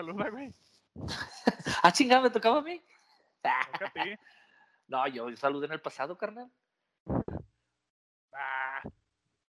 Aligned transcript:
saluda, 0.00 0.30
güey. 0.30 0.52
ah, 1.82 1.92
chingada, 1.92 2.22
me 2.22 2.30
tocaba 2.30 2.58
a 2.58 2.62
mí. 2.62 2.82
No, 4.88 5.06
yo 5.06 5.36
saludé 5.36 5.66
en 5.66 5.72
el 5.72 5.80
pasado, 5.80 6.18
carnal. 6.18 6.50
Ah, 8.34 8.82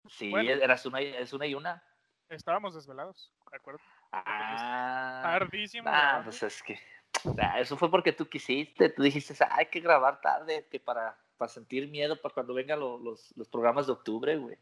Sí, 0.08 0.30
Bueno. 0.30 0.52
eras 0.52 0.86
una, 0.86 1.00
es 1.02 1.34
una 1.34 1.48
y 1.48 1.55
una. 1.55 1.82
estábamos 2.30 2.76
desvelados, 2.76 3.34
¿de 3.50 3.58
acuerdo? 3.58 3.80
Ah, 4.12 5.21
Tardísimo. 5.23 5.90
ah, 5.91 6.21
pues 6.23 6.44
es 6.44 6.62
que. 6.62 6.78
ah, 7.41 7.60
eso 7.60 7.77
fue 7.77 7.90
porque 7.90 8.12
tú 8.13 8.30
quisiste. 8.30 8.90
Tú 8.90 9.02
dijiste, 9.02 9.34
"Ah, 9.44 9.55
hay 9.57 9.66
que 9.68 9.80
grabar 9.80 10.21
tarde 10.21 10.68
que 10.70 10.80
para, 10.80 11.18
para 11.38 11.49
sentir 11.49 11.88
miedo 11.90 12.21
para 12.21 12.34
cuando 12.35 12.54
vengan 12.54 12.80
lo- 12.80 12.99
los, 12.99 13.35
los 13.35 13.49
programas 13.49 13.88
de 13.88 13.94
octubre, 13.94 14.38
güey. 14.38 14.57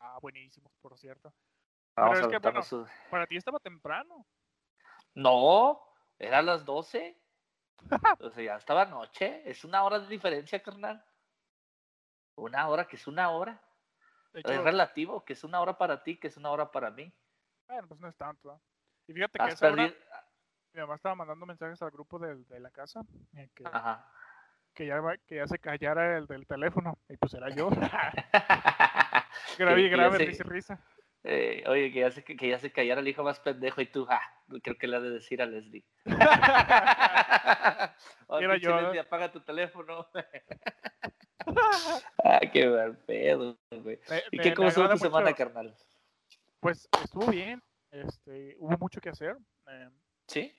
Ah, 0.00 0.18
buenísimo, 0.20 0.72
por 0.80 0.98
cierto. 0.98 1.32
Vamos 1.94 2.18
es 2.18 2.24
a 2.24 2.28
que, 2.28 2.34
aventarnos 2.36 2.66
su- 2.66 2.88
Para 3.10 3.26
ti 3.28 3.36
estaba 3.36 3.60
temprano. 3.60 4.26
No, 5.14 5.80
eran 6.18 6.46
las 6.46 6.64
12. 6.64 7.16
o 8.20 8.30
sea, 8.30 8.44
ya 8.44 8.56
estaba 8.56 8.84
noche. 8.84 9.42
Es 9.44 9.64
una 9.64 9.82
hora 9.84 9.98
de 9.98 10.08
diferencia, 10.08 10.62
carnal. 10.62 11.04
Una 12.36 12.68
hora 12.68 12.86
que 12.86 12.96
es 12.96 13.06
una 13.06 13.30
hora. 13.30 13.60
Es 14.32 14.62
relativo, 14.62 15.24
que 15.24 15.32
es 15.32 15.42
una 15.42 15.60
hora 15.60 15.76
para 15.76 16.02
ti, 16.02 16.18
que 16.18 16.28
es 16.28 16.36
una 16.36 16.50
hora 16.50 16.70
para 16.70 16.90
mí. 16.90 17.12
bueno, 17.66 17.88
pues 17.88 18.00
no 18.00 18.08
es 18.08 18.16
tanto. 18.16 18.48
¿verdad? 18.48 18.62
Y 19.08 19.12
fíjate 19.12 19.38
que 19.38 19.44
a 19.44 19.48
esa 19.48 19.72
hora, 19.72 19.92
mi 20.72 20.80
mamá 20.80 20.94
estaba 20.94 21.14
mandando 21.16 21.46
mensajes 21.46 21.82
al 21.82 21.90
grupo 21.90 22.18
de, 22.18 22.60
la 22.60 22.70
casa 22.70 23.00
eh, 23.36 23.48
que, 23.54 23.64
Ajá. 23.66 24.08
que, 24.72 24.86
ya, 24.86 25.00
que 25.26 25.36
ya 25.36 25.48
se 25.48 25.58
callara 25.58 26.16
el 26.18 26.26
del 26.26 26.46
teléfono. 26.46 26.96
Y 27.08 27.16
pues 27.16 27.34
era 27.34 27.50
yo. 27.50 27.70
grave 29.58 29.82
y 29.82 29.88
grave, 29.88 30.18
risa 30.18 30.44
y 30.44 30.48
risa. 30.48 30.80
Eh, 31.24 31.64
oye, 31.66 31.92
que 31.92 32.00
ya, 32.00 32.10
se, 32.10 32.24
que 32.24 32.48
ya 32.48 32.58
se 32.58 32.72
callara 32.72 33.00
el 33.00 33.08
hijo 33.08 33.22
más 33.22 33.38
pendejo 33.40 33.80
y 33.82 33.86
tú, 33.86 34.06
ah, 34.08 34.22
creo 34.62 34.78
que 34.78 34.86
le 34.86 34.96
ha 34.96 35.00
de 35.00 35.10
decir 35.10 35.42
a 35.42 35.46
Leslie. 35.46 35.84
Oye, 38.28 38.44
Era 38.44 38.54
pinche 38.54 38.66
yo. 38.68 38.80
Leslie, 38.80 39.00
apaga 39.00 39.30
tu 39.30 39.40
teléfono. 39.40 40.06
ah, 42.24 42.40
qué 42.52 42.68
mal 42.68 42.96
pedo, 42.98 43.58
güey. 43.70 43.98
Me- 44.08 44.22
¿Y 44.32 44.36
me- 44.38 44.42
qué 44.42 44.54
cómo 44.54 44.68
estuvo 44.68 44.88
tu 44.88 44.98
semana, 44.98 45.32
carnal? 45.34 45.76
Pues 46.60 46.88
estuvo 47.04 47.26
bien. 47.26 47.62
Este, 47.90 48.54
hubo 48.58 48.76
mucho 48.78 49.00
que 49.00 49.08
hacer. 49.10 49.36
eh, 49.68 49.88
¿Sí? 50.28 50.54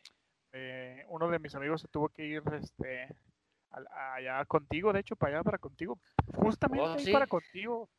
eh, 0.53 1.05
uno 1.07 1.29
de 1.29 1.39
mis 1.39 1.55
amigos 1.55 1.79
se 1.81 1.87
tuvo 1.87 2.09
que 2.09 2.25
ir 2.25 2.43
este, 2.53 3.07
al- 3.69 3.87
allá 3.87 4.43
contigo, 4.45 4.91
de 4.91 4.99
hecho, 4.99 5.15
para 5.15 5.35
allá, 5.37 5.43
para 5.43 5.57
contigo. 5.57 5.97
Justamente 6.35 6.85
Oh, 6.85 6.99
¿sí? 6.99 7.11
para 7.13 7.25
contigo. 7.27 7.89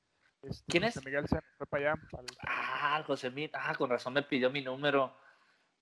Este, 0.42 0.64
¿Quién 0.70 0.84
José 0.84 0.98
es? 0.98 1.04
Miguel 1.04 1.26
se 1.28 1.40
fue 1.56 1.66
para 1.66 1.92
allá. 1.92 2.02
al- 2.18 2.26
Ah, 2.46 3.02
José 3.06 3.30
Mil, 3.30 3.50
ah, 3.54 3.74
con 3.76 3.90
razón 3.90 4.12
me 4.12 4.22
pidió 4.22 4.50
mi 4.50 4.62
número. 4.62 5.16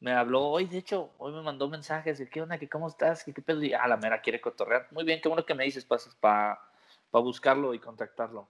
Me 0.01 0.13
habló 0.13 0.47
hoy, 0.47 0.67
de 0.67 0.79
hecho, 0.79 1.13
hoy 1.19 1.33
me 1.33 1.43
mandó 1.43 1.69
mensajes 1.69 2.23
qué 2.31 2.41
onda, 2.41 2.59
que 2.59 2.69
cómo 2.69 2.89
estás, 2.89 3.23
que 3.25 3.35
qué 3.35 3.43
pedo. 3.43 3.63
Y, 3.63 3.73
ah, 3.75 3.87
la 3.87 3.97
mera 3.97 4.21
quiere 4.23 4.41
cotorrear. 4.41 4.89
Muy 4.93 5.05
bien, 5.05 5.21
qué 5.21 5.29
bueno 5.29 5.45
que 5.45 5.55
me 5.55 5.65
dices 5.65 5.85
para 5.85 6.59
buscarlo 7.13 7.75
y 7.75 7.79
contactarlo, 7.79 8.49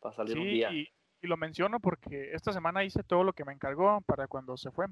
para 0.00 0.14
salir 0.14 0.38
un 0.38 0.46
día. 0.46 0.70
y, 0.70 0.88
y 1.20 1.26
lo 1.26 1.36
menciono 1.36 1.78
porque 1.80 2.32
esta 2.32 2.52
semana 2.52 2.84
hice 2.84 3.02
todo 3.02 3.22
lo 3.24 3.32
que 3.32 3.44
me 3.44 3.52
encargó 3.52 4.00
para 4.02 4.26
cuando 4.26 4.56
se 4.56 4.70
fue. 4.70 4.86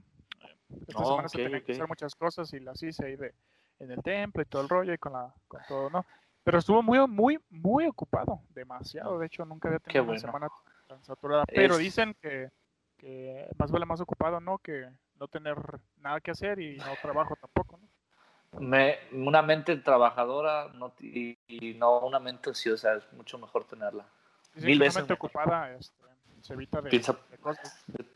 Esta 0.86 0.98
Oh, 1.00 1.04
semana 1.06 1.28
se 1.28 1.38
ok, 1.38 1.44
tenían 1.44 1.64
que 1.64 1.72
hacer 1.72 1.88
muchas 1.88 2.14
cosas 2.14 2.52
y 2.52 2.60
las 2.60 2.82
hice 2.82 3.06
ahí 3.06 3.16
de, 3.16 3.34
en 3.80 3.90
el 3.90 4.02
templo 4.02 4.42
y 4.42 4.46
todo 4.46 4.62
el 4.62 4.68
rollo 4.68 4.92
y 4.92 4.98
con, 4.98 5.12
la, 5.12 5.32
con 5.48 5.60
todo, 5.68 5.90
¿no? 5.90 6.06
Pero 6.46 6.58
estuvo 6.60 6.80
muy, 6.80 7.04
muy, 7.08 7.40
muy 7.50 7.86
ocupado, 7.86 8.40
demasiado. 8.54 9.18
De 9.18 9.26
hecho, 9.26 9.44
nunca 9.44 9.66
había 9.66 9.80
tenido 9.80 10.04
una 10.04 10.12
bueno. 10.12 10.20
semana 10.20 10.48
tan 10.86 11.02
saturada. 11.02 11.44
Pero 11.48 11.74
Es- 11.74 11.80
dicen 11.80 12.14
que, 12.22 12.50
que 12.98 13.48
más 13.58 13.72
vale 13.72 13.84
más 13.84 14.00
ocupado, 14.00 14.38
¿no? 14.38 14.58
Que 14.58 14.88
no 15.18 15.26
tener 15.26 15.56
nada 15.96 16.20
que 16.20 16.30
hacer 16.30 16.60
y 16.60 16.76
no 16.76 16.94
trabajo 17.02 17.34
tampoco, 17.34 17.78
¿no? 17.78 18.60
Me, 18.60 18.96
una 19.10 19.42
mente 19.42 19.74
trabajadora 19.78 20.68
no, 20.72 20.94
y, 21.00 21.36
y 21.48 21.74
no 21.74 21.98
una 21.98 22.20
mente 22.20 22.50
ociosa, 22.50 22.94
es 22.94 23.12
mucho 23.12 23.38
mejor 23.38 23.64
tenerla. 23.64 24.06
Dicen 24.54 24.68
Mil 24.68 24.78
que 24.78 24.82
una 24.82 24.84
veces 24.86 24.96
mente 25.02 25.12
mejor. 25.14 25.30
ocupada 25.30 25.72
este, 25.72 26.04
se 26.42 26.52
evita 26.54 26.80
de, 26.80 26.90
Piensa- 26.90 27.18
de 27.28 27.38
cosas. 27.38 27.82
De, 27.88 28.06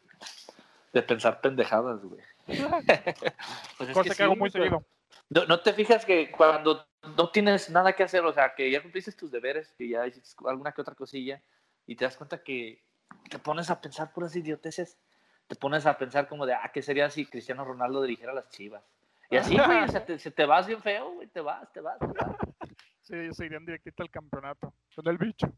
de 0.93 1.03
pensar 1.03 1.41
pendejadas, 1.41 2.01
güey. 2.05 2.21
Pues 3.77 3.89
es 3.91 3.93
Cosa 3.93 4.11
que, 4.11 4.15
sí, 4.15 4.23
hago 4.23 4.37
muy 4.37 4.51
seguido. 4.51 4.85
No, 5.31 5.47
no 5.47 5.59
te 5.59 5.73
fijas 5.73 6.05
que 6.05 6.31
cuando 6.31 6.87
no 7.03 7.31
tienes 7.31 7.71
nada 7.71 7.95
que 7.95 8.03
hacer, 8.03 8.25
o 8.25 8.33
sea, 8.33 8.55
que 8.55 8.71
ya 8.71 8.83
cumpliste 8.83 9.13
tus 9.13 9.31
deberes, 9.31 9.73
que 9.73 9.89
ya 9.89 10.07
hiciste 10.07 10.35
alguna 10.47 10.73
que 10.73 10.81
otra 10.81 10.95
cosilla, 10.95 11.43
y 11.87 11.97
te 11.97 12.05
das 12.05 12.17
cuenta 12.17 12.43
que 12.43 12.85
te 13.29 13.39
pones 13.39 13.71
a 13.71 13.81
pensar 13.81 14.13
puras 14.13 14.37
idioteces, 14.37 14.99
te 15.47 15.57
pones 15.57 15.87
a 15.87 15.99
pensar 15.99 16.29
como 16.29 16.47
de, 16.47 16.55
ah, 16.55 16.71
¿qué 16.73 16.83
sería 16.83 17.11
si 17.11 17.27
Cristiano 17.27 17.65
Ronaldo 17.65 18.03
dirigiera 18.03 18.33
las 18.33 18.49
chivas? 18.51 18.85
Y 19.31 19.37
así, 19.37 19.57
güey, 19.57 19.85
o 19.85 19.89
sea, 19.89 20.05
te, 20.05 20.19
se 20.19 20.31
te 20.31 20.45
vas 20.45 20.67
bien 20.67 20.83
feo, 20.83 21.13
güey, 21.15 21.29
te 21.29 21.41
vas, 21.41 21.73
te 21.73 21.81
vas, 21.81 21.99
te 21.99 22.07
vas. 22.07 22.37
Sí, 23.03 23.17
se 23.33 23.47
irían 23.47 23.67
directito 23.67 24.05
al 24.05 24.11
campeonato. 24.11 24.73
Con 24.95 25.09
el 25.09 25.19
bicho. 25.19 25.53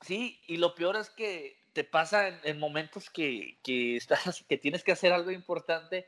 Sí, 0.00 0.40
y 0.46 0.58
lo 0.58 0.76
peor 0.76 0.94
es 0.94 1.10
que 1.10 1.64
te 1.72 1.82
pasa 1.82 2.28
en, 2.28 2.38
en 2.44 2.60
momentos 2.60 3.10
que, 3.10 3.58
que 3.64 3.96
estás, 3.96 4.44
que 4.48 4.58
tienes 4.58 4.84
que 4.84 4.92
hacer 4.92 5.12
algo 5.12 5.32
importante 5.32 6.06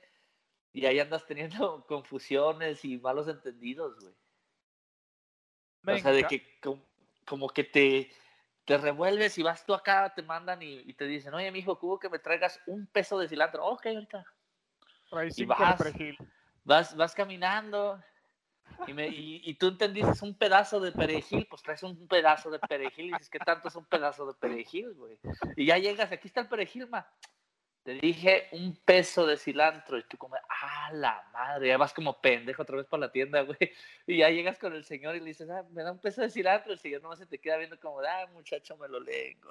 y 0.73 0.87
ahí 0.87 1.01
andas 1.01 1.27
teniendo 1.27 1.85
confusiones 1.89 2.85
y 2.85 2.99
malos 2.99 3.27
entendidos, 3.27 3.99
güey. 4.01 4.15
Me 5.83 5.95
o 5.95 5.99
sea, 5.99 6.13
de 6.13 6.25
que 6.25 6.61
com- 6.61 6.83
como 7.27 7.49
que 7.49 7.65
te, 7.65 8.11
te 8.65 8.77
revuelves 8.77 9.39
y 9.39 9.43
vas 9.43 9.65
tú 9.65 9.75
acá, 9.75 10.13
te 10.15 10.23
mandan 10.23 10.63
y, 10.63 10.81
y 10.81 10.95
te 10.95 11.07
dicen, 11.07 11.35
oye, 11.35 11.51
mijo, 11.51 11.79
¿cubo 11.79 11.99
que 11.99 12.09
me 12.09 12.19
traigas 12.19 12.61
un 12.67 12.87
peso 12.87 13.19
de 13.19 13.29
cilantro? 13.29 13.65
Ok, 13.67 13.87
ahorita. 13.87 14.25
Trae 15.11 15.31
cinco 15.31 15.55
de 15.55 15.65
vas. 15.65 15.95
Vas, 16.63 16.97
vas 16.97 17.15
caminando 17.15 18.03
y, 18.87 18.93
me, 18.93 19.09
y, 19.09 19.41
y 19.45 19.55
tú 19.55 19.69
entendiste 19.69 20.25
un 20.25 20.35
pedazo 20.35 20.81
de 20.81 20.93
perejil, 20.93 21.47
pues 21.49 21.63
traes 21.63 21.83
un 21.83 22.07
pedazo 22.07 22.51
de 22.51 22.59
perejil 22.59 23.07
y 23.07 23.11
dices, 23.13 23.31
¿qué 23.31 23.39
tanto 23.39 23.69
es 23.69 23.77
un 23.77 23.85
pedazo 23.85 24.27
de 24.27 24.35
perejil, 24.35 24.93
güey? 24.95 25.19
Y 25.57 25.67
ya 25.67 25.79
llegas, 25.79 26.13
aquí 26.13 26.29
está 26.29 26.43
el 26.43 26.49
perejil, 26.49 26.89
ma. 26.89 27.09
Te 27.83 27.95
dije 27.95 28.49
un 28.53 28.77
peso 28.85 29.27
de 29.27 29.37
cilantro 29.39 29.97
y 29.99 30.05
tú 30.05 30.19
como, 30.19 30.37
ah, 30.37 30.91
la 30.93 31.27
madre, 31.33 31.69
ya 31.69 31.79
vas 31.79 31.95
como 31.95 32.21
pendejo 32.21 32.63
otra 32.63 32.77
vez 32.77 32.87
para 32.87 33.03
la 33.07 33.13
tienda, 33.13 33.41
güey. 33.43 33.57
Y 34.07 34.19
ya 34.19 34.29
llegas 34.31 34.59
con 34.59 34.75
el 34.75 34.85
señor 34.85 35.17
y 35.17 35.21
le 35.21 35.27
dices, 35.27 35.49
ah, 35.51 35.65
me 35.71 35.83
da 35.83 35.93
un 35.93 35.99
peso 35.99 36.21
de 36.21 36.31
cilantro. 36.31 36.73
El 36.73 36.79
señor 36.79 37.03
nomás 37.03 37.19
se 37.19 37.27
te 37.27 37.39
queda 37.39 37.57
viendo 37.57 37.81
como, 37.81 38.01
ah, 38.01 38.27
muchacho, 38.33 38.77
me 38.77 38.89
lo 38.89 39.01
lengo. 39.01 39.49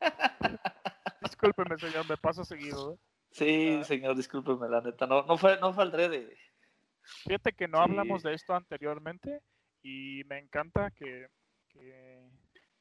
Discúlpeme, 1.22 1.78
señor, 1.78 2.08
me 2.08 2.16
pasa 2.16 2.44
seguido. 2.44 2.94
¿eh? 2.94 2.98
Sí, 3.30 3.78
Ah. 3.80 3.84
señor, 3.84 4.16
discúlpeme, 4.16 4.68
la 4.68 4.80
neta, 4.80 5.06
no, 5.06 5.22
no 5.24 5.36
fue, 5.36 5.58
no 5.58 5.72
fue 5.72 5.90
de... 5.90 6.36
Fíjate 7.24 7.52
que 7.52 7.68
no 7.68 7.80
hablamos 7.80 8.22
de 8.22 8.32
esto 8.34 8.54
anteriormente 8.54 9.40
y 9.82 10.22
me 10.24 10.38
encanta 10.38 10.90
que, 10.90 11.28
que 11.68 12.13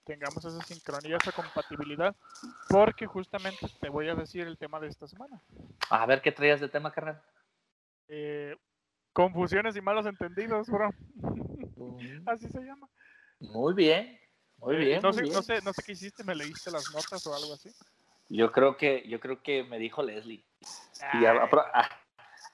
tengamos 0.03 0.44
esa 0.46 0.62
sincronía, 0.62 1.18
esa 1.18 1.31
compatibilidad, 1.31 2.16
porque 2.68 3.06
justamente 3.06 3.68
te 3.80 3.90
voy 3.90 4.09
a 4.09 4.16
decir 4.16 4.47
el 4.47 4.58
tema 4.58 4.80
de 4.80 4.88
esta 4.88 5.08
semana. 5.08 5.41
A 5.90 6.06
ver, 6.06 6.22
¿qué 6.22 6.31
traías 6.31 6.59
de 6.59 6.69
tema, 6.69 6.91
carnal? 6.91 7.22
Eh, 8.08 8.56
confusiones 9.14 9.75
y 9.75 9.81
malos 9.81 10.06
entendidos, 10.06 10.68
bro. 10.68 10.90
Así 12.25 12.47
se 12.50 12.62
llama. 12.62 12.88
Muy 13.40 13.74
bien, 13.74 14.19
muy 14.58 14.75
Eh, 14.75 14.80
bien, 14.80 15.02
no, 15.02 15.09
muy 15.09 15.16
sé, 15.18 15.22
bien. 15.24 15.34
no, 15.34 15.41
sé, 15.41 15.62
no 15.62 15.74
sé 15.74 15.84
qué 15.84 15.91
hiciste, 15.94 16.24
me 16.24 16.35
leíste 16.35 16.72
las 16.72 16.90
notas 16.91 17.25
o 17.28 17.35
algo 17.35 17.53
así. 17.53 17.70
Yo 18.30 18.52
creo 18.52 18.78
que, 18.78 19.08
yo 19.08 19.20
creo 19.20 19.41
que 19.41 19.64
me 19.64 19.78
dijo 19.80 20.02
Leslie. 20.02 20.46
Y 21.00 21.25
Ay, 21.25 21.25
apro- 21.25 21.70
a- 21.74 21.90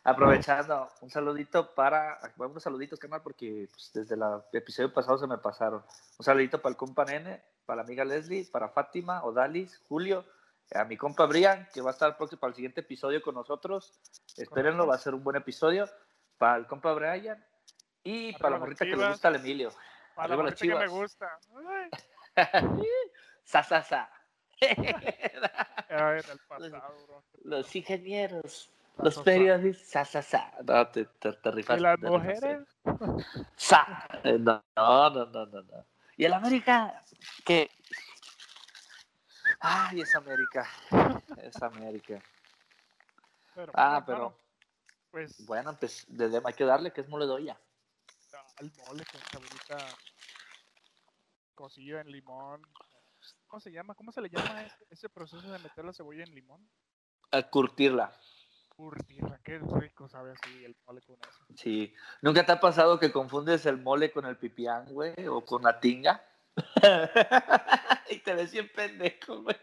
aprovechando, 0.09 0.89
un 1.01 1.09
saludito 1.09 1.73
para, 1.73 2.19
bueno, 2.35 2.51
unos 2.51 2.63
saluditos, 2.63 2.99
carnal, 2.99 3.21
porque 3.21 3.67
pues, 3.71 3.91
desde 3.93 4.15
el 4.15 4.23
episodio 4.53 4.93
pasado 4.93 5.17
se 5.17 5.27
me 5.27 5.37
pasaron. 5.37 5.83
Un 6.17 6.25
saludito 6.25 6.61
para 6.61 6.71
el 6.71 6.77
compa 6.77 7.05
Nene, 7.05 7.41
para 7.65 7.77
la 7.77 7.83
amiga 7.83 8.05
Leslie, 8.05 8.45
para 8.51 8.69
Fátima, 8.69 9.23
Odalis, 9.23 9.81
Julio, 9.87 10.25
a 10.73 10.83
mi 10.85 10.97
compa 10.97 11.25
Brian, 11.25 11.67
que 11.73 11.81
va 11.81 11.91
a 11.91 11.93
estar 11.93 12.15
próximo 12.17 12.39
para 12.39 12.49
el 12.49 12.55
siguiente 12.55 12.81
episodio 12.81 13.21
con 13.21 13.35
nosotros. 13.35 13.99
Espérenlo, 14.37 14.85
va 14.87 14.95
a 14.95 14.99
ser 14.99 15.13
un 15.13 15.23
buen 15.23 15.35
episodio. 15.35 15.87
Para 16.37 16.57
el 16.57 16.67
compa 16.67 16.93
Brian 16.93 17.43
y 18.03 18.33
para 18.33 18.51
la 18.51 18.51
las 18.51 18.59
morrita 18.61 18.85
que 18.85 18.95
le 18.95 19.09
gusta 19.09 19.27
al 19.27 19.35
Emilio. 19.35 19.71
para 20.15 20.35
la 20.35 20.43
arriba 20.43 20.79
las 20.79 20.91
morrita 20.91 21.29
que 21.39 21.55
me 21.55 21.67
gusta. 21.67 21.99
Sa, 23.43 23.63
sa, 23.63 23.81
sa. 23.81 24.09
ah, 25.89 26.17
en 26.17 26.29
el 26.29 26.39
pasado, 26.47 27.07
bro. 27.07 27.23
Los 27.43 27.75
ingenieros, 27.75 28.71
los 29.03 29.15
sa. 29.15 29.23
periodistas, 29.23 30.09
sa, 30.09 30.21
sa, 30.21 30.51
sa. 30.51 30.63
No, 30.63 30.87
te, 30.89 31.05
te, 31.05 31.33
te 31.33 31.49
¿Y 31.49 31.51
rifaste, 31.51 31.81
las 31.81 31.99
mujeres? 31.99 32.67
Sa. 33.55 34.07
Eh, 34.23 34.37
No, 34.39 34.63
no, 34.75 35.09
no, 35.25 35.45
no, 35.45 35.61
no. 35.63 35.85
Y 36.17 36.25
el 36.25 36.33
América, 36.33 37.03
que. 37.45 37.69
Ay, 39.59 40.01
es 40.01 40.15
América. 40.15 40.67
Es 41.37 41.61
América. 41.61 42.21
Pero, 43.55 43.71
Ah, 43.75 44.03
pero 44.05 44.37
Pues 45.11 45.45
bueno, 45.45 45.75
pues 45.77 46.05
desde 46.07 46.41
hay 46.45 46.53
que 46.53 46.63
darle 46.65 46.93
que 46.93 47.01
es 47.01 47.09
moledoya. 47.09 47.59
al 48.57 48.71
mole 48.87 49.03
con 49.05 49.21
cebollita 49.21 49.77
cocido 51.55 51.99
en 51.99 52.11
limón. 52.11 52.61
¿Cómo 53.47 53.59
se 53.59 53.71
llama? 53.71 53.95
¿Cómo 53.95 54.11
se 54.11 54.21
le 54.21 54.29
llama 54.29 54.63
ese, 54.63 54.85
ese 54.91 55.09
proceso 55.09 55.51
de 55.51 55.59
meter 55.59 55.83
la 55.83 55.91
cebolla 55.93 56.23
en 56.23 56.33
limón? 56.35 56.69
A 57.31 57.41
curtirla. 57.43 58.13
Qué 59.43 59.59
rico 59.59 60.07
sabe 60.07 60.31
así 60.31 60.63
el 60.63 60.75
mole 60.85 61.01
con 61.01 61.17
eso. 61.27 61.45
Sí. 61.55 61.93
¿Nunca 62.21 62.45
te 62.45 62.51
ha 62.53 62.59
pasado 62.59 62.99
que 62.99 63.11
confundes 63.11 63.65
el 63.65 63.77
mole 63.77 64.11
con 64.11 64.25
el 64.25 64.37
pipián, 64.37 64.85
güey? 64.93 65.13
O 65.27 65.43
con 65.43 65.63
la 65.63 65.79
tinga. 65.79 66.23
y 68.09 68.19
te 68.19 68.33
ves 68.33 68.51
bien 68.51 68.69
pendejo, 68.73 69.41
güey. 69.41 69.57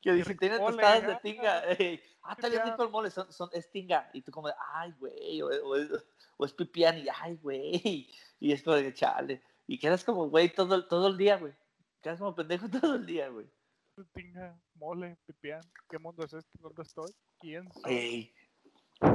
Que 0.00 0.12
dice, 0.12 0.34
tienes 0.34 0.60
mole, 0.60 0.76
tostadas 0.76 1.06
de 1.06 1.16
tinga. 1.16 1.64
ey, 1.78 2.02
ah, 2.22 2.32
está 2.32 2.48
bien 2.48 2.64
rico 2.64 2.82
el 2.84 2.90
mole, 2.90 3.10
son, 3.10 3.32
son- 3.32 3.50
es 3.52 3.70
tinga. 3.70 4.10
Y 4.12 4.22
tú 4.22 4.30
como, 4.30 4.48
ay, 4.74 4.92
güey. 4.98 5.42
O, 5.42 5.46
o 5.46 5.76
es, 5.76 5.90
o 6.36 6.44
es 6.44 6.52
pipián 6.52 6.98
y, 6.98 7.06
ay, 7.20 7.36
güey. 7.36 8.08
Y 8.40 8.52
es 8.52 8.62
como 8.64 8.76
de, 8.76 8.92
chale. 8.92 9.40
Y 9.68 9.78
quedas 9.78 10.02
como, 10.04 10.28
güey, 10.28 10.52
todo, 10.52 10.74
el- 10.74 10.88
todo 10.88 11.08
el 11.08 11.16
día, 11.16 11.36
güey. 11.36 11.52
Quedas 12.02 12.18
como 12.18 12.34
pendejo 12.34 12.68
todo 12.68 12.96
el 12.96 13.06
día, 13.06 13.28
güey. 13.28 13.46
Tinga, 14.14 14.58
mole, 14.74 15.16
pipián. 15.26 15.60
¿Qué 15.88 15.98
mundo 15.98 16.24
es 16.24 16.32
este? 16.32 16.58
¿Dónde 16.58 16.82
estoy? 16.82 17.12
¿Quién 17.38 17.72
soy? 17.72 17.92
Ey. 17.92 18.34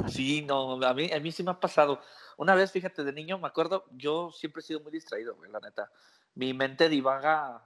Sí, 0.08 0.42
no, 0.42 0.82
a 0.84 0.94
mí, 0.94 1.10
a 1.12 1.20
mí 1.20 1.32
sí 1.32 1.42
me 1.42 1.50
ha 1.50 1.60
pasado. 1.60 2.00
Una 2.36 2.54
vez, 2.54 2.72
fíjate, 2.72 3.04
de 3.04 3.12
niño, 3.12 3.38
me 3.38 3.48
acuerdo, 3.48 3.84
yo 3.92 4.30
siempre 4.32 4.60
he 4.60 4.64
sido 4.64 4.80
muy 4.80 4.92
distraído, 4.92 5.34
güey, 5.36 5.50
la 5.50 5.60
neta. 5.60 5.90
Mi 6.34 6.54
mente 6.54 6.88
divaga 6.88 7.62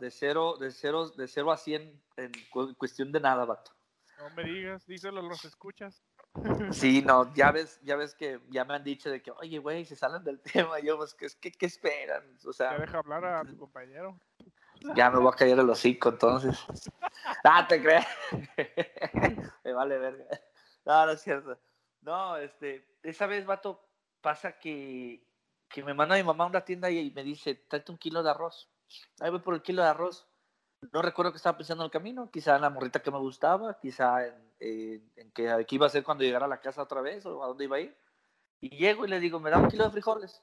de, 0.00 0.10
cero, 0.10 0.56
de, 0.58 0.70
cero, 0.70 1.08
de 1.10 1.28
cero 1.28 1.52
a 1.52 1.56
100 1.56 2.02
en 2.16 2.32
cu- 2.50 2.74
cuestión 2.76 3.12
de 3.12 3.20
nada, 3.20 3.44
vato. 3.44 3.72
No 4.18 4.30
me 4.30 4.44
digas, 4.44 4.86
díselo 4.86 5.22
los 5.22 5.44
escuchas. 5.44 6.02
Sí, 6.70 7.02
no, 7.06 7.32
ya 7.34 7.50
ves, 7.52 7.80
ya 7.82 7.96
ves 7.96 8.14
que 8.14 8.40
ya 8.48 8.64
me 8.64 8.74
han 8.74 8.82
dicho 8.84 9.08
de 9.10 9.22
que, 9.22 9.30
oye, 9.30 9.58
güey, 9.58 9.84
se 9.84 9.94
salen 9.94 10.24
del 10.24 10.40
tema. 10.70 10.80
Yo, 10.80 10.96
pues, 10.96 11.14
¿qué, 11.14 11.28
qué, 11.40 11.52
qué 11.52 11.66
esperan? 11.66 12.24
O 12.44 12.52
Ya 12.52 12.52
sea, 12.52 12.78
deja 12.78 12.98
hablar 12.98 13.24
a 13.24 13.44
tu 13.44 13.56
compañero. 13.58 14.18
ya 14.96 15.10
me 15.10 15.18
voy 15.18 15.30
a 15.32 15.36
caer 15.36 15.58
el 15.58 15.70
hocico, 15.70 16.08
entonces. 16.08 16.58
Ah, 17.44 17.66
te 17.68 17.80
creas. 17.80 18.06
me 19.64 19.72
vale 19.72 19.98
verga. 19.98 20.24
No, 20.86 21.04
no 21.04 21.12
es 21.12 21.20
cierto. 21.20 21.58
No, 22.00 22.36
este, 22.36 22.86
esa 23.02 23.26
vez, 23.26 23.44
vato, 23.44 23.84
pasa 24.20 24.58
que, 24.58 25.26
que 25.68 25.82
me 25.82 25.92
manda 25.92 26.16
mi 26.16 26.22
mamá 26.22 26.44
a 26.44 26.46
una 26.46 26.64
tienda 26.64 26.90
y 26.90 27.10
me 27.10 27.24
dice, 27.24 27.54
tráete 27.54 27.92
un 27.92 27.98
kilo 27.98 28.22
de 28.22 28.30
arroz. 28.30 28.70
Ahí 29.20 29.30
voy 29.30 29.40
por 29.40 29.54
el 29.54 29.62
kilo 29.62 29.82
de 29.82 29.88
arroz. 29.88 30.26
No 30.92 31.02
recuerdo 31.02 31.32
que 31.32 31.38
estaba 31.38 31.56
pensando 31.58 31.82
en 31.82 31.86
el 31.86 31.90
camino, 31.90 32.30
quizá 32.30 32.56
en 32.56 32.62
la 32.62 32.70
morrita 32.70 33.00
que 33.00 33.10
me 33.10 33.18
gustaba, 33.18 33.78
quizá 33.80 34.26
en, 34.26 35.10
en 35.16 35.32
que, 35.32 35.66
qué 35.66 35.74
iba 35.74 35.86
a 35.86 35.88
hacer 35.88 36.04
cuando 36.04 36.22
llegara 36.22 36.46
a 36.46 36.48
la 36.48 36.60
casa 36.60 36.82
otra 36.82 37.00
vez 37.00 37.26
o 37.26 37.42
a 37.42 37.48
dónde 37.48 37.64
iba 37.64 37.76
a 37.76 37.80
ir. 37.80 37.96
Y 38.60 38.76
llego 38.76 39.04
y 39.04 39.08
le 39.08 39.18
digo, 39.18 39.40
me 39.40 39.50
da 39.50 39.58
un 39.58 39.68
kilo 39.68 39.84
de 39.84 39.90
frijoles. 39.90 40.42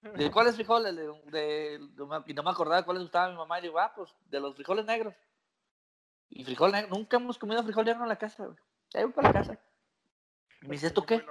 ¿De 0.00 0.30
cuáles 0.30 0.56
frijoles? 0.56 0.94
De, 0.96 1.80
y 2.26 2.34
no 2.34 2.42
me 2.42 2.50
acordaba 2.50 2.84
cuáles 2.84 3.04
gustaba 3.04 3.30
mi 3.30 3.36
mamá. 3.36 3.58
Y 3.58 3.62
digo, 3.62 3.78
ah, 3.78 3.92
pues 3.94 4.14
de 4.26 4.40
los 4.40 4.54
frijoles 4.54 4.84
negros. 4.84 5.14
Y 6.28 6.44
frijol 6.44 6.72
negro, 6.72 6.96
nunca 6.96 7.16
hemos 7.16 7.38
comido 7.38 7.62
frijol 7.62 7.84
negro 7.84 8.02
en 8.02 8.08
la 8.08 8.16
casa, 8.16 8.44
güey. 8.44 8.58
Ahí 8.94 9.04
voy 9.04 9.12
para 9.12 9.28
la 9.28 9.34
casa. 9.34 9.58
Y 10.64 10.66
me 10.68 10.72
dice, 10.76 10.86
¿esto 10.86 11.04
qué? 11.04 11.22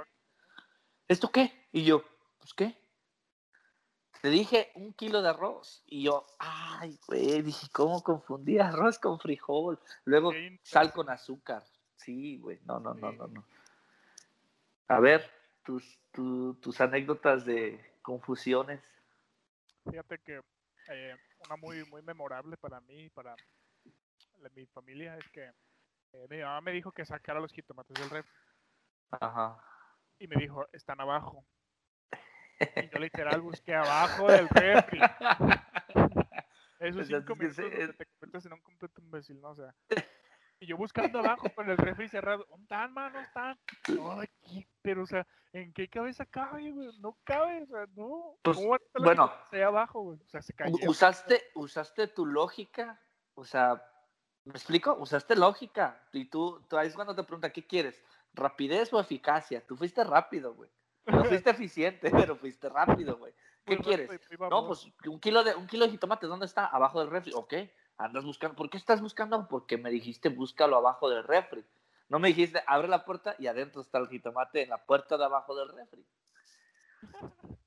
¿Esto 1.08 1.32
qué? 1.32 1.68
Y 1.72 1.84
yo, 1.84 2.04
pues 2.40 2.54
qué. 2.54 2.78
Te 4.22 4.30
dije 4.30 4.72
un 4.76 4.94
kilo 4.94 5.22
de 5.24 5.30
arroz. 5.30 5.84
Y 5.88 6.04
yo, 6.04 6.26
ay, 6.38 6.98
güey, 7.08 7.42
dije, 7.42 7.68
¿cómo 7.74 8.02
confundí 8.04 8.60
arroz 8.60 9.00
con 9.00 9.20
frijol? 9.20 9.80
Luego 10.06 10.32
sal 10.62 10.94
con 10.94 11.10
azúcar. 11.10 11.64
Sí, 11.98 12.38
güey, 12.38 12.60
no, 12.66 12.80
no, 12.80 12.94
no, 12.94 13.12
no, 13.12 13.28
no. 13.28 13.44
A 14.88 15.00
ver, 15.00 15.30
tus, 15.64 16.00
tu- 16.12 16.54
tus 16.62 16.80
anécdotas 16.80 17.44
de 17.44 17.94
confusiones. 18.02 18.82
Fíjate 19.90 20.20
que 20.20 20.42
eh, 20.90 21.16
una 21.46 21.56
muy, 21.58 21.84
muy 21.86 22.02
memorable 22.04 22.56
para 22.58 22.80
mí 22.82 23.06
y 23.06 23.10
para 23.10 23.36
la- 24.40 24.50
mi 24.50 24.66
familia 24.68 25.18
es 25.18 25.28
que 25.30 25.46
eh, 26.14 26.28
mi 26.30 26.38
mamá 26.38 26.62
me 26.62 26.72
dijo 26.72 26.92
que 26.92 27.04
sacara 27.06 27.40
los 27.40 27.52
jitomates 27.52 28.00
del 28.00 28.10
refri 28.12 28.32
Ajá. 29.22 29.58
y 30.20 30.28
me 30.28 30.36
dijo, 30.38 30.66
están 30.72 31.00
abajo. 31.02 31.46
Y 32.60 32.90
yo 32.90 33.00
literal 33.00 33.42
busqué 33.42 33.76
abajo 33.76 34.28
del 34.28 34.48
refri. 34.50 35.00
Esos 36.80 37.02
es 37.02 37.08
cinco 37.08 37.34
que 37.36 37.40
minutos 37.40 37.58
donde 37.58 37.84
es- 37.84 37.98
te 37.98 38.06
conviertes 38.06 38.46
en 38.46 38.54
un 38.54 38.62
completo 38.62 39.02
imbécil, 39.02 39.40
¿no? 39.42 39.50
O 39.52 39.56
sea, 39.56 39.74
y 40.60 40.66
yo 40.66 40.78
buscando 40.78 41.20
abajo 41.20 41.50
con 41.56 41.70
el 41.70 41.78
refri 41.78 42.08
cerrado, 42.08 42.46
¿dónde 42.50 42.64
están, 42.64 42.94
mano? 42.94 43.20
¿Están? 43.20 43.60
No, 43.90 44.12
aquí, 44.22 44.68
pero, 44.82 45.04
o 45.04 45.06
sea, 45.06 45.26
¿en 45.54 45.74
qué 45.74 45.90
cabeza 45.90 46.26
cabe, 46.26 46.72
güey? 46.72 46.90
No 47.00 47.18
cabe, 47.24 47.64
o 47.64 47.66
sea, 47.68 47.86
no. 47.96 48.38
Pues, 48.44 48.58
¿Cómo 48.58 48.78
bueno. 49.00 49.32
ahí 49.52 49.62
abajo, 49.62 50.02
güey? 50.02 50.20
O 50.26 50.30
sea, 50.30 50.42
se 50.42 50.54
cayó. 50.54 50.74
Usaste, 50.88 51.42
usaste 51.56 52.08
tu 52.08 52.26
lógica, 52.26 53.02
o 53.34 53.46
sea, 53.46 53.82
¿me 54.46 54.54
explico? 54.54 54.94
Usaste 55.00 55.36
lógica. 55.36 56.02
Y 56.14 56.26
tú, 56.30 56.62
tú 56.70 56.78
ahí 56.78 56.88
es 56.88 56.96
cuando 56.96 57.16
te 57.16 57.24
pregunta, 57.24 57.50
¿qué 57.52 57.66
quieres? 57.66 58.02
¿Rapidez 58.34 58.92
o 58.94 59.00
eficacia? 59.00 59.66
Tú 59.66 59.76
fuiste 59.76 60.04
rápido, 60.04 60.54
güey. 60.54 60.70
No 61.06 61.24
fuiste 61.46 61.50
eficiente, 61.52 62.10
pero 62.12 62.36
fuiste 62.36 62.70
rápido, 62.70 63.18
güey. 63.18 63.34
¿Qué 63.66 63.76
Muy 63.76 63.84
quieres? 63.84 64.10
rápido 64.10 64.50
No, 64.50 64.68
pues 64.68 64.88
un 65.06 65.20
kilo 65.20 65.44
de 65.44 65.56
un 65.56 65.68
kilo 65.68 65.86
de 65.86 65.92
jitomate, 65.92 66.28
¿dónde 66.28 66.46
está? 66.46 66.66
Abajo 66.66 67.00
del 67.00 67.10
refri. 67.10 67.32
Ok, 67.34 67.54
andas 67.98 68.26
buscando. 68.26 68.56
¿Por 68.56 68.70
qué 68.70 68.78
estás 68.78 69.02
buscando? 69.02 69.48
Porque 69.48 69.78
me 69.78 69.90
dijiste 69.90 70.30
búscalo 70.30 70.78
abajo 70.78 71.10
del 71.10 71.24
refri. 71.24 71.64
No 72.10 72.20
me 72.20 72.28
dijiste 72.30 72.62
abre 72.68 72.88
la 72.88 73.06
puerta 73.06 73.36
y 73.40 73.48
adentro 73.48 73.82
está 73.82 73.98
el 74.00 74.08
jitomate 74.10 74.64
en 74.64 74.70
la 74.70 74.84
puerta 74.86 75.18
de 75.18 75.26
abajo 75.26 75.56
del 75.56 75.70
refri. 75.70 76.06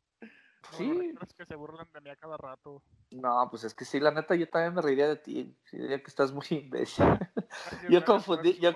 No, 0.73 0.79
Sí. 0.79 0.93
recuerdas 0.93 1.33
que 1.35 1.47
se 1.47 1.55
burlan 1.55 1.87
de 1.95 2.01
mí 2.01 2.11
a 2.11 2.17
cada 2.17 2.37
rato. 2.37 2.83
No, 3.13 3.47
pues 3.49 3.63
es 3.63 3.73
que 3.73 3.85
sí, 3.85 4.01
la 4.01 4.11
neta, 4.11 4.35
yo 4.35 4.49
también 4.49 4.75
me 4.75 4.83
reiría 4.83 5.07
de 5.07 5.15
ti. 5.15 5.57
Sí, 5.71 5.77
diría 5.79 5.99
que 6.03 6.09
estás 6.09 6.33
muy 6.33 6.45
imbécil. 6.51 7.05
Yo 7.89 8.05
confundí, 8.05 8.59
yo. 8.59 8.73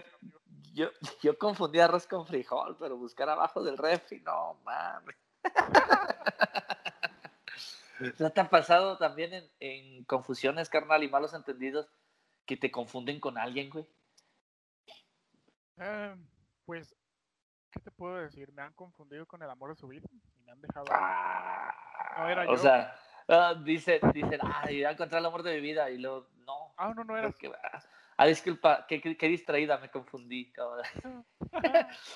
Yo, 0.80 0.88
yo 1.22 1.38
confundí 1.38 1.80
arroz 1.80 2.06
con 2.06 2.26
frijol, 2.26 2.76
pero 2.78 2.96
buscar 2.96 3.28
abajo 3.28 3.62
del 3.62 3.78
refri, 3.78 4.20
no 4.20 4.54
mames. 4.64 5.16
¿No 8.18 8.30
te 8.30 8.40
ha 8.40 8.48
pasado 8.48 8.96
también 8.96 9.34
en, 9.34 9.50
en 9.60 10.04
confusiones, 10.04 10.70
carnal, 10.70 11.02
y 11.02 11.08
malos 11.08 11.34
entendidos 11.34 11.86
que 12.46 12.56
te 12.56 12.70
confunden 12.70 13.20
con 13.20 13.36
alguien, 13.36 13.68
güey? 13.68 13.86
Eh, 15.78 16.16
pues, 16.64 16.94
¿qué 17.70 17.80
te 17.80 17.90
puedo 17.90 18.16
decir? 18.16 18.50
Me 18.52 18.62
han 18.62 18.72
confundido 18.72 19.26
con 19.26 19.42
el 19.42 19.50
amor 19.50 19.70
de 19.70 19.76
su 19.76 19.86
vida 19.86 20.06
y 20.10 20.40
me 20.44 20.52
han 20.52 20.60
dejado. 20.62 20.86
Ah, 20.90 21.74
No, 22.18 22.28
era 22.28 22.42
o 22.42 22.52
yo. 22.52 22.56
sea, 22.56 22.96
ah, 23.28 23.54
dicen, 23.62 24.00
dicen, 24.14 24.40
ay, 24.42 24.76
voy 24.76 24.84
a 24.84 24.92
encontrar 24.92 25.20
el 25.20 25.26
amor 25.26 25.42
de 25.42 25.54
mi 25.56 25.60
vida, 25.60 25.90
y 25.90 25.98
luego, 25.98 26.26
no. 26.46 26.72
Ah, 26.78 26.94
no, 26.96 27.04
no 27.04 27.18
era. 27.18 27.28
Ah, 28.20 28.24
ah, 28.24 28.26
disculpa, 28.26 28.86
qué, 28.86 29.00
qué- 29.00 29.16
qué 29.16 29.28
distraída, 29.28 29.78
me 29.78 29.90
confundí. 29.90 30.52
cabrón. 30.52 30.84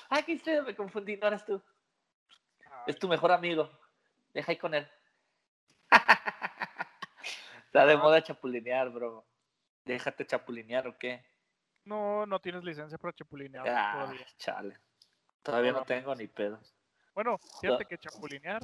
ah, 0.09 0.21
qué 0.25 0.33
distraída, 0.33 0.61
me 0.63 0.75
confundí, 0.75 1.17
no 1.17 1.27
eras 1.27 1.45
tú. 1.45 1.61
Es 2.87 2.97
tu 2.99 3.07
mejor 3.07 3.31
amigo. 3.31 3.69
Deja 4.33 4.51
ahí 4.51 4.57
con 4.57 4.73
él. 4.75 4.87
Está 7.65 7.85
de 7.85 7.97
moda 7.97 8.21
chapulinear, 8.23 8.89
bro. 8.89 9.25
Déjate 9.83 10.25
chapulinear 10.25 10.87
o 10.87 10.97
qué. 10.97 11.25
No, 11.85 12.25
no 12.25 12.39
tienes 12.39 12.63
licencia 12.63 12.97
para 12.97 13.13
chapulinear 13.13 13.67
Ah, 13.67 13.91
todavía. 13.93 14.25
chale. 14.37 14.79
Todavía 15.43 15.71
no 15.71 15.83
tengo 15.83 16.15
ni 16.15 16.27
pedo. 16.27 16.59
Bueno, 17.13 17.37
fíjate 17.61 17.85
que 17.85 17.97
chapulinear 17.97 18.61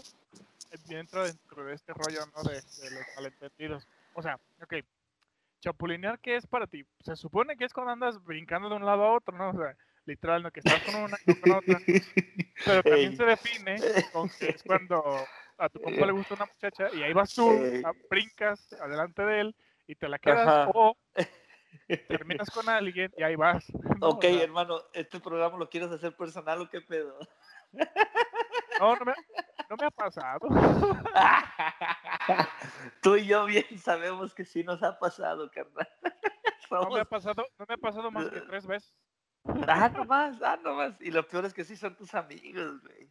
eh, 0.71 0.77
entra 0.89 1.23
dentro 1.23 1.63
de 1.65 1.73
este 1.73 1.93
rollo, 1.93 2.25
¿no? 2.35 2.43
De, 2.43 2.55
de 2.55 2.91
los 2.91 3.05
malentendidos. 3.15 3.87
O 4.13 4.21
sea, 4.21 4.39
ok. 4.61 4.73
Chapulinear, 5.61 6.19
¿qué 6.19 6.35
es 6.35 6.47
para 6.47 6.67
ti? 6.67 6.83
Se 7.01 7.15
supone 7.15 7.55
que 7.55 7.65
es 7.65 7.73
cuando 7.73 7.91
andas 7.91 8.21
brincando 8.23 8.67
de 8.67 8.75
un 8.75 8.85
lado 8.85 9.03
a 9.05 9.13
otro, 9.13 9.37
¿no? 9.37 9.51
O 9.51 9.53
sea, 9.53 9.77
literal, 10.05 10.41
no 10.41 10.51
que 10.51 10.59
estás 10.59 10.81
con 10.83 10.95
una 10.95 11.17
y 11.23 11.39
con 11.39 11.51
otra. 11.51 11.79
Pero 12.65 12.83
también 12.83 13.11
Ey. 13.11 13.15
se 13.15 13.23
define 13.23 13.75
con 14.11 14.27
que 14.29 14.49
es 14.49 14.63
cuando 14.63 15.25
a 15.57 15.69
tu 15.69 15.79
compa 15.79 16.05
le 16.07 16.11
gusta 16.11 16.33
una 16.33 16.47
muchacha 16.47 16.89
y 16.93 17.03
ahí 17.03 17.13
vas 17.13 17.33
tú, 17.35 17.47
a- 17.85 17.93
brincas 18.09 18.73
adelante 18.73 19.23
de 19.23 19.39
él 19.41 19.55
y 19.87 19.95
te 19.95 20.09
la 20.09 20.17
quedas 20.17 20.47
Ajá. 20.47 20.71
o 20.73 20.97
terminas 22.07 22.49
con 22.49 22.67
alguien 22.67 23.13
y 23.15 23.23
ahí 23.23 23.35
vas. 23.35 23.63
¿no? 24.01 24.07
O 24.07 24.11
Ok, 24.13 24.21
sea, 24.23 24.43
hermano, 24.43 24.79
¿este 24.93 25.19
programa 25.19 25.57
lo 25.57 25.69
quieres 25.69 25.91
hacer 25.91 26.15
personal 26.15 26.61
o 26.61 26.69
qué 26.69 26.81
pedo? 26.81 27.19
No, 28.79 28.95
no 28.95 29.05
me, 29.05 29.13
no 29.69 29.75
me 29.77 29.85
ha 29.85 29.91
pasado. 29.91 30.47
Tú 33.01 33.15
y 33.15 33.25
yo 33.25 33.45
bien 33.45 33.77
sabemos 33.77 34.33
que 34.33 34.45
sí 34.45 34.63
nos 34.63 34.81
ha 34.83 34.97
pasado, 34.99 35.49
carnal. 35.51 35.87
No 36.71 36.89
me 36.89 37.01
ha 37.01 37.05
pasado, 37.05 37.45
no 37.59 37.65
me 37.67 37.73
ha 37.73 37.77
pasado 37.77 38.09
más 38.11 38.29
que 38.29 38.39
tres 38.39 38.65
veces. 38.65 38.95
Ah, 39.67 39.89
nomás, 39.89 40.41
ah, 40.41 40.57
nomás. 40.63 40.95
Y 41.01 41.11
lo 41.11 41.27
peor 41.27 41.43
es 41.43 41.53
que 41.53 41.65
sí 41.65 41.75
son 41.75 41.97
tus 41.97 42.15
amigos, 42.15 42.81
güey. 42.81 43.09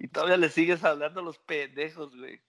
Y 0.00 0.08
todavía 0.08 0.36
le 0.36 0.50
sigues 0.50 0.84
hablando 0.84 1.20
a 1.20 1.22
los 1.22 1.38
pendejos, 1.38 2.14
güey. 2.14 2.42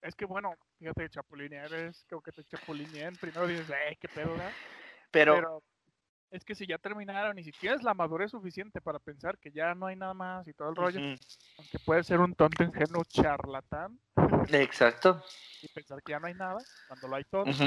Es 0.00 0.14
que 0.14 0.24
bueno, 0.24 0.54
fíjate, 0.78 1.10
chapulinear 1.10 1.70
es 1.74 2.06
como 2.08 2.22
que 2.22 2.32
te 2.32 2.42
chapulineen. 2.44 3.16
Primero 3.16 3.46
dices, 3.46 3.68
eh, 3.68 3.98
qué 4.00 4.08
pedo, 4.08 4.30
¿verdad? 4.30 4.52
Pero, 5.10 5.34
Pero 5.34 5.62
es 6.30 6.44
que 6.44 6.54
si 6.54 6.66
ya 6.66 6.78
terminaron 6.78 7.38
y 7.38 7.44
si 7.44 7.52
tienes 7.52 7.82
la 7.82 7.94
madurez 7.94 8.30
suficiente 8.30 8.80
para 8.80 8.98
pensar 8.98 9.38
que 9.38 9.50
ya 9.50 9.74
no 9.74 9.86
hay 9.86 9.96
nada 9.96 10.14
más 10.14 10.46
y 10.48 10.52
todo 10.52 10.70
el 10.70 10.76
rollo, 10.76 10.98
Ujú. 11.00 11.20
aunque 11.58 11.78
puede 11.84 12.02
ser 12.04 12.20
un 12.20 12.34
tonto 12.34 12.62
ingenuo 12.64 13.04
charlatán 13.04 13.98
Exacto. 14.50 15.22
y 15.62 15.68
pensar 15.68 16.02
que 16.02 16.12
ya 16.12 16.20
no 16.20 16.26
hay 16.26 16.34
nada, 16.34 16.58
cuando 16.88 17.08
lo 17.08 17.16
hay 17.16 17.24
todo. 17.24 17.42
Ujú. 17.44 17.64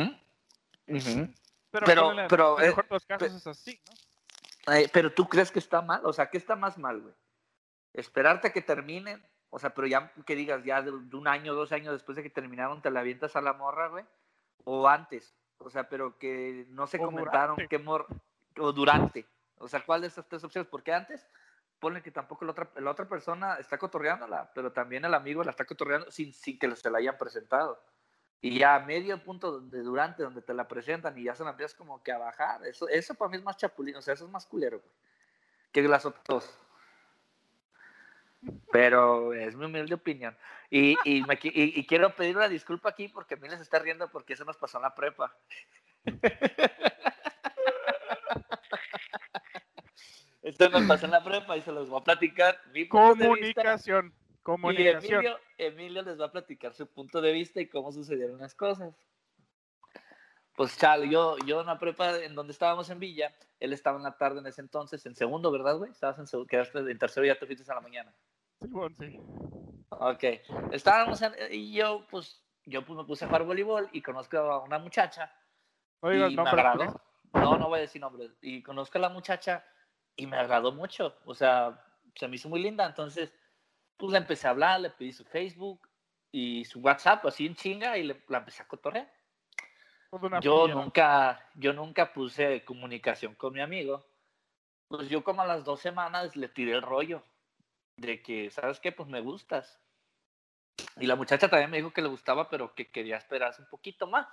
Ujú. 0.88 1.34
Pero, 1.72 1.86
Pero- 1.86 2.04
ponle- 2.12 2.28
pero, 2.30 2.58
en 2.58 2.64
el 2.64 2.66
eh, 2.66 2.70
mejor 2.70 2.88
de 2.88 2.96
los 2.96 3.06
casos 3.06 3.34
es 3.34 3.48
así, 3.48 3.80
¿no? 3.88 4.74
Eh, 4.74 4.90
pero 4.92 5.12
tú 5.14 5.28
crees 5.28 5.52
que 5.52 5.60
está 5.60 5.82
mal, 5.82 6.02
o 6.06 6.14
sea, 6.14 6.30
¿qué 6.30 6.38
está 6.38 6.56
más 6.56 6.78
mal, 6.78 7.02
güey? 7.02 7.14
Esperarte 7.94 8.48
a 8.50 8.54
que 8.54 8.62
terminen, 8.62 9.24
o 9.50 9.58
sea, 9.58 9.74
pero 9.74 9.88
ya 9.88 10.12
que 10.26 10.36
digas, 10.36 10.64
ya 10.64 10.82
de, 10.82 10.92
un 10.92 11.28
año, 11.28 11.54
dos 11.56 11.72
años 11.72 11.94
después 11.94 12.16
de 12.16 12.24
que 12.24 12.30
terminaron, 12.30 12.82
te 12.82 12.92
la 12.92 13.00
avientas 13.00 13.36
a 13.36 13.42
la 13.42 13.54
morra, 13.54 13.88
güey, 13.88 14.06
o 14.66 14.88
antes, 14.88 15.34
o 15.58 15.70
sea, 15.70 15.90
pero 15.90 16.18
que 16.20 16.66
no 16.70 16.86
se 16.88 16.98
O 16.98 17.06
comentaron 17.06 17.56
durante. 17.56 17.68
qué 17.68 17.82
morra, 17.84 18.06
o 18.58 18.72
durante, 18.72 19.28
o 19.58 19.68
sea, 19.68 19.82
¿cuál 19.86 20.02
de 20.02 20.08
estas 20.08 20.28
tres 20.28 20.44
opciones? 20.44 20.68
Porque 20.70 20.94
antes, 20.94 21.28
ponle 21.80 22.02
que 22.02 22.12
tampoco 22.12 22.46
la 22.46 22.52
otra, 22.52 22.70
la 22.76 22.92
otra 22.92 23.08
persona 23.08 23.56
está 23.56 23.78
cotorreándola, 23.78 24.52
pero 24.54 24.72
también 24.72 25.06
el 25.06 25.14
amigo 25.14 25.44
la 25.44 25.52
está 25.52 25.66
cotorreando 25.66 26.10
sin, 26.12 26.34
sin 26.34 26.58
que 26.60 26.76
se 26.76 26.90
la 26.90 26.98
hayan 26.98 27.18
presentado. 27.18 27.82
Y 28.42 28.58
ya 28.60 28.76
a 28.76 28.80
medio 28.80 29.22
punto 29.22 29.60
de 29.60 29.82
durante 29.82 30.24
donde 30.24 30.42
te 30.42 30.54
la 30.54 30.68
presentan 30.68 31.18
y 31.18 31.24
ya 31.26 31.36
se 31.36 31.44
la 31.44 31.50
empiezas 31.52 31.76
como 31.76 32.02
que 32.02 32.12
a 32.14 32.18
bajar. 32.18 32.66
Eso, 32.66 32.88
eso 32.88 33.14
para 33.16 33.30
mí 33.30 33.38
es 33.38 33.44
más 33.44 33.58
chapulín, 33.58 33.98
o 33.98 34.02
sea, 34.02 34.14
eso 34.14 34.26
es 34.26 34.32
más 34.32 34.46
culero, 34.46 34.80
güey. 34.80 34.92
Que 35.74 35.82
las 35.84 36.06
otras 36.06 36.24
dos. 36.26 36.58
Pero 38.72 39.34
es 39.34 39.56
mi 39.56 39.66
humilde 39.66 39.94
opinión. 39.96 40.38
Y, 40.70 40.96
y, 41.04 41.22
me 41.24 41.38
y- 41.42 41.80
y 41.80 41.86
quiero 41.86 42.16
pedir 42.16 42.38
una 42.38 42.48
disculpa 42.48 42.90
aquí 42.90 43.10
porque 43.10 43.34
a 43.34 43.38
mí 43.38 43.50
les 43.50 43.60
está 43.60 43.80
riendo 43.80 44.10
porque 44.10 44.34
eso 44.34 44.46
nos 44.46 44.56
pasó 44.58 44.78
en 44.78 44.84
la 44.84 44.96
prepa. 44.96 45.36
Esto 50.50 50.70
nos 50.70 50.84
pasó 50.84 51.06
en 51.06 51.12
la 51.12 51.24
prepa 51.24 51.56
y 51.58 51.62
se 51.62 51.72
los 51.72 51.90
voy 51.90 52.02
a 52.02 52.04
platicar. 52.04 52.60
Mi 52.68 52.82
vista. 52.82 52.98
Comunicación. 52.98 54.08
Y 54.08 54.38
Comunicación. 54.42 55.26
Emilio, 55.26 55.40
Emilio 55.58 56.02
les 56.02 56.20
va 56.20 56.26
a 56.26 56.32
platicar 56.32 56.74
su 56.74 56.88
punto 56.88 57.22
de 57.22 57.32
vista 57.32 57.62
y 57.62 57.68
cómo 57.68 57.92
sucedieron 57.92 58.40
las 58.40 58.56
cosas. 58.56 58.96
Pues 60.56 60.76
chale, 60.78 61.08
yo, 61.08 61.38
yo 61.46 61.62
en 61.62 61.68
la 61.68 61.78
prepa 61.78 62.18
en 62.18 62.36
donde 62.36 62.52
estábamos 62.52 62.90
en 62.90 63.00
Villa, 63.00 63.34
él 63.60 63.74
estaba 63.74 63.98
en 63.98 64.04
la 64.04 64.18
tarde 64.18 64.40
en 64.40 64.48
ese 64.48 64.62
entonces, 64.62 65.06
en 65.06 65.16
segundo, 65.16 65.52
¿verdad, 65.52 65.78
güey? 65.78 65.92
Estabas 65.92 66.20
en 66.20 66.28
segundo, 66.28 66.50
quedaste 66.50 66.80
en 66.80 66.98
tercero 66.98 67.26
y 67.26 67.30
ya 67.30 67.38
te 67.38 67.46
fuiste 67.46 67.72
a 67.72 67.76
la 67.76 67.82
mañana. 67.82 68.14
Simón, 68.60 68.96
sí. 69.00 69.20
Ok. 69.90 70.24
Estábamos 70.72 71.22
en, 71.22 71.34
y 71.52 71.74
yo, 71.74 72.08
pues, 72.10 72.44
yo 72.66 72.84
pues 72.84 72.98
me 72.98 73.06
puse 73.06 73.24
a 73.24 73.28
jugar 73.28 73.46
voleibol 73.46 73.88
y 73.94 74.02
conozco 74.02 74.38
a 74.38 74.64
una 74.64 74.80
muchacha 74.80 75.32
No 76.02 76.10
digas 76.10 76.32
y 76.32 76.36
me 76.36 76.44
nombres, 76.44 76.66
agradó. 76.66 76.84
¿no? 77.34 77.42
No, 77.42 77.58
no 77.58 77.70
voy 77.70 77.78
a 77.78 77.82
decir 77.82 78.02
nombres. 78.02 78.32
Y 78.42 78.64
conozco 78.64 78.98
a 78.98 79.02
la 79.02 79.10
muchacha 79.10 79.64
y 80.20 80.28
me 80.28 80.38
agradó 80.38 80.74
mucho. 80.74 81.16
O 81.26 81.34
sea, 81.34 81.82
se 82.16 82.28
me 82.28 82.36
hizo 82.36 82.50
muy 82.50 82.62
linda. 82.62 82.86
Entonces, 82.86 83.34
pues 83.96 84.12
le 84.12 84.18
empecé 84.18 84.48
a 84.48 84.52
hablar, 84.52 84.82
le 84.82 84.90
pedí 84.90 85.14
su 85.14 85.24
Facebook 85.24 85.90
y 86.32 86.66
su 86.66 86.82
WhatsApp, 86.82 87.26
así 87.26 87.46
en 87.46 87.56
chinga, 87.56 87.98
y 87.98 88.04
le, 88.04 88.22
la 88.28 88.40
empecé 88.40 88.62
a 88.62 88.68
cotorrear. 88.68 89.12
Una 90.12 90.40
Yo 90.42 90.68
nunca, 90.68 91.50
yo 91.56 91.72
nunca 91.72 92.12
puse 92.12 92.66
comunicación 92.66 93.36
con 93.36 93.54
mi 93.54 93.62
amigo. 93.62 94.06
Pues 94.90 95.08
yo 95.08 95.24
como 95.24 95.42
a 95.42 95.48
las 95.48 95.64
dos 95.64 95.80
semanas 95.80 96.36
le 96.36 96.50
tiré 96.50 96.74
el 96.74 96.82
rollo 96.82 97.24
de 97.96 98.22
que, 98.22 98.50
¿sabes 98.52 98.80
qué? 98.80 98.92
Pues 98.92 99.08
me 99.08 99.22
gustas. 99.22 99.80
Y 100.98 101.06
la 101.06 101.16
muchacha 101.16 101.48
también 101.48 101.70
me 101.70 101.78
dijo 101.78 101.94
que 101.94 102.02
le 102.02 102.10
gustaba, 102.10 102.50
pero 102.50 102.74
que 102.76 102.92
quería 102.92 103.18
esperarse 103.18 103.62
un 103.62 103.70
poquito 103.70 104.08
más. 104.08 104.28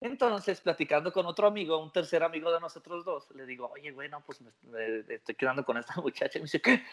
Entonces, 0.00 0.60
platicando 0.60 1.12
con 1.12 1.26
otro 1.26 1.46
amigo, 1.46 1.78
un 1.78 1.92
tercer 1.92 2.22
amigo 2.22 2.52
de 2.52 2.60
nosotros 2.60 3.04
dos, 3.04 3.30
le 3.30 3.46
digo, 3.46 3.70
oye, 3.72 3.90
güey, 3.90 4.08
no, 4.08 4.24
pues 4.24 4.40
me, 4.40 4.50
estoy 5.08 5.34
quedando 5.34 5.64
con 5.64 5.76
esta 5.78 5.94
muchacha. 6.02 6.38
Y 6.38 6.42
me 6.42 6.46
dice, 6.46 6.60
¿qué? 6.60 6.84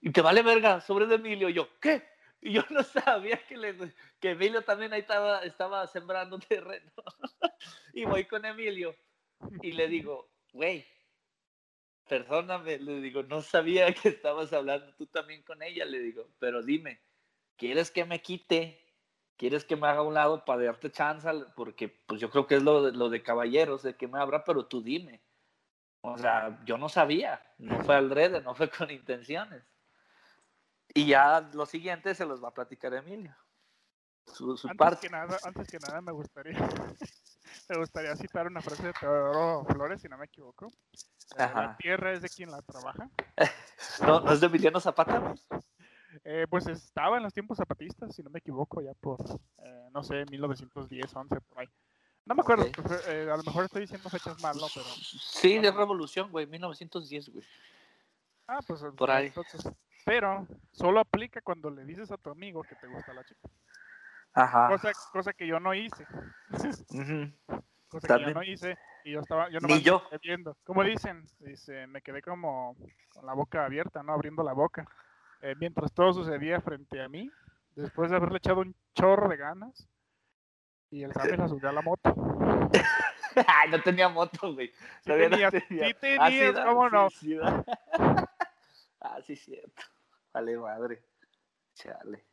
¿Y 0.00 0.10
te 0.10 0.20
vale 0.20 0.42
verga 0.42 0.80
sobre 0.80 1.12
Emilio? 1.12 1.48
Y 1.48 1.54
yo, 1.54 1.68
¿qué? 1.80 2.02
Y 2.40 2.52
yo 2.52 2.62
no 2.70 2.82
sabía 2.84 3.40
que 4.20 4.30
Emilio 4.30 4.62
también 4.62 4.92
ahí 4.92 5.00
estaba, 5.00 5.40
estaba 5.40 5.86
sembrando 5.86 6.38
terreno. 6.48 6.92
y 7.92 8.04
voy 8.04 8.24
con 8.24 8.44
Emilio 8.44 8.94
y 9.62 9.72
le 9.72 9.88
digo, 9.88 10.30
güey, 10.52 10.86
perdóname, 12.08 12.78
le 12.78 13.00
digo, 13.00 13.22
no 13.24 13.42
sabía 13.42 13.92
que 13.92 14.08
estabas 14.10 14.52
hablando 14.52 14.94
tú 14.94 15.06
también 15.06 15.42
con 15.42 15.62
ella, 15.62 15.84
le 15.84 15.98
digo, 15.98 16.28
pero 16.38 16.62
dime, 16.62 17.00
¿quieres 17.56 17.90
que 17.90 18.04
me 18.04 18.22
quite? 18.22 18.85
¿Quieres 19.36 19.64
que 19.64 19.76
me 19.76 19.86
haga 19.86 19.98
a 19.98 20.02
un 20.02 20.14
lado 20.14 20.44
para 20.44 20.64
darte 20.64 20.90
chance? 20.90 21.28
Porque 21.54 21.88
pues 21.88 22.20
yo 22.20 22.30
creo 22.30 22.46
que 22.46 22.56
es 22.56 22.62
lo 22.62 22.82
de, 22.82 22.92
lo 22.92 23.10
de 23.10 23.22
caballeros, 23.22 23.82
de 23.82 23.96
que 23.96 24.08
me 24.08 24.18
abra, 24.18 24.44
pero 24.44 24.66
tú 24.66 24.82
dime. 24.82 25.22
O 26.00 26.16
sea, 26.16 26.62
yo 26.64 26.78
no 26.78 26.88
sabía, 26.88 27.42
no 27.58 27.82
fue 27.82 27.96
al 27.96 28.10
rede, 28.10 28.40
no 28.40 28.54
fue 28.54 28.70
con 28.70 28.90
intenciones. 28.90 29.64
Y 30.94 31.06
ya 31.06 31.40
lo 31.52 31.66
siguiente 31.66 32.14
se 32.14 32.24
los 32.24 32.42
va 32.42 32.48
a 32.48 32.54
platicar 32.54 32.94
Emilio. 32.94 33.36
Su, 34.26 34.56
su 34.56 34.68
Antes 34.68 34.78
parte. 34.78 35.06
que, 35.06 35.12
nada, 35.12 35.36
antes 35.44 35.68
que 35.68 35.78
nada 35.78 36.00
me 36.00 36.12
gustaría 36.12 36.58
me 37.68 37.76
gustaría 37.78 38.16
citar 38.16 38.46
una 38.46 38.60
frase 38.60 38.88
de 38.88 38.92
Teodoro 38.92 39.64
Flores, 39.66 40.00
si 40.00 40.08
no 40.08 40.16
me 40.18 40.24
equivoco. 40.24 40.68
Ajá. 41.36 41.62
La 41.62 41.76
tierra 41.76 42.12
es 42.12 42.22
de 42.22 42.28
quien 42.28 42.50
la 42.50 42.62
trabaja. 42.62 43.10
No, 44.00 44.20
no 44.20 44.32
es 44.32 44.40
de 44.40 44.46
Emiliano 44.46 44.80
Zapata? 44.80 45.34
Eh, 46.24 46.46
pues 46.48 46.66
estaba 46.66 47.16
en 47.16 47.22
los 47.22 47.32
tiempos 47.32 47.58
zapatistas, 47.58 48.14
si 48.14 48.22
no 48.22 48.30
me 48.30 48.38
equivoco, 48.38 48.80
ya 48.80 48.92
por, 48.94 49.18
eh, 49.64 49.88
no 49.92 50.02
sé, 50.02 50.24
1910, 50.30 51.14
11, 51.14 51.40
por 51.40 51.60
ahí. 51.60 51.68
No 52.24 52.34
me 52.34 52.40
acuerdo, 52.42 52.66
pues, 52.74 53.02
eh, 53.08 53.28
a 53.32 53.36
lo 53.36 53.42
mejor 53.44 53.64
estoy 53.64 53.82
diciendo 53.82 54.10
fechas 54.10 54.38
mal, 54.40 54.56
¿no? 54.56 54.66
Pero, 54.74 54.86
Sí, 55.20 55.58
de 55.58 55.70
revolución, 55.70 56.30
güey, 56.30 56.46
1910, 56.46 57.28
güey. 57.28 57.44
ah, 58.48 58.60
pues 58.66 58.82
Por 58.96 59.10
ahí. 59.10 59.28
entonces, 59.28 59.62
pero 60.04 60.46
solo 60.72 61.00
aplica 61.00 61.40
cuando 61.40 61.70
le 61.70 61.84
dices 61.84 62.10
a 62.10 62.16
tu 62.16 62.30
amigo 62.30 62.62
que 62.62 62.74
te 62.76 62.86
gusta 62.88 63.12
la 63.12 63.24
chica. 63.24 63.48
Ajá. 64.34 64.68
Cosa, 64.68 64.92
cosa 65.12 65.32
que 65.32 65.46
yo 65.46 65.58
no 65.60 65.72
hice. 65.72 66.06
Ujú. 66.90 67.32
cosa 67.88 68.06
que 68.08 68.12
yo 68.12 68.18
También. 68.18 68.34
no 68.34 68.42
hice 68.42 68.76
y 69.04 69.12
yo 69.12 69.20
estaba 69.20 69.48
yo 69.50 69.60
nomás 69.60 69.82
me 70.10 70.18
viendo 70.20 70.56
como 70.64 70.82
dicen 70.82 71.24
dice 71.38 71.86
me 71.86 72.02
quedé 72.02 72.20
como 72.20 72.76
con 73.10 73.24
la 73.24 73.32
boca 73.34 73.64
abierta 73.64 74.02
no 74.02 74.12
abriendo 74.12 74.42
la 74.42 74.52
boca 74.52 74.84
Eh, 75.46 75.54
mientras 75.60 75.92
todo 75.92 76.12
sucedía 76.12 76.60
frente 76.60 77.00
a 77.00 77.08
mí 77.08 77.30
después 77.76 78.10
de 78.10 78.16
haberle 78.16 78.38
echado 78.38 78.62
un 78.62 78.74
chorro 78.96 79.28
de 79.28 79.36
ganas 79.36 79.88
y 80.90 81.04
el 81.04 81.12
Sammy 81.12 81.36
la 81.36 81.46
subió 81.46 81.68
a 81.68 81.72
la 81.72 81.82
moto 81.82 82.12
Ay, 83.46 83.70
no 83.70 83.80
tenía 83.80 84.08
moto, 84.08 84.54
güey. 84.54 84.68
Sí 84.68 84.74
Todavía 85.04 85.28
no 85.28 85.36
tenías, 85.36 85.52
tenía. 85.52 85.86
sí 85.86 85.94
Ah, 86.18 86.26
tenías, 86.26 86.54
da, 86.54 86.64
¿cómo 86.64 86.90
no? 86.90 87.10
Sí, 87.10 87.16
sí, 87.16 87.38
ah, 89.00 89.20
sí, 89.24 89.36
cierto. 89.36 89.82
Vale, 90.32 90.56
madre. 90.58 91.04
Chale. 91.74 92.24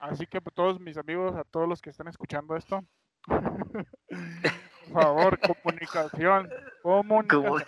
así 0.00 0.26
que 0.26 0.40
pues, 0.40 0.52
todos 0.52 0.80
mis 0.80 0.96
amigos 0.96 1.36
a 1.36 1.44
todos 1.44 1.68
los 1.68 1.80
que 1.80 1.90
están 1.90 2.08
escuchando 2.08 2.56
esto 2.56 2.84
por 3.28 4.92
favor 4.92 5.38
comunicación 5.38 6.50
comunicación 6.82 7.64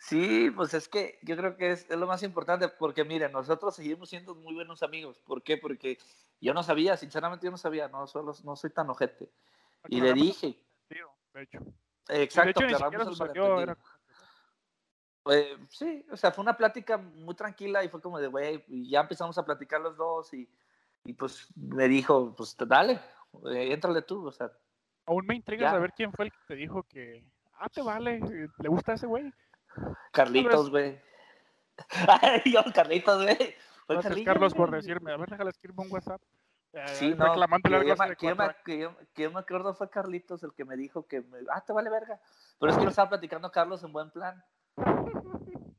Sí, 0.00 0.50
pues 0.56 0.72
es 0.72 0.88
que 0.88 1.18
yo 1.22 1.36
creo 1.36 1.58
que 1.58 1.72
es, 1.72 1.86
es 1.90 1.96
lo 1.98 2.06
más 2.06 2.22
importante, 2.22 2.66
porque 2.68 3.04
miren, 3.04 3.32
nosotros 3.32 3.76
seguimos 3.76 4.08
siendo 4.08 4.34
muy 4.34 4.54
buenos 4.54 4.82
amigos. 4.82 5.20
¿Por 5.20 5.42
qué? 5.42 5.58
Porque 5.58 5.98
yo 6.40 6.54
no 6.54 6.62
sabía, 6.62 6.96
sinceramente 6.96 7.44
yo 7.44 7.50
no 7.50 7.58
sabía, 7.58 7.86
no, 7.88 8.06
solo, 8.06 8.32
no 8.42 8.56
soy 8.56 8.70
tan 8.70 8.88
ojete. 8.88 9.30
Y 9.88 10.00
le 10.00 10.14
dije, 10.14 10.56
sentido, 10.88 11.10
de 11.34 11.42
hecho 11.42 11.58
eh, 12.08 12.14
de 12.14 12.22
exacto, 12.22 12.64
hecho 12.64 12.76
aclaramos 12.76 13.18
sucedió 13.18 13.60
era. 13.60 13.76
Eh, 15.30 15.58
sí, 15.68 16.06
o 16.10 16.16
sea, 16.16 16.32
fue 16.32 16.42
una 16.42 16.56
plática 16.56 16.96
muy 16.96 17.34
tranquila 17.34 17.84
y 17.84 17.90
fue 17.90 18.00
como 18.00 18.18
de, 18.18 18.28
güey, 18.28 18.64
ya 18.88 19.00
empezamos 19.00 19.36
a 19.36 19.44
platicar 19.44 19.82
los 19.82 19.98
dos 19.98 20.32
y, 20.32 20.48
y 21.04 21.12
pues 21.12 21.46
me 21.56 21.88
dijo, 21.88 22.34
pues 22.34 22.56
dale, 22.66 22.94
eh, 23.52 23.70
éntrale 23.70 24.00
tú, 24.00 24.26
o 24.26 24.32
sea, 24.32 24.50
Aún 25.04 25.26
me 25.26 25.34
intriga 25.34 25.64
Ya. 25.64 25.70
saber 25.72 25.92
quién 25.92 26.12
fue 26.12 26.26
el 26.26 26.30
que 26.30 26.38
te 26.46 26.54
dijo 26.54 26.84
que, 26.84 27.24
ah, 27.58 27.68
te 27.68 27.82
vale, 27.82 28.16
eh, 28.16 28.48
le 28.58 28.68
gusta 28.68 28.94
ese 28.94 29.06
güey. 29.06 29.30
Carlitos, 30.12 30.70
güey. 30.70 31.00
Ay, 32.08 32.42
yo, 32.46 32.62
Carlitos, 32.74 33.22
güey. 33.22 33.54
Gracias, 33.88 34.18
Carlos, 34.24 34.54
por 34.54 34.70
decirme, 34.70 35.12
a 35.12 35.16
ver, 35.16 35.30
déjale 35.30 35.50
escribirme 35.50 35.84
un 35.84 35.92
WhatsApp. 35.92 36.20
Eh, 36.72 36.84
Sí, 36.88 37.14
no, 37.16 37.26
reclamándole 37.26 37.80
que 37.80 37.88
yo, 37.88 37.96
me, 37.96 38.16
que, 38.16 38.26
yo 38.26 38.36
me, 38.36 38.56
que, 38.64 38.78
yo, 38.78 38.96
que 39.12 39.22
yo 39.24 39.32
me 39.32 39.40
acuerdo 39.40 39.74
fue 39.74 39.90
Carlitos 39.90 40.44
el 40.44 40.54
que 40.54 40.64
me 40.64 40.76
dijo 40.76 41.08
que, 41.08 41.22
me, 41.22 41.38
ah, 41.52 41.64
te 41.64 41.72
vale 41.72 41.90
verga. 41.90 42.20
Pero 42.60 42.70
es 42.70 42.78
que 42.78 42.84
lo 42.84 42.90
estaba 42.90 43.08
platicando 43.08 43.50
Carlos 43.50 43.82
en 43.82 43.92
buen 43.92 44.10
plan. 44.10 44.42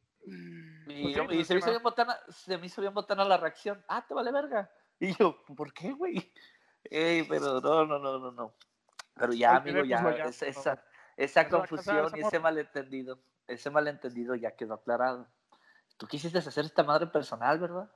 Y, 0.87 1.13
Pues 1.13 1.15
sí, 1.15 1.21
pues 1.25 1.37
y 1.37 1.41
es 1.41 1.47
se, 1.47 1.53
me 1.53 1.59
hizo 1.59 1.69
bien 1.69 1.83
botana, 1.83 2.17
se 2.29 2.57
me 2.57 2.65
hizo 2.65 2.81
bien 2.81 2.93
botana 2.93 3.23
la 3.23 3.37
reacción. 3.37 3.83
Ah, 3.87 4.05
te 4.05 4.13
vale 4.13 4.31
verga. 4.31 4.69
Y 4.99 5.15
yo, 5.15 5.41
¿por 5.55 5.73
qué, 5.73 5.91
güey? 5.91 6.31
Ey, 6.83 7.23
pero 7.23 7.61
no, 7.61 7.85
no, 7.85 7.99
no, 7.99 8.19
no, 8.19 8.31
no. 8.31 8.53
Pero 9.15 9.33
ya, 9.33 9.57
amigo, 9.57 9.83
ya, 9.83 9.97
Olvidémoslo 9.97 10.17
ya, 10.17 10.25
esa, 10.25 10.45
esa, 10.47 10.83
esa 11.17 11.49
confusión 11.49 12.11
y 12.15 12.21
ese 12.21 12.39
malentendido, 12.39 13.19
ese 13.51 13.69
malentendido 13.69 14.35
ya 14.35 14.55
quedó 14.55 14.75
aclarado. 14.75 15.27
Tú 15.97 16.07
quisiste 16.07 16.39
hacer 16.39 16.65
esta 16.65 16.83
madre 16.83 17.07
personal, 17.07 17.59
¿verdad? 17.59 17.91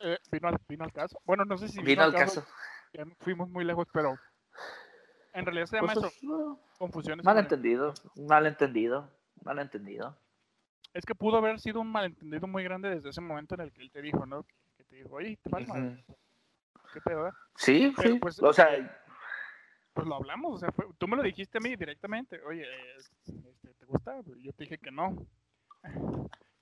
Eh, 0.00 0.18
vino, 0.30 0.48
al, 0.48 0.58
vino 0.68 0.84
al 0.84 0.92
caso. 0.92 1.20
Bueno, 1.24 1.44
no 1.44 1.58
sé 1.58 1.68
si 1.68 1.82
Vino 1.82 2.02
al 2.02 2.14
caso. 2.14 2.44
ya 2.92 3.04
no 3.04 3.14
fuimos 3.20 3.48
muy 3.50 3.64
lejos, 3.64 3.86
pero 3.92 4.16
en 5.32 5.44
realidad 5.44 5.66
se 5.66 5.76
llama 5.76 5.92
Pues, 5.94 6.06
eso, 6.06 6.26
no, 6.26 6.60
confusiones. 6.78 7.24
malentendido, 7.24 7.94
malentendido, 8.16 9.10
malentendido. 9.44 10.16
Es 10.94 11.04
que 11.04 11.14
pudo 11.14 11.36
haber 11.36 11.60
sido 11.60 11.80
un 11.80 11.92
malentendido 11.92 12.46
muy 12.46 12.64
grande 12.64 12.90
desde 12.90 13.10
ese 13.10 13.20
momento 13.20 13.54
en 13.54 13.60
el 13.62 13.72
que 13.72 13.82
él 13.82 13.90
te 13.90 14.02
dijo, 14.02 14.26
¿no? 14.26 14.44
Que, 14.76 14.84
te 14.84 14.96
dijo, 14.96 15.10
oye, 15.14 15.38
te 15.42 15.50
madre, 15.50 16.04
¿qué 16.92 17.00
pedo? 17.00 17.28
eh?". 17.28 17.32
Sí, 17.56 17.92
Pero, 17.96 18.10
sí. 18.14 18.18
pues, 18.20 18.42
o 18.42 18.52
sea, 18.52 18.68
Pues 19.92 20.06
lo 20.06 20.14
hablamos, 20.14 20.54
o 20.54 20.58
sea, 20.58 20.70
fue- 20.70 20.86
tú 20.96 21.08
me 21.08 21.16
lo 21.16 21.22
dijiste 21.24 21.58
a 21.58 21.60
mí 21.60 21.74
directamente, 21.74 22.40
oye, 22.42 22.62
eh, 22.62 22.94
este, 22.98 23.32
¿te 23.32 23.57
gusta? 23.88 24.20
Y 24.36 24.44
Yo 24.44 24.52
te 24.52 24.64
dije 24.64 24.78
que 24.78 24.90
no. 24.90 25.16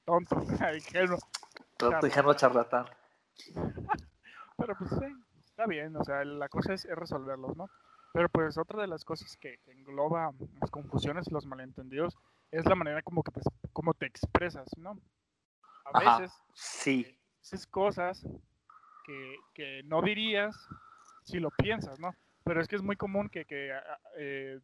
tonto, 0.04 0.36
ingenuo. 0.74 1.18
Tonto, 1.76 2.06
ingenuo, 2.06 2.34
charlatán. 2.34 2.86
Pero 4.56 4.74
pues 4.78 4.90
sí, 4.90 5.06
está 5.44 5.66
bien, 5.66 5.94
o 5.96 6.04
sea, 6.04 6.24
la 6.24 6.48
cosa 6.48 6.72
es, 6.72 6.84
resolverlos, 6.84 7.56
¿no? 7.56 7.68
Pero 8.12 8.30
pues 8.30 8.56
otra 8.56 8.80
de 8.80 8.86
las 8.86 9.04
cosas 9.04 9.36
que, 9.36 9.58
engloba 9.66 10.32
las 10.60 10.70
confusiones 10.70 11.26
y 11.28 11.34
los 11.34 11.44
malentendidos 11.44 12.16
es 12.50 12.64
la 12.64 12.74
manera 12.74 13.02
como 13.02 13.22
que 13.22 13.32
te, 13.32 13.42
como 13.74 13.92
te 13.92 14.06
expresas, 14.06 14.68
¿no? 14.78 14.98
A 15.84 16.18
veces, 16.18 16.32
sí. 16.54 17.18
Esas 17.42 17.66
cosas 17.66 18.26
que, 19.04 19.36
que, 19.52 19.82
no 19.84 20.00
dirías 20.00 20.56
si 21.24 21.38
lo 21.38 21.50
piensas, 21.50 22.00
¿no? 22.00 22.14
Pero 22.42 22.60
es 22.60 22.68
que 22.68 22.76
es 22.76 22.82
muy 22.82 22.96
común 22.96 23.28
que, 23.28 23.44
que 23.44 23.72
eh, 24.16 24.60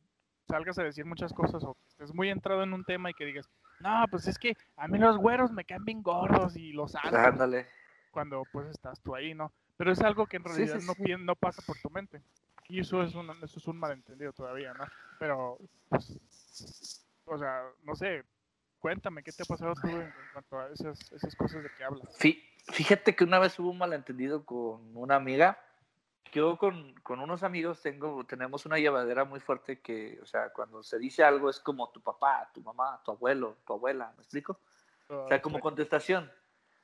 salgas 0.49 0.78
a 0.78 0.84
decir 0.84 1.04
muchas 1.04 1.32
cosas 1.32 1.62
o 1.64 1.75
que 1.75 1.88
estés 1.88 2.14
muy 2.14 2.30
entrado 2.30 2.62
en 2.62 2.72
un 2.72 2.84
tema 2.84 3.11
y 3.11 3.14
que 3.14 3.25
digas, 3.25 3.49
no, 3.80 4.04
pues 4.11 4.26
es 4.28 4.38
que 4.38 4.56
a 4.76 4.88
mí 4.88 4.99
los 4.99 5.16
güeros 5.16 5.52
me 5.52 5.64
caen 5.64 5.84
bien 5.84 6.02
gordos 6.02 6.56
y 6.56 6.72
los 6.72 6.94
altos. 6.94 7.11
Cuando 8.11 8.42
pues 8.52 8.68
estás 8.68 9.00
tú 9.00 9.14
ahí, 9.14 9.34
¿no? 9.34 9.52
Pero 9.76 9.92
es 9.92 10.00
algo 10.02 10.26
que 10.26 10.37
en 10.37 10.44
realidad 10.44 10.78
no, 10.82 11.18
no 11.18 11.34
pasa 11.37 11.62
por 11.66 11.76
tu 11.78 11.90
mente. 11.90 12.22
Y 12.68 12.80
eso 12.80 13.02
es 13.02 13.14
un, 13.14 13.28
eso 13.42 13.58
es 13.58 13.66
un 13.66 13.78
malentendido 13.78 14.32
todavía, 14.32 14.72
¿no? 14.75 14.84
Pero, 15.18 15.58
pues, 15.88 16.20
o 17.25 17.38
sea, 17.38 17.62
no 17.82 17.94
sé, 17.94 18.25
cuéntame, 18.78 19.22
¿qué 19.22 19.32
te 19.32 19.42
ha 19.42 19.46
pasado 19.46 19.75
tú 19.75 19.88
en, 19.88 20.12
cuanto 20.32 20.58
a 20.58 20.68
esas, 20.68 21.12
esas 21.12 21.34
cosas 21.37 21.62
de 21.62 21.70
que 21.76 21.84
hablas? 21.84 22.08
Fíjate 22.68 23.16
que 23.16 23.25
una 23.25 23.38
vez 23.38 23.58
hubo 23.58 23.70
un 23.70 23.78
malentendido 23.78 24.44
con 24.44 24.96
una 24.96 25.16
amiga 25.16 25.58
yo 26.32 26.56
con, 26.56 26.94
con, 27.02 27.20
unos 27.20 27.42
amigos 27.42 27.82
tengo, 27.82 28.24
tenemos 28.24 28.64
una 28.64 28.78
llevadera 28.78 29.24
muy 29.24 29.38
fuerte 29.38 29.80
que, 29.80 30.18
o 30.22 30.26
sea, 30.26 30.50
cuando 30.50 30.82
se 30.82 30.98
dice 30.98 31.22
algo 31.22 31.50
es 31.50 31.60
como 31.60 31.90
tu 31.90 32.00
papá, 32.00 32.50
tu 32.54 32.62
mamá, 32.62 33.00
tu 33.04 33.12
abuelo, 33.12 33.58
tu 33.66 33.74
abuela, 33.74 34.12
¿me 34.16 34.22
explico? 34.22 34.58
o 35.08 35.28
sea, 35.28 35.42
como 35.42 35.60
contestación. 35.60 36.32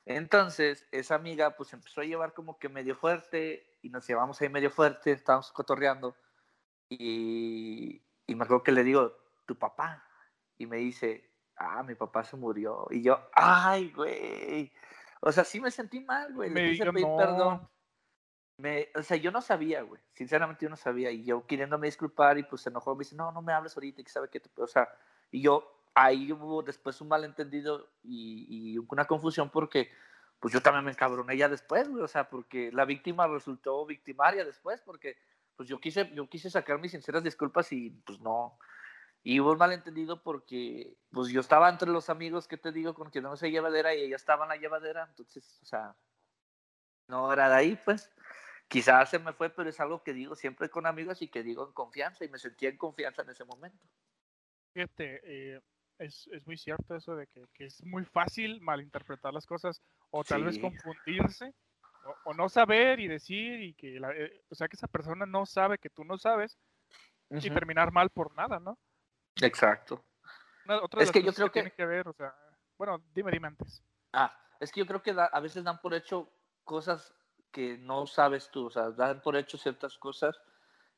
Entonces, 0.05 0.87
esa 0.91 1.15
amiga 1.15 1.55
pues 1.55 1.73
empezó 1.73 2.01
a 2.01 2.05
llevar 2.05 2.33
como 2.33 2.59
que 2.59 2.69
medio 2.69 2.95
fuerte 2.95 3.77
y 3.81 3.89
nos 3.89 4.07
llevamos 4.07 4.39
ahí 4.39 4.49
medio 4.49 4.69
fuerte, 4.69 5.11
estábamos 5.11 5.51
cotorreando 5.51 6.15
y, 6.87 8.01
y 8.27 8.35
me 8.35 8.43
acuerdo 8.43 8.63
que 8.63 8.71
le 8.71 8.83
digo, 8.83 9.17
tu 9.47 9.57
papá, 9.57 10.05
y 10.59 10.67
me 10.67 10.77
dice, 10.77 11.27
ah, 11.55 11.81
mi 11.81 11.95
papá 11.95 12.23
se 12.23 12.37
murió. 12.37 12.87
Y 12.91 13.01
yo, 13.01 13.19
ay, 13.33 13.91
güey. 13.91 14.71
O 15.21 15.31
sea, 15.31 15.43
sí 15.43 15.59
me 15.59 15.71
sentí 15.71 15.99
mal, 16.01 16.33
güey. 16.33 16.51
Le 16.51 16.71
quise 16.71 16.91
pedir 16.91 17.07
perdón 17.17 17.67
me, 18.59 18.89
o 18.93 19.01
sea, 19.03 19.15
yo 19.15 19.31
no 19.31 19.41
sabía, 19.41 19.81
güey. 19.83 20.01
Sinceramente 20.13 20.65
yo 20.65 20.69
no 20.69 20.75
sabía. 20.75 21.11
Y 21.11 21.23
yo 21.23 21.47
queriéndome 21.47 21.87
disculpar 21.87 22.37
y 22.37 22.43
pues 22.43 22.61
se 22.61 22.69
enojó. 22.69 22.93
Me 22.93 23.05
dice, 23.05 23.15
no, 23.15 23.31
no 23.31 23.41
me 23.41 23.53
hables 23.53 23.75
ahorita. 23.75 24.03
Que 24.03 24.09
sabe 24.09 24.29
que 24.29 24.41
O 24.57 24.67
sea, 24.67 24.89
y 25.31 25.41
yo, 25.41 25.87
ahí 25.95 26.33
hubo 26.33 26.61
después 26.61 26.99
un 26.99 27.07
malentendido 27.07 27.87
y, 28.03 28.73
y 28.73 28.77
una 28.77 29.05
confusión 29.05 29.49
porque 29.49 29.89
pues 30.41 30.53
yo 30.53 30.61
también 30.61 30.83
me 30.83 30.91
encabroné 30.91 31.37
ya 31.37 31.47
después, 31.47 31.87
güey. 31.87 32.03
O 32.03 32.07
sea, 32.09 32.29
porque 32.29 32.69
la 32.73 32.83
víctima 32.83 33.27
resultó 33.27 33.85
victimaria 33.85 34.43
después 34.43 34.81
porque 34.81 35.15
pues 35.55 35.69
yo 35.69 35.79
quise, 35.79 36.11
yo 36.13 36.27
quise 36.27 36.49
sacar 36.49 36.79
mis 36.79 36.91
sinceras 36.91 37.23
disculpas 37.23 37.71
y 37.71 37.91
pues 37.91 38.19
no. 38.19 38.59
Y 39.23 39.39
hubo 39.39 39.53
un 39.53 39.57
malentendido 39.57 40.21
porque 40.21 40.97
pues 41.11 41.29
yo 41.29 41.39
estaba 41.39 41.69
entre 41.69 41.89
los 41.89 42.09
amigos 42.09 42.45
que 42.45 42.57
te 42.57 42.73
digo 42.73 42.93
con 42.93 43.09
quien 43.09 43.23
no 43.23 43.37
se 43.37 43.51
llevadera 43.51 43.95
y 43.95 44.01
ella 44.03 44.17
estaba 44.17 44.43
en 44.43 44.49
la 44.49 44.57
llevadera. 44.57 45.05
Entonces, 45.09 45.59
o 45.61 45.65
sea, 45.65 45.95
no 47.07 47.31
era 47.31 47.47
de 47.47 47.55
ahí, 47.55 47.79
pues. 47.85 48.11
Quizás 48.69 49.09
se 49.09 49.17
me 49.17 49.33
fue, 49.33 49.49
pero 49.49 49.67
es 49.67 49.79
algo 49.79 50.03
que 50.03 50.13
digo 50.13 50.35
siempre 50.35 50.69
con 50.69 50.85
amigos 50.85 51.23
y 51.23 51.27
que 51.27 51.41
digo 51.41 51.65
en 51.65 51.73
confianza 51.73 52.23
y 52.23 52.29
me 52.29 52.37
sentía 52.37 52.69
en 52.69 52.77
confianza 52.77 53.23
en 53.23 53.31
ese 53.31 53.43
momento. 53.43 53.83
Fíjate, 54.73 55.21
eh, 55.23 55.59
es, 55.97 56.29
es, 56.31 56.45
muy 56.45 56.55
cierto 56.55 56.95
eso 56.95 57.15
de 57.15 57.25
que, 57.25 57.47
que, 57.51 57.65
es 57.65 57.83
muy 57.83 58.05
fácil 58.05 58.61
malinterpretar 58.61 59.33
las 59.33 59.47
cosas 59.47 59.81
o 60.11 60.23
tal 60.23 60.43
vez 60.43 60.59
confundirse 60.59 61.51
o, 62.25 62.33
no 62.35 62.47
saber 62.47 62.99
y 62.99 63.07
decir 63.07 63.59
y 63.59 63.73
que, 63.73 63.99
la, 63.99 64.11
eh, 64.11 64.43
o 64.49 64.55
sea, 64.55 64.67
que 64.67 64.75
esa 64.75 64.87
persona 64.87 65.25
no 65.25 65.47
sabe 65.47 65.79
que 65.79 65.89
tú 65.89 66.03
no 66.03 66.19
sabes 66.19 66.55
y 67.31 67.49
terminar 67.49 67.91
mal 67.91 68.11
por 68.11 68.35
nada, 68.35 68.59
¿no? 68.59 68.77
Exacto. 69.41 70.05
es 70.99 71.11
que 71.11 71.23
yo 71.23 71.33
creo 71.33 71.47
que, 71.47 71.61
tiene 71.61 71.71
que 71.71 71.85
ver, 71.85 72.07
o 72.07 72.13
sea, 72.13 72.35
bueno, 72.77 73.03
dime, 73.15 73.31
dime 73.31 73.47
antes. 73.47 73.83
Ah, 74.13 74.31
es 74.59 74.71
que 74.71 74.79
yo 74.79 74.85
creo 74.85 75.01
que 75.01 75.15
a 75.17 75.39
veces 75.39 75.63
dan 75.63 75.81
por 75.81 75.95
hecho 75.95 76.31
cosas 76.63 77.15
que 77.51 77.77
no 77.77 78.05
sabes 78.07 78.49
tú, 78.51 78.67
o 78.67 78.69
sea, 78.69 78.91
dan 78.91 79.21
por 79.21 79.35
hecho 79.35 79.57
ciertas 79.57 79.97
cosas 79.97 80.39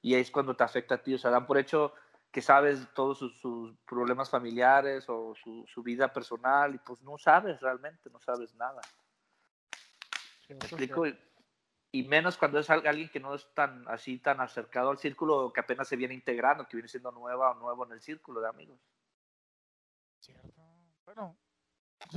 y 0.02 0.16
es 0.16 0.32
cuando 0.32 0.56
te 0.56 0.64
afecta 0.64 0.96
a 0.96 1.02
ti, 1.02 1.14
o 1.14 1.18
sea, 1.18 1.32
dan 1.32 1.46
por 1.46 1.58
hecho 1.58 1.94
que 2.32 2.42
sabes 2.42 2.88
todos 2.94 3.18
sus, 3.18 3.76
problemas 3.86 4.30
familiares 4.30 5.06
o 5.10 5.36
su, 5.36 5.84
vida 5.84 6.12
personal 6.14 6.74
y 6.74 6.78
pues 6.78 7.02
no 7.02 7.18
sabes 7.18 7.60
realmente, 7.60 8.10
no 8.10 8.20
sabes 8.20 8.54
nada. 8.56 8.82
¿Me 10.48 10.56
explico? 10.56 11.06
Y 11.94 12.04
menos 12.04 12.38
cuando 12.38 12.60
es 12.60 12.70
alguien 12.70 13.10
que 13.10 13.20
no 13.20 13.36
es 13.36 13.54
tan 13.54 13.86
así, 13.90 14.18
tan 14.18 14.40
acercado 14.40 14.90
al 14.90 14.98
círculo, 14.98 15.52
que 15.52 15.60
apenas 15.60 15.90
se 15.90 15.98
viene 15.98 16.14
integrando, 16.14 16.66
que 16.66 16.78
viene 16.78 16.88
siendo 16.88 17.12
nueva 17.12 17.52
o 17.52 17.56
nuevo 17.56 17.86
en 17.86 17.92
el 17.92 18.02
círculo 18.02 18.40
de 18.40 18.48
amigos. 18.48 18.80
Cierto. 20.22 20.62
Bueno, 21.04 21.38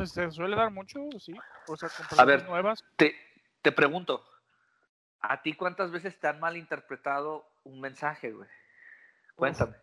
se 0.05 0.31
suele 0.31 0.55
dar 0.55 0.70
mucho, 0.70 1.01
sí. 1.18 1.35
O 1.66 1.77
sea, 1.77 1.88
con 2.09 2.20
a 2.20 2.25
ver, 2.25 2.49
nuevas. 2.49 2.85
Te, 2.97 3.16
te 3.64 3.72
pregunto, 3.72 4.22
¿a 5.20 5.40
ti 5.40 5.55
cuántas 5.55 5.90
veces 5.90 6.20
te 6.20 6.29
han 6.29 6.38
malinterpretado 6.38 7.48
un 7.64 7.81
mensaje, 7.81 8.31
güey? 8.31 8.48
Cuéntame. 9.35 9.74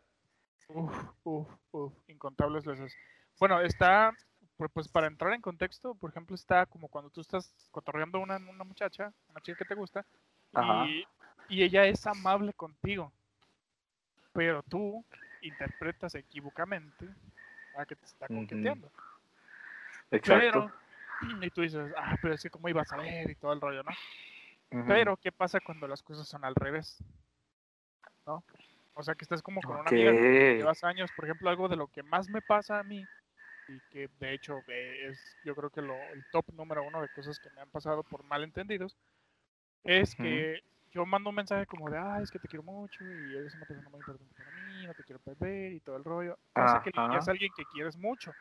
Uf, 0.68 0.96
uf, 1.24 1.48
uf, 1.72 1.94
incontables 2.08 2.64
veces. 2.64 2.96
Bueno, 3.40 3.60
está, 3.60 4.16
pues 4.72 4.88
para 4.88 5.08
entrar 5.08 5.34
en 5.34 5.42
contexto, 5.42 5.96
por 5.96 6.12
ejemplo, 6.12 6.36
está 6.36 6.68
como 6.68 6.90
cuando 6.90 7.10
tú 7.10 7.22
estás 7.22 7.52
cotorreando 7.72 8.20
a 8.20 8.22
una, 8.22 8.38
una 8.38 8.64
muchacha, 8.64 9.12
una 9.30 9.42
chica 9.42 9.58
que 9.58 9.66
te 9.66 9.74
gusta, 9.74 10.06
y, 10.86 11.04
y, 11.50 11.64
ella 11.64 11.86
es 11.86 12.06
amable 12.06 12.54
contigo, 12.54 13.12
pero 14.32 14.62
tú 14.62 15.04
interpretas 15.42 16.14
equivocamente 16.14 17.10
a 17.76 17.86
que 17.88 17.96
te 17.96 18.06
está 18.06 18.28
coqueteando. 18.28 18.92
Exacto. 20.12 20.72
Y 21.42 21.50
tú 21.52 21.62
dices, 21.62 21.92
ah, 21.98 22.18
pero 22.22 22.34
es 22.34 22.42
que 22.42 22.50
cómo 22.50 22.70
ibas 22.70 22.92
a 22.92 22.98
ver 22.98 23.30
y 23.30 23.36
todo 23.36 23.54
el 23.54 23.62
rollo, 23.62 23.84
¿no? 23.84 23.92
Pero, 24.88 25.18
¿qué 25.18 25.32
pasa 25.32 25.60
cuando 25.60 25.88
las 25.88 26.02
cosas 26.02 26.28
son 26.28 26.46
al 26.46 26.56
revés? 26.56 27.04
¿No? 28.26 28.44
O 28.94 29.04
sea, 29.04 29.16
que 29.16 29.26
estás 29.26 29.42
como 29.42 29.62
con 29.62 29.78
una 29.80 29.90
amiga 29.90 30.12
que 30.12 30.58
llevas 30.58 30.84
años, 30.84 31.12
por 31.16 31.26
ejemplo, 31.26 31.50
algo 31.50 31.68
de 31.68 31.76
lo 31.76 31.88
que 31.88 32.04
más 32.04 32.30
me 32.30 32.42
pasa 32.42 32.80
a 32.80 32.84
mí, 32.84 33.06
y 33.68 33.80
que 33.90 34.10
de 34.20 34.34
hecho 34.34 34.60
eh, 34.68 35.10
es, 35.10 35.38
yo 35.44 35.56
creo 35.56 35.70
que 35.70 35.82
lo, 35.82 35.96
el 35.96 36.26
top 36.32 36.46
número 36.54 36.84
uno 36.84 37.02
de 37.02 37.10
cosas 37.10 37.40
que 37.40 37.50
me 37.52 37.62
han 37.62 37.70
pasado 37.70 38.04
por 38.04 38.24
malentendidos, 38.24 38.98
es 39.84 40.16
que 40.16 40.62
yo 40.92 41.06
mando 41.06 41.30
un 41.30 41.36
mensaje 41.36 41.66
como 41.66 41.90
de, 41.90 41.98
ah, 41.98 42.20
es 42.22 42.30
que 42.30 42.40
te 42.40 42.48
quiero 42.48 42.64
mucho, 42.64 43.04
y 43.04 43.36
eres 43.36 43.56
una 43.56 43.66
persona 43.66 43.90
muy 43.90 44.00
importante 44.00 44.34
para 44.36 44.52
mí, 44.52 44.86
no 44.86 44.94
te 44.94 45.04
quiero 45.04 45.20
perder, 45.20 45.74
y 45.74 45.80
todo 45.80 45.96
el 45.96 46.04
rollo. 46.04 46.38
O 46.56 46.82
que 46.84 46.92
es 47.18 47.28
alguien 47.28 47.52
que 47.56 47.64
quieres 47.66 47.98
mucho. 47.98 48.34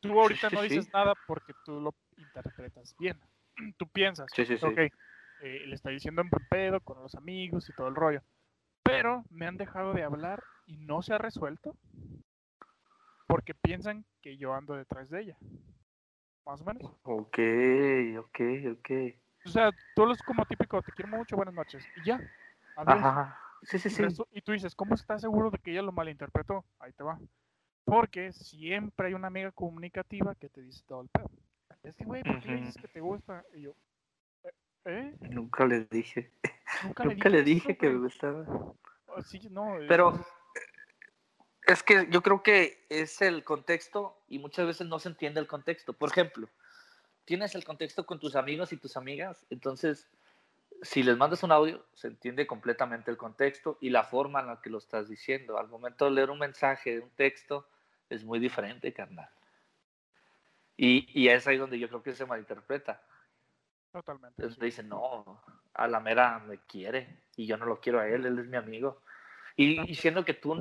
Tú 0.00 0.18
ahorita 0.20 0.48
no 0.50 0.62
dices 0.62 0.88
nada 0.92 1.14
porque 1.26 1.52
tú 1.64 1.80
lo 1.80 1.92
interpretas 2.18 2.94
bien. 2.98 3.18
Tú 3.78 3.88
piensas, 3.88 4.30
ok, 4.62 4.78
eh, 4.78 4.92
le 5.66 5.74
está 5.74 5.90
diciendo 5.90 6.22
en 6.22 6.30
pedo 6.48 6.80
con 6.80 7.00
los 7.02 7.14
amigos 7.14 7.68
y 7.68 7.72
todo 7.72 7.88
el 7.88 7.94
rollo. 7.94 8.22
Pero 8.82 9.24
me 9.30 9.46
han 9.46 9.56
dejado 9.56 9.92
de 9.92 10.02
hablar 10.02 10.42
y 10.66 10.76
no 10.78 11.02
se 11.02 11.14
ha 11.14 11.18
resuelto 11.18 11.76
porque 13.26 13.54
piensan 13.54 14.04
que 14.22 14.36
yo 14.36 14.54
ando 14.54 14.74
detrás 14.74 15.10
de 15.10 15.20
ella. 15.20 15.36
Más 16.46 16.62
o 16.62 16.64
menos. 16.64 16.82
Ok, 17.02 17.38
ok, 18.18 18.40
ok. 18.72 18.90
O 19.44 19.48
sea, 19.50 19.70
tú 19.94 20.10
es 20.10 20.22
como 20.22 20.44
típico, 20.46 20.82
te 20.82 20.92
quiero 20.92 21.10
mucho, 21.10 21.36
buenas 21.36 21.54
noches. 21.54 21.86
Y 21.94 22.02
ya. 22.02 22.20
Ajá. 22.74 23.38
Sí, 23.62 23.78
sí, 23.78 23.90
sí. 23.90 24.02
Y 24.32 24.40
tú 24.40 24.52
dices, 24.52 24.74
¿cómo 24.74 24.94
estás 24.94 25.20
seguro 25.20 25.50
de 25.50 25.58
que 25.58 25.72
ella 25.72 25.82
lo 25.82 25.92
malinterpretó? 25.92 26.64
Ahí 26.78 26.92
te 26.92 27.04
va. 27.04 27.18
Porque 27.84 28.32
siempre 28.32 29.08
hay 29.08 29.14
una 29.14 29.28
amiga 29.28 29.50
comunicativa 29.52 30.34
que 30.34 30.48
te 30.48 30.62
dice 30.62 30.82
todo 30.86 31.02
el 31.02 31.08
pedo. 31.08 31.30
Es 31.88 31.96
que, 31.96 32.04
güey, 32.04 32.22
¿por 32.22 32.38
qué 32.42 32.52
dices 32.52 32.76
que 32.76 32.88
te 32.88 33.00
gusta? 33.00 33.42
Y 33.54 33.62
yo. 33.62 33.74
Nunca 35.20 35.64
le 35.64 35.86
dije. 35.86 36.30
Nunca, 36.84 37.04
le, 37.04 37.42
dije, 37.42 37.78
que 37.78 37.88
me 37.88 37.98
gustaba. 37.98 38.44
Oh, 39.06 39.22
sí, 39.22 39.40
no, 39.50 39.78
Pero 39.88 40.22
es 41.66 41.82
que 41.82 42.06
yo 42.10 42.22
creo 42.22 42.42
que 42.42 42.86
es 42.90 43.22
el 43.22 43.42
contexto 43.42 44.22
y 44.28 44.38
muchas 44.38 44.66
veces 44.66 44.86
no 44.86 44.98
se 44.98 45.08
entiende 45.08 45.40
el 45.40 45.46
contexto. 45.46 45.94
Por 45.94 46.10
ejemplo, 46.10 46.50
tienes 47.24 47.54
el 47.54 47.64
contexto 47.64 48.04
con 48.04 48.20
tus 48.20 48.36
amigos 48.36 48.70
y 48.74 48.76
tus 48.76 48.98
amigas, 48.98 49.46
entonces 49.48 50.10
si 50.82 51.02
les 51.02 51.16
mandas 51.16 51.42
un 51.42 51.52
audio, 51.52 51.86
se 51.94 52.08
entiende 52.08 52.46
completamente 52.46 53.10
el 53.10 53.16
contexto 53.16 53.78
y 53.80 53.88
la 53.88 54.04
forma 54.04 54.40
en 54.40 54.48
la 54.48 54.60
que 54.60 54.70
lo 54.70 54.78
estás 54.78 55.08
diciendo. 55.08 55.58
Al 55.58 55.68
momento 55.68 56.04
de 56.04 56.10
leer 56.10 56.30
un 56.30 56.38
mensaje 56.38 56.96
de 56.96 57.00
un 57.00 57.10
texto, 57.10 57.66
es 58.10 58.24
muy 58.24 58.38
diferente, 58.38 58.92
carnal. 58.92 59.30
Y, 60.78 61.08
y 61.12 61.28
es 61.28 61.46
ahí 61.46 61.58
donde 61.58 61.78
yo 61.78 61.88
creo 61.88 62.02
que 62.02 62.14
se 62.14 62.24
malinterpreta. 62.24 63.02
Totalmente. 63.92 64.40
Entonces 64.40 64.62
dicen, 64.62 64.88
no, 64.88 65.42
a 65.74 65.88
la 65.88 66.00
mera 66.00 66.38
me 66.38 66.58
quiere 66.58 67.24
y 67.36 67.46
yo 67.46 67.56
no 67.56 67.66
lo 67.66 67.80
quiero 67.80 67.98
a 68.00 68.08
él, 68.08 68.24
él 68.24 68.38
es 68.38 68.46
mi 68.46 68.56
amigo. 68.56 69.02
Y, 69.56 69.84
diciendo 69.84 70.24
que 70.24 70.34
tú, 70.34 70.54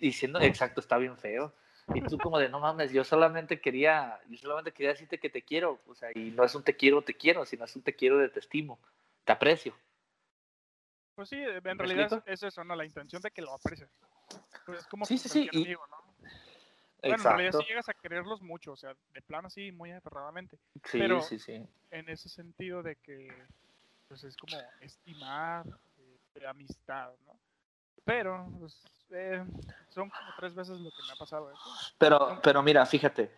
diciendo, 0.00 0.40
exacto, 0.40 0.80
está 0.80 0.96
bien 0.98 1.18
feo. 1.18 1.52
Y 1.92 2.02
tú 2.02 2.16
como 2.18 2.38
de, 2.38 2.48
no 2.48 2.60
mames, 2.60 2.92
yo 2.92 3.02
solamente 3.02 3.60
quería, 3.60 4.20
yo 4.28 4.38
solamente 4.38 4.72
quería 4.72 4.90
decirte 4.90 5.18
que 5.18 5.30
te 5.30 5.42
quiero, 5.42 5.80
o 5.86 5.94
sea, 5.96 6.10
y 6.14 6.30
no 6.30 6.44
es 6.44 6.54
un 6.54 6.62
te 6.62 6.76
quiero, 6.76 7.02
te 7.02 7.14
quiero, 7.14 7.44
sino 7.44 7.64
es 7.64 7.74
un 7.74 7.82
te 7.82 7.96
quiero 7.96 8.18
de 8.18 8.28
te 8.28 8.38
estimo, 8.38 8.78
te 9.24 9.32
aprecio. 9.32 9.74
Pues 11.16 11.28
sí, 11.28 11.36
en 11.38 11.78
realidad 11.78 12.22
es, 12.26 12.44
eso, 12.44 12.62
¿no? 12.62 12.76
La 12.76 12.84
intención 12.84 13.20
de 13.20 13.32
que 13.32 13.42
lo 13.42 13.52
aprecies. 13.52 13.90
Pues 14.64 14.78
es 14.78 14.86
como 14.86 15.04
sí, 15.04 15.18
sí, 15.18 15.28
sí. 15.28 15.48
amigo, 15.52 15.84
¿no? 15.88 15.99
Bueno, 17.02 17.16
en 17.16 17.22
realidad 17.22 17.52
sí 17.58 17.66
llegas 17.68 17.88
a 17.88 17.94
quererlos 17.94 18.42
mucho, 18.42 18.72
o 18.72 18.76
sea, 18.76 18.94
de 19.12 19.22
plano 19.22 19.48
así, 19.48 19.72
muy 19.72 19.90
aferradamente. 19.92 20.58
Sí, 20.84 20.98
pero 20.98 21.20
sí, 21.22 21.38
sí. 21.38 21.66
En 21.90 22.08
ese 22.08 22.28
sentido 22.28 22.82
de 22.82 22.96
que, 22.96 23.28
pues 24.08 24.24
es 24.24 24.36
como 24.36 24.56
estimar, 24.80 25.66
de 26.34 26.46
amistad, 26.46 27.12
¿no? 27.26 27.38
Pero, 28.04 28.48
pues, 28.58 28.82
eh, 29.10 29.44
son 29.88 30.10
como 30.10 30.32
tres 30.36 30.54
veces 30.54 30.78
lo 30.80 30.90
que 30.90 31.02
me 31.06 31.12
ha 31.12 31.16
pasado 31.16 31.50
eso. 31.50 31.94
Pero, 31.98 32.40
pero 32.42 32.62
mira, 32.62 32.84
fíjate. 32.86 33.32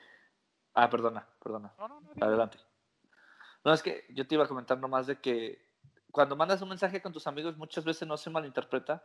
Ah, 0.75 0.89
perdona, 0.89 1.27
perdona. 1.43 1.73
No, 1.79 1.89
no, 1.89 2.01
no, 2.01 2.11
Adelante. 2.21 2.59
No, 3.65 3.73
es 3.73 3.83
que 3.83 4.07
yo 4.11 4.27
te 4.27 4.35
iba 4.35 4.45
a 4.45 4.49
comentar 4.49 4.79
nomás 4.79 5.07
de 5.07 5.21
que 5.21 5.71
cuando 6.11 6.37
mandas 6.37 6.63
un 6.63 6.69
mensaje 6.69 7.01
con 7.01 7.13
tus 7.13 7.27
amigos 7.27 7.57
muchas 7.57 7.85
veces 7.85 8.07
no 8.09 8.17
se 8.17 8.31
malinterpreta 8.31 9.05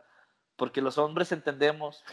porque 0.56 0.82
los 0.82 0.98
hombres 0.98 1.30
entendemos 1.32 2.04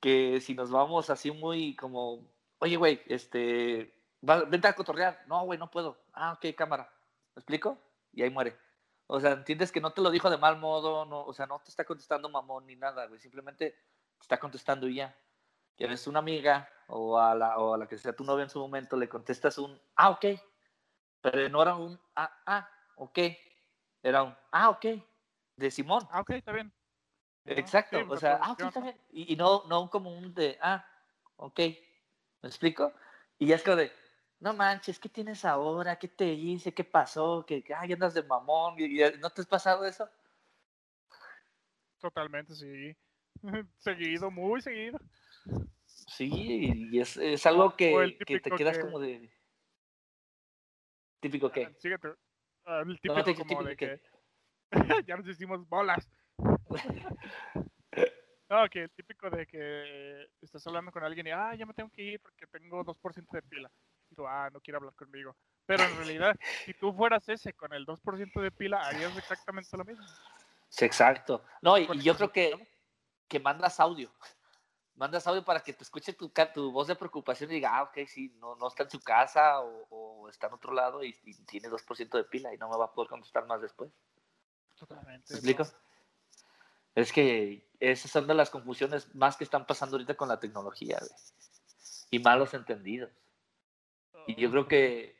que 0.00 0.40
si 0.40 0.54
nos 0.54 0.70
vamos 0.70 1.10
así 1.10 1.30
muy 1.30 1.76
como, 1.76 2.26
oye, 2.58 2.76
güey, 2.76 3.02
este, 3.06 3.94
vente 4.20 4.68
a 4.68 4.74
cotorrear. 4.74 5.24
No, 5.26 5.44
güey, 5.44 5.58
no 5.58 5.70
puedo. 5.70 5.98
Ah, 6.12 6.32
ok, 6.32 6.54
cámara. 6.56 6.92
¿Me 7.34 7.40
explico? 7.40 7.78
Y 8.12 8.22
ahí 8.22 8.30
muere. 8.30 8.58
O 9.06 9.20
sea, 9.20 9.32
entiendes 9.32 9.72
que 9.72 9.80
no 9.80 9.92
te 9.92 10.02
lo 10.02 10.10
dijo 10.10 10.28
de 10.28 10.36
mal 10.36 10.58
modo, 10.58 11.04
no, 11.06 11.24
o 11.24 11.32
sea, 11.32 11.46
no 11.46 11.60
te 11.60 11.70
está 11.70 11.84
contestando 11.84 12.28
mamón 12.28 12.66
ni 12.66 12.76
nada, 12.76 13.06
güey. 13.06 13.20
Simplemente 13.20 13.70
te 13.70 14.22
está 14.22 14.38
contestando 14.38 14.88
y 14.88 14.96
ya. 14.96 15.16
Eres 15.78 16.06
una 16.06 16.18
amiga 16.18 16.68
o 16.88 17.18
a, 17.18 17.34
la, 17.34 17.58
o 17.58 17.74
a 17.74 17.78
la 17.78 17.86
que 17.86 17.96
sea 17.96 18.14
tu 18.14 18.24
novia 18.24 18.42
en 18.42 18.50
su 18.50 18.58
momento, 18.58 18.96
le 18.96 19.08
contestas 19.08 19.58
un, 19.58 19.80
ah, 19.96 20.10
ok. 20.10 20.26
Pero 21.20 21.48
no 21.48 21.62
era 21.62 21.76
un, 21.76 21.98
ah, 22.16 22.30
ah, 22.46 22.70
ok. 22.96 23.18
Era 24.02 24.24
un, 24.24 24.36
ah, 24.50 24.70
ok. 24.70 24.86
De 25.56 25.70
Simón. 25.70 26.06
Ah, 26.10 26.20
ok, 26.20 26.30
está 26.30 26.52
bien. 26.52 26.72
Exacto, 27.56 27.98
o 28.08 28.16
sea, 28.16 28.38
ah, 28.42 28.56
está 28.58 28.80
bien. 28.80 28.96
Y, 29.10 29.32
y, 29.32 29.36
no, 29.36 29.64
no 29.68 29.88
como 29.90 30.16
un 30.16 30.34
de, 30.34 30.58
ah, 30.60 30.84
ok. 31.36 31.58
¿Me 31.58 32.48
explico? 32.48 32.92
Y 33.38 33.46
ya 33.46 33.56
es 33.56 33.62
como 33.62 33.76
de, 33.76 33.92
no 34.40 34.54
manches, 34.54 34.98
¿qué 34.98 35.08
tienes 35.08 35.44
ahora? 35.44 35.98
¿Qué 35.98 36.08
te 36.08 36.32
hice? 36.32 36.72
¿Qué 36.72 36.84
pasó? 36.84 37.44
¿Qué, 37.46 37.64
ay, 37.76 37.92
andas 37.92 38.14
de 38.14 38.22
mamón? 38.22 38.76
¿No 39.20 39.30
te 39.30 39.40
has 39.40 39.46
pasado 39.46 39.84
eso? 39.84 40.08
Totalmente, 42.00 42.54
sí. 42.54 42.96
seguido, 43.78 44.30
muy 44.30 44.60
seguido. 44.60 44.98
Sí, 45.84 46.88
y 46.90 47.00
es, 47.00 47.16
es 47.16 47.44
algo 47.46 47.76
que, 47.76 48.16
que, 48.26 48.40
te 48.40 48.50
quedas 48.52 48.78
como 48.78 49.00
de... 49.00 49.30
¿Típico 51.20 51.50
qué? 51.50 51.74
Síguete. 51.78 52.08
Ah, 52.64 52.82
el 52.86 53.00
típico, 53.00 53.24
no, 53.26 53.46
como 53.46 53.62
de 53.64 53.76
que... 53.76 54.00
ya 55.06 55.16
nos 55.16 55.26
hicimos 55.26 55.68
bolas. 55.68 56.08
No, 58.48 58.68
que 58.68 58.82
el 58.82 58.90
típico 58.90 59.30
de 59.30 59.46
que 59.46 60.28
estás 60.40 60.66
hablando 60.66 60.92
con 60.92 61.04
alguien 61.04 61.26
y, 61.26 61.30
ah, 61.30 61.54
ya 61.54 61.66
me 61.66 61.74
tengo 61.74 61.90
que 61.90 62.02
ir 62.02 62.20
porque 62.20 62.46
tengo 62.46 62.84
2% 62.84 63.30
de 63.32 63.42
pila 63.42 63.70
ah, 64.26 64.50
no 64.52 64.60
quiere 64.60 64.76
hablar 64.76 64.94
conmigo. 64.94 65.36
Pero 65.66 65.84
en 65.84 65.96
realidad, 65.96 66.36
si 66.64 66.74
tú 66.74 66.92
fueras 66.92 67.28
ese 67.28 67.52
con 67.52 67.72
el 67.72 67.84
2% 67.84 68.40
de 68.40 68.50
pila, 68.50 68.80
harías 68.80 69.16
exactamente 69.16 69.76
lo 69.76 69.84
mismo. 69.84 70.06
Sí, 70.68 70.84
exacto. 70.84 71.44
No, 71.60 71.76
y, 71.76 71.86
yo 72.02 72.16
creo 72.16 72.32
que, 72.32 72.68
que 73.28 73.40
mandas 73.40 73.80
audio. 73.80 74.10
Mandas 74.94 75.28
audio 75.28 75.44
para 75.44 75.60
que 75.60 75.72
te 75.72 75.84
escuche 75.84 76.12
tu, 76.12 76.32
tu 76.52 76.72
voz 76.72 76.88
de 76.88 76.96
preocupación 76.96 77.48
y 77.52 77.54
diga, 77.54 77.76
ah, 77.76 77.82
ok, 77.84 77.98
sí, 78.08 78.34
no, 78.40 78.56
no 78.56 78.66
está 78.66 78.82
en 78.82 78.90
su 78.90 78.98
casa 78.98 79.60
o, 79.60 80.28
está 80.28 80.48
en 80.48 80.54
otro 80.54 80.72
lado 80.72 81.04
y, 81.04 81.12
tiene 81.46 81.68
2% 81.68 82.16
de 82.16 82.24
pila 82.24 82.52
y 82.52 82.58
no 82.58 82.68
me 82.68 82.76
va 82.76 82.86
a 82.86 82.92
poder 82.92 83.08
contestar 83.08 83.46
más 83.46 83.62
después. 83.62 83.92
Totalmente. 84.74 85.32
¿Me 85.32 85.36
explico? 85.36 85.62
Es 86.98 87.12
que 87.12 87.64
esas 87.78 88.10
son 88.10 88.26
de 88.26 88.34
las 88.34 88.50
confusiones 88.50 89.14
más 89.14 89.36
que 89.36 89.44
están 89.44 89.66
pasando 89.66 89.94
ahorita 89.94 90.16
con 90.16 90.28
la 90.28 90.40
tecnología, 90.40 90.98
Y 92.10 92.18
malos 92.18 92.54
entendidos. 92.54 93.12
Y 94.26 94.34
yo 94.34 94.50
creo 94.50 94.66
que 94.66 95.16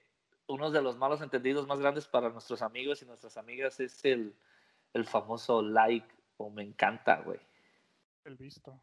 uno 0.48 0.72
de 0.72 0.82
los 0.82 0.96
malos 0.96 1.20
entendidos 1.20 1.68
más 1.68 1.78
grandes 1.78 2.08
para 2.08 2.30
nuestros 2.30 2.62
amigos 2.62 3.00
y 3.02 3.06
nuestras 3.06 3.36
amigas 3.36 3.78
es 3.78 4.04
el, 4.04 4.34
el 4.92 5.04
famoso 5.04 5.62
like 5.62 6.08
o 6.36 6.50
me 6.50 6.64
encanta, 6.64 7.20
güey. 7.20 7.38
El 8.24 8.34
visto. 8.34 8.80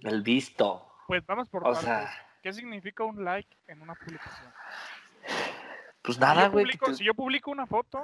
El 0.00 0.22
visto. 0.22 0.90
Pues 1.06 1.26
vamos 1.26 1.50
por 1.50 1.68
o 1.68 1.74
Sea... 1.74 2.10
¿Qué 2.42 2.54
significa 2.54 3.04
un 3.04 3.22
like 3.22 3.54
en 3.66 3.82
una 3.82 3.94
publicación? 3.94 4.50
Pues 6.00 6.18
nada, 6.18 6.48
güey. 6.48 6.64
Si, 6.94 7.04
yo 7.04 7.12
publico 7.12 7.50
una 7.50 7.66
foto, 7.66 8.02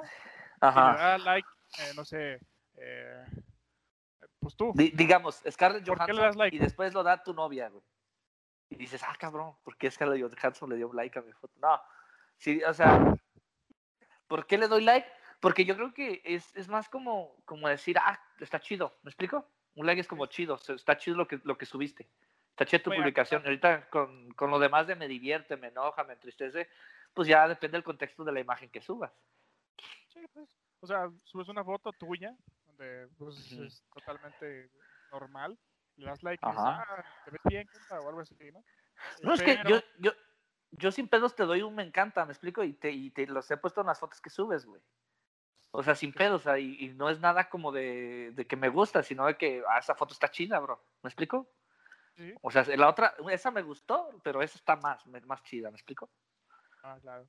Ajá. 0.59 0.95
Da 0.95 1.17
like, 1.17 1.47
eh, 1.79 1.91
no 1.95 2.05
sé, 2.05 2.39
eh, 2.77 3.25
pues 4.41 4.55
tú. 4.55 4.73
digamos, 4.75 5.41
Scarlett 5.49 5.87
Johansson 5.87 6.49
y 6.51 6.59
después 6.59 6.93
lo 6.93 7.03
da 7.03 7.23
tu 7.23 7.33
novia, 7.33 7.69
güey 7.69 7.83
y 8.71 8.75
dices, 8.77 9.03
ah, 9.03 9.15
cabrón, 9.19 9.53
¿por 9.63 9.77
qué 9.77 9.91
Scarlett 9.91 10.21
Johansson 10.21 10.69
le 10.69 10.77
dio 10.77 10.91
like 10.93 11.19
a 11.19 11.21
mi 11.21 11.33
foto? 11.33 11.53
No, 11.61 11.79
sí, 12.37 12.63
o 12.63 12.73
sea, 12.73 13.13
¿por 14.27 14.47
qué 14.47 14.57
le 14.57 14.69
doy 14.69 14.83
like? 14.83 15.07
Porque 15.41 15.65
yo 15.65 15.75
creo 15.75 15.93
que 15.93 16.21
es, 16.23 16.55
es 16.55 16.69
más 16.69 16.87
como, 16.87 17.35
como 17.43 17.67
decir, 17.67 17.97
ah, 17.99 18.17
está 18.39 18.61
chido, 18.61 18.97
¿me 19.03 19.09
explico? 19.09 19.45
Un 19.75 19.85
like 19.85 19.99
es 19.99 20.07
como 20.07 20.25
chido, 20.27 20.57
está 20.69 20.97
chido 20.97 21.17
lo 21.17 21.27
que, 21.27 21.41
lo 21.43 21.57
que 21.57 21.65
subiste, 21.65 22.07
está 22.51 22.65
chido 22.65 22.83
tu 22.83 22.91
publicación. 22.91 23.43
Ahorita 23.43 23.89
con, 23.89 24.31
con 24.33 24.49
lo 24.49 24.57
demás 24.57 24.87
de 24.87 24.95
me 24.95 25.09
divierte, 25.09 25.57
me 25.57 25.67
enoja, 25.67 26.05
me 26.05 26.13
entristece, 26.13 26.69
pues 27.13 27.27
ya 27.27 27.49
depende 27.49 27.75
del 27.75 27.83
contexto 27.83 28.23
de 28.23 28.31
la 28.31 28.39
imagen 28.39 28.69
que 28.69 28.81
subas. 28.81 29.11
Sí, 30.07 30.25
pues, 30.33 30.47
o 30.79 30.87
sea, 30.87 31.09
subes 31.25 31.49
una 31.49 31.63
foto 31.63 31.91
tuya, 31.91 32.33
donde 32.81 33.07
pues, 33.17 33.51
es 33.51 33.83
totalmente 33.93 34.71
normal, 35.11 35.57
le 35.97 36.05
das 36.05 36.23
like 36.23 36.41
ah, 36.45 36.83
te 37.25 37.31
ves 37.31 37.41
bien, 37.45 37.69
o 37.89 38.09
algo 38.09 38.21
así, 38.21 38.35
¿no? 38.51 38.63
No, 39.23 39.33
es 39.33 39.41
que 39.41 39.59
yo, 39.67 39.79
yo, 39.97 40.11
yo 40.71 40.91
sin 40.91 41.07
pedos 41.07 41.35
te 41.35 41.43
doy 41.43 41.61
un 41.61 41.75
me 41.75 41.83
encanta, 41.83 42.25
me 42.25 42.31
explico, 42.31 42.63
y 42.63 42.73
te, 42.73 42.91
y 42.91 43.11
te 43.11 43.27
los 43.27 43.49
he 43.51 43.57
puesto 43.57 43.81
en 43.81 43.87
las 43.87 43.99
fotos 43.99 44.21
que 44.21 44.29
subes, 44.29 44.65
güey. 44.65 44.81
O 45.71 45.83
sea, 45.83 45.95
sin 45.95 46.11
pedos, 46.11 46.41
o 46.41 46.43
sea, 46.43 46.59
y, 46.59 46.89
no 46.95 47.09
es 47.09 47.19
nada 47.19 47.49
como 47.49 47.71
de, 47.71 48.31
de, 48.33 48.45
que 48.45 48.57
me 48.57 48.69
gusta, 48.69 49.03
sino 49.03 49.25
de 49.25 49.37
que 49.37 49.63
ah, 49.67 49.79
esa 49.79 49.95
foto 49.95 50.13
está 50.13 50.29
chida, 50.29 50.59
bro. 50.59 50.83
¿Me 51.01 51.07
explico? 51.09 51.49
¿Sí? 52.15 52.33
O 52.41 52.51
sea, 52.51 52.63
la 52.75 52.89
otra, 52.89 53.15
esa 53.29 53.51
me 53.51 53.61
gustó, 53.61 54.09
pero 54.23 54.41
esa 54.41 54.57
está 54.57 54.75
más, 54.75 55.05
más 55.07 55.43
chida, 55.43 55.71
¿me 55.71 55.77
explico? 55.77 56.11
Ah, 56.83 56.97
claro. 57.01 57.27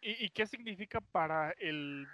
¿Y, 0.00 0.24
y 0.24 0.30
qué 0.30 0.46
significa 0.46 1.00
para 1.00 1.52
el 1.52 2.08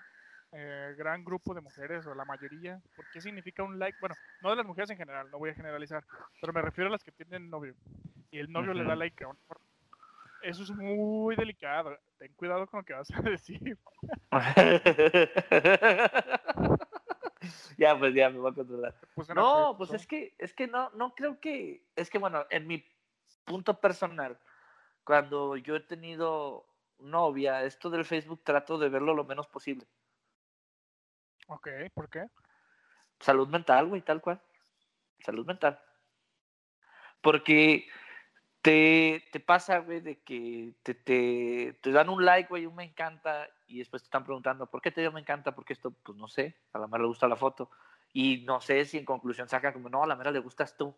eh, 0.52 0.94
gran 0.96 1.24
grupo 1.24 1.54
de 1.54 1.60
mujeres 1.60 2.06
o 2.06 2.14
la 2.14 2.24
mayoría, 2.24 2.80
¿por 2.96 3.08
qué 3.10 3.20
significa 3.20 3.62
un 3.62 3.78
like? 3.78 3.98
Bueno, 4.00 4.14
no 4.40 4.50
de 4.50 4.56
las 4.56 4.66
mujeres 4.66 4.90
en 4.90 4.96
general, 4.96 5.30
no 5.30 5.38
voy 5.38 5.50
a 5.50 5.54
generalizar, 5.54 6.04
pero 6.40 6.52
me 6.52 6.62
refiero 6.62 6.88
a 6.88 6.92
las 6.92 7.04
que 7.04 7.12
tienen 7.12 7.50
novio 7.50 7.74
y 8.30 8.38
el 8.38 8.50
novio 8.50 8.72
le 8.72 8.84
da 8.84 8.96
like 8.96 9.24
a 9.24 9.28
Eso 10.42 10.62
es 10.62 10.70
muy 10.70 11.36
delicado, 11.36 11.98
ten 12.18 12.32
cuidado 12.34 12.66
con 12.66 12.80
lo 12.80 12.84
que 12.84 12.94
vas 12.94 13.10
a 13.10 13.20
decir. 13.30 13.78
ya, 17.76 17.98
pues 17.98 18.14
ya 18.14 18.30
me 18.30 18.38
voy 18.38 18.50
a 18.50 18.54
controlar. 18.54 18.94
No, 19.34 19.74
pues 19.76 19.92
es 19.92 20.06
que, 20.06 20.34
es 20.38 20.54
que 20.54 20.66
no, 20.66 20.90
no 20.90 21.14
creo 21.14 21.40
que, 21.40 21.84
es 21.94 22.08
que 22.08 22.18
bueno, 22.18 22.46
en 22.50 22.66
mi 22.66 22.84
punto 23.44 23.80
personal, 23.80 24.38
cuando 25.04 25.56
yo 25.56 25.76
he 25.76 25.80
tenido 25.80 26.66
novia, 26.98 27.64
esto 27.64 27.90
del 27.90 28.04
Facebook 28.04 28.42
trato 28.44 28.78
de 28.78 28.88
verlo 28.88 29.14
lo 29.14 29.24
menos 29.24 29.46
posible. 29.46 29.86
Ok, 31.48 31.68
¿por 31.94 32.10
qué? 32.10 32.26
Salud 33.20 33.48
mental, 33.48 33.88
güey, 33.88 34.02
tal 34.02 34.20
cual. 34.20 34.40
Salud 35.20 35.46
mental. 35.46 35.80
Porque 37.22 37.88
te, 38.60 39.24
te 39.32 39.40
pasa, 39.40 39.78
güey, 39.78 40.00
de 40.00 40.22
que 40.22 40.74
te, 40.82 40.94
te, 40.94 41.78
te, 41.80 41.90
dan 41.90 42.10
un 42.10 42.22
like, 42.22 42.50
güey, 42.50 42.66
un 42.66 42.76
me 42.76 42.84
encanta, 42.84 43.48
y 43.66 43.78
después 43.78 44.02
te 44.02 44.08
están 44.08 44.24
preguntando, 44.24 44.66
¿por 44.66 44.82
qué 44.82 44.90
te 44.90 45.00
dio 45.00 45.10
me 45.10 45.20
encanta? 45.20 45.54
Porque 45.54 45.72
esto, 45.72 45.90
pues 45.90 46.18
no 46.18 46.28
sé, 46.28 46.54
a 46.74 46.78
la 46.78 46.86
mera 46.86 47.02
le 47.02 47.08
gusta 47.08 47.26
la 47.26 47.36
foto. 47.36 47.70
Y 48.12 48.44
no 48.44 48.60
sé 48.60 48.84
si 48.84 48.98
en 48.98 49.06
conclusión 49.06 49.48
sacan 49.48 49.72
como, 49.72 49.88
no, 49.88 50.04
a 50.04 50.06
la 50.06 50.16
mera 50.16 50.30
le 50.30 50.40
gustas 50.40 50.76
tú. 50.76 50.94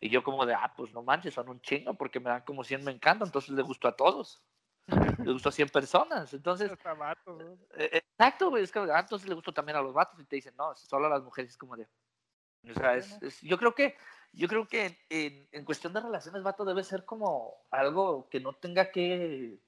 Y 0.00 0.08
yo 0.08 0.24
como 0.24 0.46
de, 0.46 0.54
ah, 0.54 0.72
pues 0.74 0.92
no 0.94 1.02
manches, 1.02 1.34
son 1.34 1.50
un 1.50 1.60
chingo, 1.60 1.94
porque 1.94 2.18
me 2.18 2.30
dan 2.30 2.42
como 2.42 2.64
100 2.64 2.82
me 2.82 2.92
encanta, 2.92 3.26
entonces 3.26 3.50
le 3.50 3.62
gustó 3.62 3.88
a 3.88 3.96
todos 3.96 4.42
le 4.86 5.32
gustó 5.32 5.48
a 5.48 5.52
100 5.52 5.68
personas. 5.68 6.32
Entonces, 6.34 6.70
eh, 6.70 7.90
exacto, 7.92 8.50
güey. 8.50 8.64
Es 8.64 8.72
que 8.72 8.78
ah, 8.78 9.00
entonces 9.00 9.28
le 9.28 9.34
gustó 9.34 9.52
también 9.52 9.76
a 9.76 9.82
los 9.82 9.94
vatos 9.94 10.20
y 10.20 10.24
te 10.24 10.36
dicen, 10.36 10.54
no, 10.56 10.74
solo 10.74 11.06
a 11.06 11.10
las 11.10 11.22
mujeres 11.22 11.52
es 11.52 11.56
como 11.56 11.76
de. 11.76 11.88
O 12.70 12.74
sea, 12.74 12.96
es, 12.96 13.40
yo 13.42 13.58
creo 13.58 13.74
que, 13.74 13.96
yo 14.32 14.46
creo 14.46 14.66
que 14.68 14.98
en, 15.10 15.48
en, 15.50 15.64
cuestión 15.64 15.92
de 15.92 16.00
relaciones, 16.00 16.42
vato, 16.42 16.64
debe 16.64 16.84
ser 16.84 17.04
como 17.04 17.54
algo 17.70 18.28
que 18.28 18.40
no 18.40 18.52
tenga 18.54 18.90
que. 18.90 19.58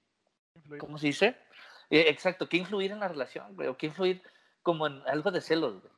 ¿Cómo 0.79 0.99
se 0.99 1.09
dice? 1.09 1.37
Eh, 1.91 2.07
exacto, 2.09 2.49
que 2.49 2.57
influir 2.57 2.93
en 2.93 3.01
la 3.01 3.09
relación, 3.09 3.55
güey, 3.57 3.69
o 3.69 3.77
que 3.77 3.87
influir 3.87 4.23
como 4.63 4.87
en 4.87 5.03
algo 5.07 5.31
de 5.31 5.41
celos, 5.41 5.81
güey. 5.81 5.93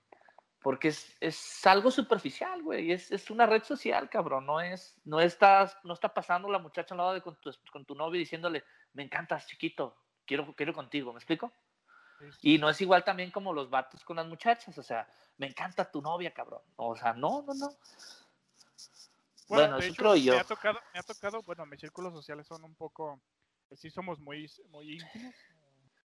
Porque 0.63 0.89
es, 0.89 1.17
es 1.21 1.65
algo 1.67 1.93
superficial, 1.93 2.61
güey. 2.63 2.91
Es, 2.91 3.13
es 3.13 3.31
una 3.31 3.47
red 3.47 3.63
social, 3.63 4.11
cabrón. 4.11 4.47
No 4.47 4.61
es, 4.61 4.99
no 5.05 5.21
estás, 5.21 5.79
no 5.85 5.95
está 5.95 6.13
pasando 6.13 6.49
la 6.49 6.59
muchacha 6.59 6.95
al 6.95 6.99
lado 6.99 7.13
de 7.13 7.21
con 7.21 7.37
tu, 7.37 7.53
con 7.71 7.85
tu 7.85 7.95
novio 7.95 8.19
diciéndole, 8.19 8.65
me 8.97 9.03
encantas, 9.03 9.47
chiquito, 9.47 9.95
quiero, 10.25 10.53
quiero 10.55 10.73
contigo, 10.73 11.13
¿me 11.13 11.19
explico? 11.19 11.53
Y 12.41 12.57
no 12.59 12.71
es 12.71 12.81
igual 12.81 13.05
también 13.05 13.31
como 13.31 13.53
los 13.53 13.69
vatos 13.69 14.03
con 14.03 14.17
las 14.17 14.27
muchachas, 14.27 14.77
o 14.79 14.83
sea, 14.83 15.07
me 15.37 15.47
encanta 15.47 15.91
tu 15.91 16.01
novia, 16.01 16.33
cabrón. 16.33 16.63
O 16.77 16.97
sea, 16.97 17.13
no, 17.13 17.43
no, 17.43 17.53
no. 17.55 17.69
Bueno, 19.49 19.75
de 19.75 19.81
eso 19.81 19.93
hecho, 19.93 20.03
creo 20.03 20.17
yo. 20.17 20.33
Me 20.33 20.41
ha 20.41 20.45
tocado, 20.45 20.81
me 20.95 21.01
ha 21.01 21.03
tocado, 21.03 21.43
bueno, 21.43 21.67
mis 21.67 21.79
círculos 21.79 22.15
sociales 22.15 22.47
son 22.47 22.65
un 22.65 22.75
poco, 22.75 23.21
pues 23.69 23.81
sí 23.81 23.91
somos 23.91 24.19
muy, 24.19 24.51
muy 24.71 24.97
íntimos, 24.97 25.35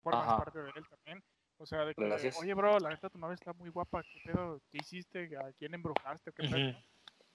formas 0.03 0.37
parte 0.37 0.59
de 0.61 0.71
él 0.75 0.85
también. 0.87 1.23
O 1.57 1.65
sea, 1.65 1.85
de 1.85 1.95
que, 1.95 2.03
Gracias. 2.03 2.35
oye, 2.37 2.53
bro, 2.53 2.77
la 2.79 2.89
neta 2.89 3.09
tu 3.09 3.17
novia 3.17 3.35
está 3.35 3.53
muy 3.53 3.69
guapa, 3.69 4.03
¿qué 4.03 4.19
pedo? 4.25 4.59
¿Qué 4.71 4.79
hiciste? 4.79 5.29
¿A 5.37 5.53
quién 5.53 5.73
embrujaste? 5.73 6.31
¿O 6.31 6.33
qué 6.33 6.43
pedo? 6.43 6.57
Ujú. 6.57 6.71
no? 6.73 6.83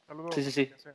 Saludos. 0.06 0.34
Sí, 0.34 0.42
sí, 0.42 0.52
sí. 0.52 0.90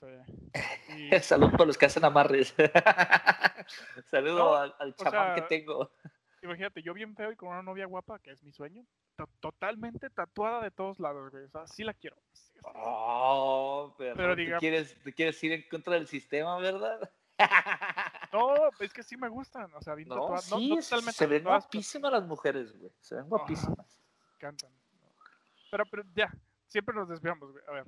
Este, 0.00 0.24
y- 1.16 1.20
Salud 1.20 1.50
por 1.56 1.66
los 1.66 1.76
que 1.78 1.86
hacen 1.86 2.04
amarres. 2.04 2.54
Saludo 4.10 4.38
No, 4.38 4.54
al, 4.54 4.74
al 4.78 4.94
chamán 4.96 5.34
que 5.34 5.42
tengo. 5.42 5.90
Imagínate, 6.42 6.82
yo 6.82 6.94
bien 6.94 7.14
feo 7.14 7.30
y 7.32 7.36
con 7.36 7.50
una 7.50 7.62
novia 7.62 7.84
guapa, 7.86 8.18
que 8.18 8.30
es 8.30 8.42
mi 8.42 8.52
sueño, 8.52 8.82
to- 9.16 9.28
totalmente 9.40 10.08
tatuada 10.08 10.62
de 10.62 10.70
todos 10.70 10.98
lados, 10.98 11.30
güey. 11.30 11.44
O 11.44 11.50
sea, 11.50 11.66
sí 11.66 11.84
la 11.84 11.92
quiero. 11.92 12.16
Sí, 12.32 12.52
sí. 12.54 12.60
Oh, 12.74 13.94
pero, 13.98 14.16
Pero 14.16 14.34
te, 14.36 14.42
diga- 14.42 14.58
quieres, 14.58 14.96
quieres 15.14 15.44
ir 15.44 15.52
en 15.52 15.68
contra 15.68 15.94
del 15.94 16.06
sistema, 16.06 16.58
¿verdad? 16.58 17.10
No, 18.32 18.54
es 18.78 18.92
que 18.92 19.02
sí 19.02 19.16
me 19.16 19.28
gustan. 19.28 19.74
O 19.74 19.82
sea, 19.82 19.94
bien 19.96 20.08
No, 20.08 20.14
tatuadas. 20.16 20.50
No, 20.50 20.58
sí, 20.58 20.68
no 20.70 20.76
totalmente 20.80 21.12
se 21.12 21.26
ven 21.26 21.38
tatuadas, 21.42 21.64
pero 21.64 21.70
guapísimas 21.72 22.12
las 22.12 22.24
mujeres, 22.26 22.78
güey. 22.78 22.92
Se 23.00 23.14
ven 23.16 23.28
guapísimas. 23.28 23.76
me 23.78 24.34
encantan. 24.36 24.70
Pero, 25.70 25.84
pero 25.86 26.04
ya, 26.14 26.32
siempre 26.68 26.94
nos 26.94 27.08
desviamos, 27.08 27.50
güey. 27.50 27.64
A 27.66 27.70
ver. 27.72 27.84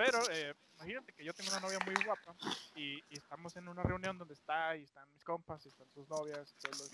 Pero, 0.00 0.30
eh, 0.30 0.54
imagínate 0.76 1.12
que 1.12 1.22
yo 1.22 1.34
tengo 1.34 1.50
una 1.50 1.60
novia 1.60 1.78
muy 1.78 1.94
guapa 2.02 2.34
y, 2.74 3.04
y 3.12 3.18
estamos 3.18 3.54
en 3.56 3.68
una 3.68 3.82
reunión 3.82 4.16
donde 4.16 4.32
está 4.32 4.74
y 4.74 4.84
están 4.84 5.12
mis 5.12 5.22
compas 5.22 5.62
y 5.66 5.68
están 5.68 5.90
sus 5.90 6.08
novias 6.08 6.50
y 6.54 6.56
todos 6.62 6.74
los. 6.74 6.90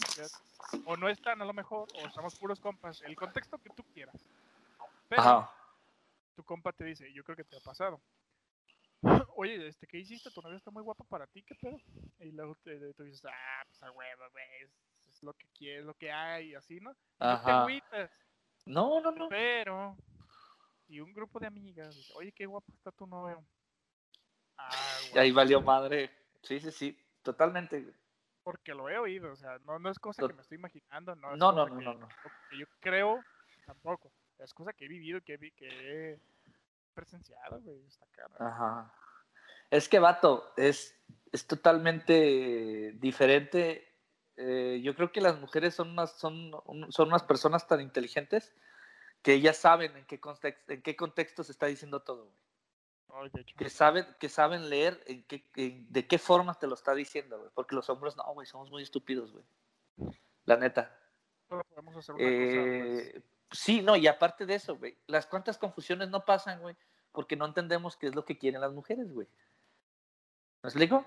O 0.83 0.97
no 0.97 1.09
están 1.09 1.41
a 1.41 1.45
lo 1.45 1.53
mejor, 1.53 1.89
o 1.95 2.07
estamos 2.09 2.35
puros 2.35 2.59
compas. 2.59 3.01
El 3.03 3.15
contexto 3.15 3.59
que 3.59 3.71
tú 3.71 3.85
quieras. 3.95 4.17
Pero, 5.09 5.23
Ajá. 5.23 5.51
tu 6.35 6.43
compa 6.43 6.73
te 6.73 6.85
dice, 6.85 7.13
yo 7.13 7.23
creo 7.23 7.37
que 7.37 7.45
te 7.45 7.57
ha 7.57 7.61
pasado. 7.61 8.03
Oye, 9.37 9.69
este, 9.69 9.87
¿qué 9.87 9.99
hiciste? 9.99 10.33
Tu 10.33 10.43
novia 10.43 10.57
está 10.57 10.73
muy 10.73 10.83
guapa 10.83 11.05
para 11.05 11.29
ti, 11.29 11.45
¿qué 11.45 11.55
pedo? 11.55 11.79
Y 12.19 12.33
luego 12.33 12.57
te, 12.65 12.93
tú 12.95 13.05
dices, 13.05 13.25
ah, 13.25 13.63
pues 13.69 13.81
a 13.85 13.93
huevo, 13.93 14.25
güey, 14.33 14.63
es, 14.65 14.73
es 15.07 15.23
lo 15.23 15.33
que 15.35 15.47
quieres, 15.55 15.85
lo 15.85 15.95
que 15.95 16.11
hay, 16.11 16.51
y 16.51 16.55
así, 16.57 16.81
¿no? 16.81 16.91
Y 16.91 17.25
no 17.25 17.45
te 17.45 17.51
Ajá. 17.51 17.61
agüitas, 17.61 18.11
No, 18.65 19.01
no, 19.01 19.13
no. 19.13 19.29
pero, 19.29 19.97
y 20.89 21.01
un 21.01 21.13
grupo 21.13 21.39
de 21.41 21.47
amigas 21.47 21.95
dice, 21.97 22.13
oye, 22.15 22.33
qué 22.33 22.47
guapo 22.47 22.71
está 22.73 22.91
tu 22.93 23.07
novio. 23.07 23.45
Ah, 24.59 24.71
Y 25.15 25.19
ahí 25.19 25.31
valió 25.33 25.61
madre. 25.61 26.11
Sí, 26.43 26.61
sí, 26.61 26.71
sí. 26.71 26.99
Totalmente. 27.23 27.93
porque 28.45 28.73
lo 28.73 28.89
he 28.89 28.97
oído, 28.97 29.33
o 29.33 29.37
sea, 29.37 29.59
no, 29.65 29.79
no 29.81 29.91
es 29.91 29.99
cosa 29.99 30.25
que 30.27 30.33
me 30.33 30.43
estoy 30.43 30.59
imaginando, 30.59 31.17
no 31.17 31.33
es 31.33 31.39
No, 31.39 31.51
no, 31.51 31.67
no, 31.67 31.77
que, 31.79 31.85
no, 31.85 31.95
no. 31.95 32.09
que 32.49 32.59
yo 32.59 32.67
creo 32.79 33.21
tampoco, 33.65 34.13
es 34.39 34.55
cosa 34.55 34.73
que 34.73 34.85
he 34.85 34.89
vivido, 34.89 35.21
que, 35.23 35.35
he 35.35 35.51
que 35.51 35.67
he 36.13 36.21
presenciado, 36.95 37.61
güey, 37.61 37.85
está 37.85 38.07
cara. 38.13 38.35
Ajá. 38.39 38.95
Es 39.69 39.89
que, 39.89 39.99
vato, 39.99 40.53
es, 40.57 40.97
es 41.33 41.45
totalmente 41.49 42.93
diferente. 43.01 43.93
Eh, 44.37 44.81
yo 44.85 44.95
creo 44.95 45.11
que 45.11 45.21
las 45.21 45.41
mujeres 45.41 45.75
son 45.75 45.91
unas, 45.91 46.17
son, 46.17 46.53
un- 46.67 46.93
son 46.93 47.09
unas 47.09 47.25
personas 47.25 47.67
tan 47.67 47.81
inteligentes 47.81 48.55
que 49.27 49.33
ellas 49.33 49.57
saben 49.57 49.97
en 49.97 50.07
qué, 50.07 50.21
contexto, 50.21 50.73
en 50.73 50.83
qué 50.83 50.95
contexto 50.95 51.43
se 51.43 51.51
está 51.51 51.67
diciendo 51.67 51.99
todo, 52.01 52.31
güey. 53.09 53.29
Que 53.57 53.69
saben, 53.69 54.07
que 54.21 54.29
saben 54.29 54.71
leer 54.71 55.03
en 55.09 55.25
qué, 55.25 55.51
en- 55.57 55.93
de 55.93 56.07
qué 56.07 56.17
forma 56.17 56.55
te 56.55 56.69
lo 56.69 56.75
está 56.75 56.95
diciendo, 56.95 57.37
güey. 57.37 57.51
Porque 57.53 57.75
los 57.75 57.91
hombres, 57.91 58.15
no, 58.17 58.23
güey, 58.35 58.47
somos 58.47 58.71
muy 58.71 58.85
estúpidos, 58.85 59.33
güey. 59.33 59.45
La 60.45 60.57
neta. 60.57 60.97
solo 61.49 61.65
podemos 61.65 61.97
hacer 61.97 62.15
una 62.15 62.23
cosa, 62.25 62.39
pues, 62.39 63.17
Eh, 63.17 63.23
sí, 63.51 63.83
no, 63.83 63.97
y 63.97 64.07
aparte 64.07 64.47
de 64.47 64.55
eso, 64.55 64.77
güey, 64.77 64.97
las 65.09 65.27
cuantas 65.27 65.59
confusiones 65.59 66.09
no 66.09 66.25
pasan, 66.25 66.61
güey, 66.61 66.77
porque 67.11 67.35
no 67.35 67.47
entendemos 67.47 67.97
qué 67.97 68.07
es 68.07 68.15
lo 68.15 68.25
que 68.25 68.39
quieren 68.39 68.61
las 68.61 68.73
mujeres, 68.73 69.13
güey. 69.13 69.27
¿Me 70.63 70.69
explico? 70.69 71.05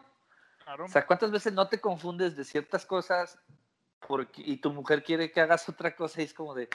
claro. 0.65 0.83
O 0.83 0.87
sea, 0.89 1.07
¿cuántas 1.07 1.31
veces 1.31 1.53
no 1.53 1.69
te 1.69 1.79
confundes 1.79 2.35
de 2.35 2.43
ciertas 2.43 2.85
cosas 2.85 3.39
porque, 4.05 4.41
y 4.45 4.57
tu 4.57 4.73
mujer 4.73 5.03
quiere 5.05 5.31
que 5.31 5.39
hagas 5.39 5.69
otra 5.69 5.95
cosa 5.95 6.21
y 6.21 6.25
es 6.25 6.33
como 6.33 6.53
de, 6.53 6.67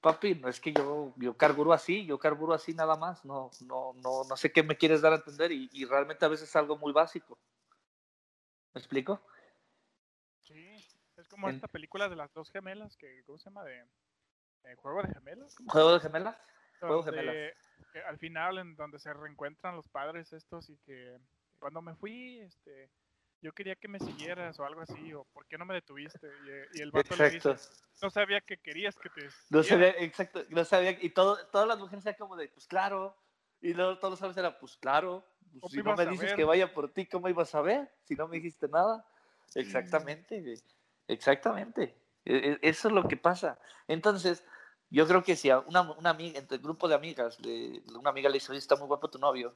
papi, 0.00 0.34
no 0.34 0.48
es 0.48 0.60
que 0.60 0.72
yo, 0.72 1.12
yo 1.16 1.36
carburo 1.36 1.72
así, 1.72 2.06
yo 2.06 2.18
carburo 2.18 2.54
así 2.54 2.74
nada 2.74 2.96
más, 2.96 3.24
no, 3.24 3.50
no, 3.66 3.92
no, 3.94 4.24
no 4.24 4.36
sé 4.36 4.52
qué 4.52 4.62
me 4.62 4.76
quieres 4.76 5.00
dar 5.02 5.12
a 5.12 5.16
entender 5.16 5.52
y, 5.52 5.68
y 5.72 5.84
realmente 5.84 6.24
a 6.24 6.28
veces 6.28 6.48
es 6.48 6.56
algo 6.56 6.76
muy 6.76 6.92
básico. 6.92 7.38
¿Me 8.74 8.78
explico? 8.80 9.20
Sí, 10.44 10.68
es 11.16 11.28
como 11.28 11.48
En- 11.48 11.56
esta 11.56 11.68
película 11.68 12.08
de 12.08 12.16
las 12.16 12.32
dos 12.32 12.50
gemelas, 12.50 12.96
que, 12.96 13.22
¿cómo 13.24 13.38
se 13.38 13.50
llama? 13.50 13.64
De, 13.64 13.84
¿Juego 14.76 15.02
de 15.02 15.12
gemelas? 15.14 15.54
¿Cómo 15.54 15.68
se 15.68 15.72
¿Juego 15.72 15.92
de 15.94 16.00
gemelas? 16.00 16.36
Juego 16.80 17.02
de 17.02 17.54
que 17.92 18.00
al 18.02 18.18
final 18.18 18.58
en 18.58 18.76
donde 18.76 18.98
se 18.98 19.12
reencuentran 19.12 19.76
los 19.76 19.88
padres 19.88 20.32
estos 20.32 20.70
y 20.70 20.78
que 20.78 21.18
cuando 21.58 21.82
me 21.82 21.94
fui, 21.96 22.40
este, 22.40 22.90
yo 23.42 23.52
quería 23.52 23.76
que 23.76 23.88
me 23.88 24.00
siguieras 24.00 24.58
o 24.60 24.64
algo 24.64 24.80
así, 24.82 25.12
o 25.14 25.24
¿por 25.26 25.46
qué 25.46 25.58
no 25.58 25.66
me 25.66 25.74
detuviste? 25.74 26.28
Y, 26.72 26.78
y 26.78 26.82
el 26.82 26.92
vato 26.92 27.16
le 27.16 27.30
Exacto. 27.30 27.30
dice, 27.30 27.60
no 28.02 28.10
sabía 28.10 28.40
que 28.40 28.58
querías 28.58 28.98
que 28.98 29.10
te 29.10 29.30
No 29.48 29.62
siguiera". 29.62 29.64
sabía, 29.64 29.90
exacto, 29.98 30.44
no 30.50 30.64
sabía, 30.64 30.92
y 31.00 31.10
todo, 31.10 31.36
todas 31.48 31.66
las 31.66 31.78
mujeres 31.78 32.06
eran 32.06 32.18
como 32.18 32.36
de, 32.36 32.48
pues 32.48 32.66
claro, 32.66 33.16
y 33.60 33.74
luego 33.74 33.98
todos 33.98 34.12
los 34.12 34.22
hombres 34.22 34.36
eran, 34.38 34.56
pues 34.60 34.76
claro, 34.76 35.26
pues, 35.52 35.64
¿Cómo 35.68 35.72
si 35.72 35.82
no 35.82 35.92
me 35.94 36.06
dices 36.06 36.32
que 36.32 36.44
vaya 36.44 36.72
por 36.72 36.92
ti, 36.92 37.06
¿cómo 37.06 37.28
ibas 37.28 37.54
a 37.54 37.60
ver? 37.60 37.90
Si 38.04 38.14
no 38.14 38.28
me 38.28 38.36
dijiste 38.36 38.68
nada. 38.68 39.04
Exactamente, 39.54 40.62
exactamente, 41.08 41.96
E- 42.24 42.52
e- 42.52 42.58
eso 42.62 42.88
es 42.88 42.94
lo 42.94 43.08
que 43.08 43.16
pasa. 43.16 43.58
Entonces, 43.88 44.44
yo 44.90 45.06
creo 45.08 45.22
que 45.22 45.36
si 45.36 45.50
a 45.50 45.58
una, 45.60 45.80
una 45.82 46.10
amiga, 46.10 46.38
entre 46.38 46.56
el 46.58 46.62
grupo 46.62 46.86
de 46.88 46.94
amigas, 46.94 47.40
le- 47.40 47.82
una 47.98 48.10
amiga 48.10 48.28
le 48.28 48.34
dice, 48.34 48.52
oye, 48.52 48.58
está 48.58 48.76
muy 48.76 48.86
guapo 48.86 49.10
tu 49.10 49.18
novio, 49.18 49.54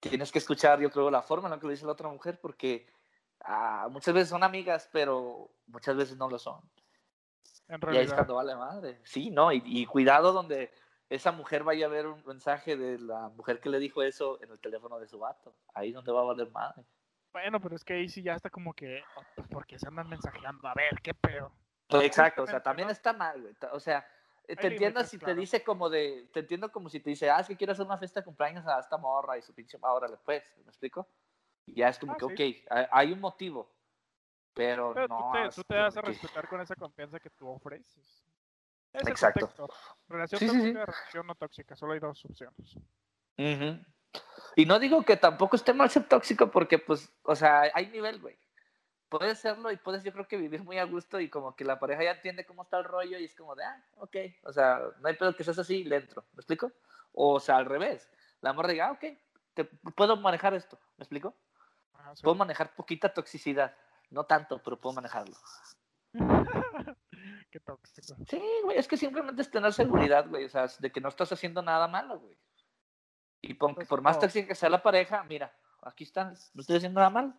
tienes 0.00 0.32
que 0.32 0.38
escuchar, 0.38 0.80
yo 0.80 0.90
creo, 0.90 1.10
la 1.10 1.22
forma 1.22 1.48
en 1.48 1.52
la 1.52 1.60
que 1.60 1.66
lo 1.66 1.72
dice 1.72 1.86
la 1.86 1.92
otra 1.92 2.08
mujer, 2.08 2.40
porque 2.40 2.86
ah, 3.44 3.88
muchas 3.90 4.14
veces 4.14 4.28
son 4.28 4.42
amigas, 4.42 4.88
pero 4.92 5.50
muchas 5.66 5.96
veces 5.96 6.16
no 6.16 6.28
lo 6.28 6.38
son. 6.38 6.60
En 7.68 7.80
Y 7.90 7.96
ahí 7.96 8.04
es 8.04 8.10
realidad, 8.10 8.14
cuando 8.16 8.34
vale 8.34 8.56
madre. 8.56 9.00
Sí, 9.04 9.30
no, 9.30 9.52
y, 9.52 9.62
y 9.64 9.86
cuidado 9.86 10.32
donde 10.32 10.70
esa 11.08 11.32
mujer 11.32 11.64
vaya 11.64 11.86
a 11.86 11.88
ver 11.90 12.06
un 12.06 12.22
mensaje 12.26 12.76
de 12.76 12.98
la 12.98 13.28
mujer 13.30 13.60
que 13.60 13.68
le 13.68 13.78
dijo 13.78 14.02
eso 14.02 14.42
en 14.42 14.50
el 14.50 14.58
teléfono 14.58 14.98
de 14.98 15.06
su 15.06 15.18
vato. 15.18 15.54
Ahí 15.74 15.88
es 15.88 15.94
donde 15.94 16.12
va 16.12 16.20
a 16.20 16.24
valer 16.24 16.50
madre. 16.50 16.84
bueno, 17.32 17.60
pero 17.60 17.76
es 17.76 17.84
que 17.84 17.94
ahí 17.94 18.08
sí 18.08 18.22
ya 18.22 18.34
está 18.34 18.50
como 18.50 18.74
que, 18.74 19.02
oh, 19.16 19.22
pues 19.34 19.48
porque 19.48 19.78
se 19.78 19.88
andan 19.88 20.08
mensajeando, 20.08 20.66
a 20.66 20.74
ver, 20.74 21.00
qué 21.02 21.14
pedo. 21.14 21.52
Exacto, 21.90 22.42
o 22.42 22.46
sea, 22.46 22.62
también 22.62 22.90
está 22.90 23.12
mal, 23.12 23.40
güey. 23.40 23.54
O 23.72 23.80
sea, 23.80 24.06
eh, 24.48 24.56
te 24.56 24.66
Hay 24.66 24.72
entiendo 24.72 25.04
si 25.04 25.18
te 25.18 25.34
dice 25.34 25.62
como 25.62 25.88
de, 25.88 26.28
te 26.32 26.40
entiendo 26.40 26.72
como 26.72 26.88
si 26.88 27.00
te 27.00 27.10
dice, 27.10 27.30
ah, 27.30 27.40
es 27.40 27.46
que 27.46 27.56
quiero 27.56 27.72
hacer 27.72 27.86
una 27.86 27.98
fiesta 27.98 28.20
de 28.20 28.24
cumpleaños 28.24 28.66
a 28.66 28.80
esta 28.80 28.96
morra 28.96 29.38
y 29.38 29.42
su 29.42 29.54
pinche 29.54 29.78
órale, 29.80 30.16
pues, 30.24 30.42
¿me 30.64 30.70
explico? 30.70 31.08
Y 31.66 31.76
ya 31.76 31.88
es 31.88 31.98
como 31.98 32.12
Ah, 32.12 32.16
que, 32.16 32.36
sí. 32.36 32.64
ok, 32.68 32.88
hay- 32.90 33.12
un 33.12 33.20
motivo, 33.20 33.70
pero, 34.52 34.92
Pero 34.94 35.08
no. 35.08 35.18
tú, 35.18 35.24
te, 35.32 35.54
tú 35.54 35.64
te 35.64 35.74
das 35.74 35.96
a 35.96 36.02
respetar 36.02 36.48
con 36.48 36.60
esa 36.60 36.76
confianza 36.76 37.18
que 37.18 37.30
tú 37.30 37.48
ofreces. 37.48 38.24
Es 38.92 39.08
Exacto. 39.08 39.52
Relación 40.08 40.38
Sí, 40.38 40.48
sí, 40.48 40.54
sí. 40.54 40.72
tóxica, 40.72 40.86
relación 40.86 41.26
no 41.26 41.34
tóxica, 41.34 41.76
solo 41.76 41.92
hay 41.94 42.00
dos 42.00 42.24
opciones. 42.24 42.76
Y 44.56 44.66
no 44.66 44.78
digo 44.78 45.02
que 45.02 45.16
tampoco 45.16 45.56
esté 45.56 45.72
mal 45.74 45.90
ser 45.90 46.08
tóxico 46.08 46.50
porque, 46.50 46.78
pues, 46.78 47.12
o 47.24 47.34
sea, 47.34 47.62
hay 47.74 47.88
nivel, 47.88 48.20
güey. 48.20 48.38
Puedes 49.08 49.38
serlo 49.38 49.70
y 49.70 49.76
puedes, 49.76 50.02
yo 50.04 50.12
creo 50.12 50.26
que 50.26 50.36
vivir 50.36 50.62
muy 50.62 50.78
a 50.78 50.84
gusto 50.84 51.20
y 51.20 51.28
como 51.28 51.54
que 51.56 51.64
la 51.64 51.78
pareja 51.78 52.04
ya 52.04 52.12
entiende 52.12 52.46
cómo 52.46 52.62
está 52.62 52.78
el 52.78 52.84
rollo 52.84 53.18
y 53.18 53.24
es 53.24 53.34
como 53.34 53.54
de, 53.54 53.64
ah, 53.64 53.84
ok. 53.96 54.16
O 54.44 54.52
sea, 54.52 54.80
no 55.00 55.08
hay 55.08 55.16
pedo 55.16 55.34
que 55.34 55.44
seas 55.44 55.58
así, 55.58 55.84
le 55.84 55.96
entro. 55.96 56.24
¿Me 56.32 56.40
explico? 56.40 56.72
O 57.12 57.40
sea, 57.40 57.56
al 57.56 57.66
revés. 57.66 58.08
La 58.40 58.52
morra 58.52 58.70
diga, 58.70 58.88
ah, 58.88 58.92
ok, 58.92 59.04
te, 59.54 59.64
puedo 59.64 60.16
manejar 60.16 60.54
esto. 60.54 60.78
¿Me 60.96 61.02
explico? 61.02 61.34
Ajá, 62.04 62.16
sí. 62.16 62.22
Puedo 62.22 62.34
manejar 62.36 62.74
poquita 62.74 63.12
toxicidad. 63.12 63.74
No 64.10 64.24
tanto, 64.24 64.60
pero 64.62 64.78
puedo 64.80 64.94
manejarlo. 64.94 65.34
Qué 67.50 67.60
tóxico. 67.60 68.16
Sí, 68.28 68.42
güey, 68.64 68.78
es 68.78 68.86
que 68.88 68.96
simplemente 68.96 69.42
es 69.42 69.50
tener 69.50 69.72
seguridad, 69.72 70.28
güey. 70.28 70.44
O 70.44 70.48
sea, 70.48 70.66
de 70.78 70.92
que 70.92 71.00
no 71.00 71.08
estás 71.08 71.32
haciendo 71.32 71.62
nada 71.62 71.88
malo, 71.88 72.18
güey. 72.20 72.36
Y 73.40 73.54
por, 73.54 73.74
Pues, 73.74 73.88
por 73.88 74.02
más 74.02 74.16
no. 74.16 74.20
tóxica 74.22 74.48
que 74.48 74.54
sea 74.54 74.68
la 74.68 74.82
pareja, 74.82 75.22
mira, 75.24 75.52
aquí 75.82 76.04
están, 76.04 76.34
no 76.52 76.60
estoy 76.60 76.76
haciendo 76.76 77.00
nada 77.00 77.10
mal. 77.10 77.34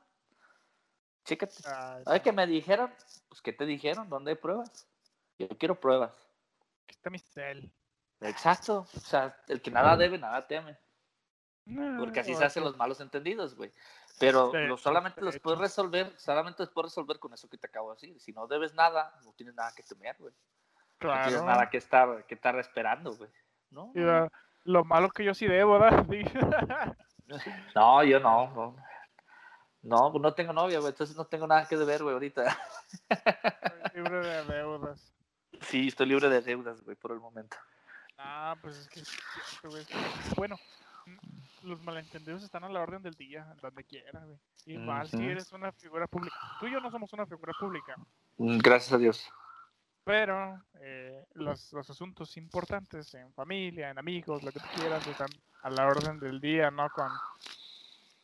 Chécate. 1.26 1.56
Ay, 1.66 2.04
A 2.06 2.12
ver 2.14 2.22
qué 2.22 2.32
me 2.32 2.46
dijeron. 2.48 2.94
Pues, 3.30 3.42
¿qué 3.42 3.54
te 3.54 3.66
dijeron? 3.66 4.10
¿Dónde 4.10 4.32
hay 4.32 4.38
pruebas? 4.38 4.88
Yo 5.38 5.48
quiero 5.50 5.80
pruebas. 5.80 6.14
Aquí 6.84 6.96
está 6.96 7.10
mi 7.10 7.20
cel. 7.20 7.72
Exacto. 8.22 8.88
O 8.96 9.00
sea, 9.00 9.38
el 9.48 9.62
que 9.62 9.72
nada 9.72 9.98
debe, 9.98 10.18
nada 10.18 10.48
teme. 10.48 10.78
Porque 11.98 12.20
así 12.20 12.34
Ah, 12.34 12.38
se 12.38 12.46
hacen 12.46 12.64
los 12.64 12.78
malos 12.78 13.02
entendidos, 13.02 13.56
güey. 13.56 13.72
Pero 14.20 14.56
hecho, 14.56 14.78
solamente 14.78 15.22
los 15.22 15.38
puedes 15.40 15.60
resolver, 15.60 16.14
solamente 16.18 16.64
los 16.64 16.70
puedes 16.70 16.92
resolver 16.92 17.20
con 17.20 17.34
eso 17.34 17.50
que 17.50 17.58
te 17.58 17.68
acabo 17.68 17.90
de 17.90 17.96
decir. 17.96 18.20
Si 18.20 18.32
no 18.32 18.48
debes 18.48 18.74
nada, 18.74 19.14
no 19.24 19.34
tienes 19.34 19.56
nada 19.56 19.74
que 19.76 19.84
temer, 19.84 20.16
güey. 20.20 20.34
No 21.02 21.14
tienes 21.24 21.44
nada 21.44 21.70
que 21.70 21.78
estar, 21.78 22.26
que 22.26 22.36
estar 22.36 22.58
esperando, 22.58 23.16
güey. 23.16 23.30
¿No? 23.72 23.92
lo 24.64 24.84
malo 24.84 25.10
que 25.10 25.24
yo 25.24 25.34
sí 25.34 25.48
debo, 25.48 25.80
¿verdad? 25.80 26.06
no, 27.76 28.04
yo 28.04 28.20
no, 28.20 28.50
no. 28.52 28.76
No, 29.84 30.12
pues 30.12 30.22
no 30.22 30.34
tengo 30.34 30.52
novia, 30.52 30.80
güey, 30.80 30.92
entonces 30.92 31.16
no 31.16 31.26
tengo 31.26 31.46
nada 31.46 31.68
que 31.68 31.78
deber, 31.78 32.02
güey, 32.02 32.14
ahorita. 32.14 32.58
libre 33.94 34.18
de 34.18 34.44
deudas. 34.46 35.14
Sí, 35.62 35.90
estoy 35.90 36.08
libre 36.08 36.28
de 36.28 36.42
deudas, 36.42 36.82
güey, 36.82 36.96
por 36.96 37.12
el 37.12 37.20
momento. 37.20 37.56
Ah, 38.18 38.56
pues 38.62 38.78
es 38.78 38.88
que, 38.90 39.04
bueno, 40.36 40.58
los 41.66 41.82
malentendidos 41.84 42.44
están 42.44 42.64
a 42.64 42.70
la 42.70 42.82
orden 42.82 43.02
del 43.02 43.14
día, 43.14 43.56
donde 43.62 43.84
quiera, 43.84 44.24
güey. 44.24 44.78
Más 44.78 45.10
si 45.10 45.24
eres 45.24 45.52
una 45.52 45.72
figura 45.72 46.08
pública. 46.08 46.36
Tú 46.60 46.68
y 46.68 46.72
yo 46.72 46.80
no 46.80 46.90
somos 46.90 47.12
una 47.14 47.26
figura 47.26 47.54
pública. 47.60 47.96
Gracias 48.38 48.94
a 48.94 48.98
Dios. 48.98 49.30
Pero 50.04 50.62
eh, 50.80 51.26
los, 51.34 51.74
los, 51.74 51.90
asuntos 51.90 52.38
importantes 52.38 53.14
en 53.16 53.34
familia, 53.34 53.90
en 53.90 53.98
amigos, 53.98 54.44
lo 54.44 54.52
que 54.52 54.60
tú 54.60 54.66
quieras, 54.76 55.06
están 55.08 55.30
a 55.64 55.70
la 55.70 55.88
orden 55.88 56.20
del 56.20 56.40
día, 56.40 56.70
¿no? 56.70 56.88
Con 56.90 57.10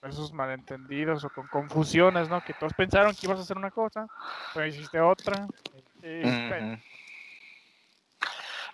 esos 0.04 0.32
malentendidos 0.32 1.24
o 1.24 1.30
con 1.30 1.48
confusiones, 1.48 2.30
¿no? 2.30 2.44
Que 2.44 2.54
todos 2.54 2.74
pensaron 2.74 3.14
que 3.14 3.26
ibas 3.26 3.40
a 3.40 3.42
hacer 3.42 3.58
una 3.58 3.72
cosa, 3.72 4.08
pero 4.54 4.68
hiciste 4.68 5.00
otra. 5.00 5.48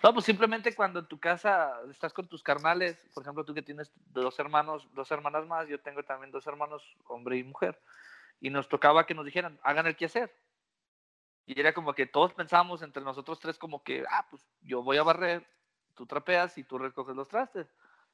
No, 0.02 0.14
pues 0.14 0.26
simplemente 0.26 0.74
cuando 0.74 1.00
en 1.00 1.06
tu 1.06 1.18
casa 1.18 1.72
estás 1.90 2.12
con 2.12 2.28
tus 2.28 2.42
carnales, 2.42 2.96
por 3.12 3.22
ejemplo, 3.24 3.44
tú 3.44 3.52
que 3.52 3.62
tienes 3.62 3.92
dos 4.12 4.38
hermanos, 4.38 4.88
dos 4.92 5.10
hermanas 5.10 5.46
más, 5.46 5.66
yo 5.66 5.80
tengo 5.80 6.02
también 6.04 6.30
dos 6.30 6.46
hermanos, 6.46 6.82
hombre 7.06 7.36
y 7.36 7.42
mujer, 7.42 7.80
y 8.40 8.50
nos 8.50 8.68
tocaba 8.68 9.06
que 9.06 9.14
nos 9.14 9.24
dijeran, 9.24 9.58
hagan 9.62 9.86
el 9.86 9.96
quehacer. 9.96 10.32
Y 11.46 11.58
era 11.58 11.72
como 11.72 11.94
que 11.94 12.06
todos 12.06 12.34
pensábamos 12.34 12.82
entre 12.82 13.02
nosotros 13.02 13.40
tres 13.40 13.58
como 13.58 13.82
que, 13.82 14.04
ah, 14.10 14.26
pues 14.30 14.46
yo 14.60 14.82
voy 14.82 14.98
a 14.98 15.02
barrer, 15.02 15.46
tú 15.94 16.06
trapeas 16.06 16.56
y 16.58 16.64
tú 16.64 16.78
recoges 16.78 17.16
los 17.16 17.26
trastes. 17.26 17.66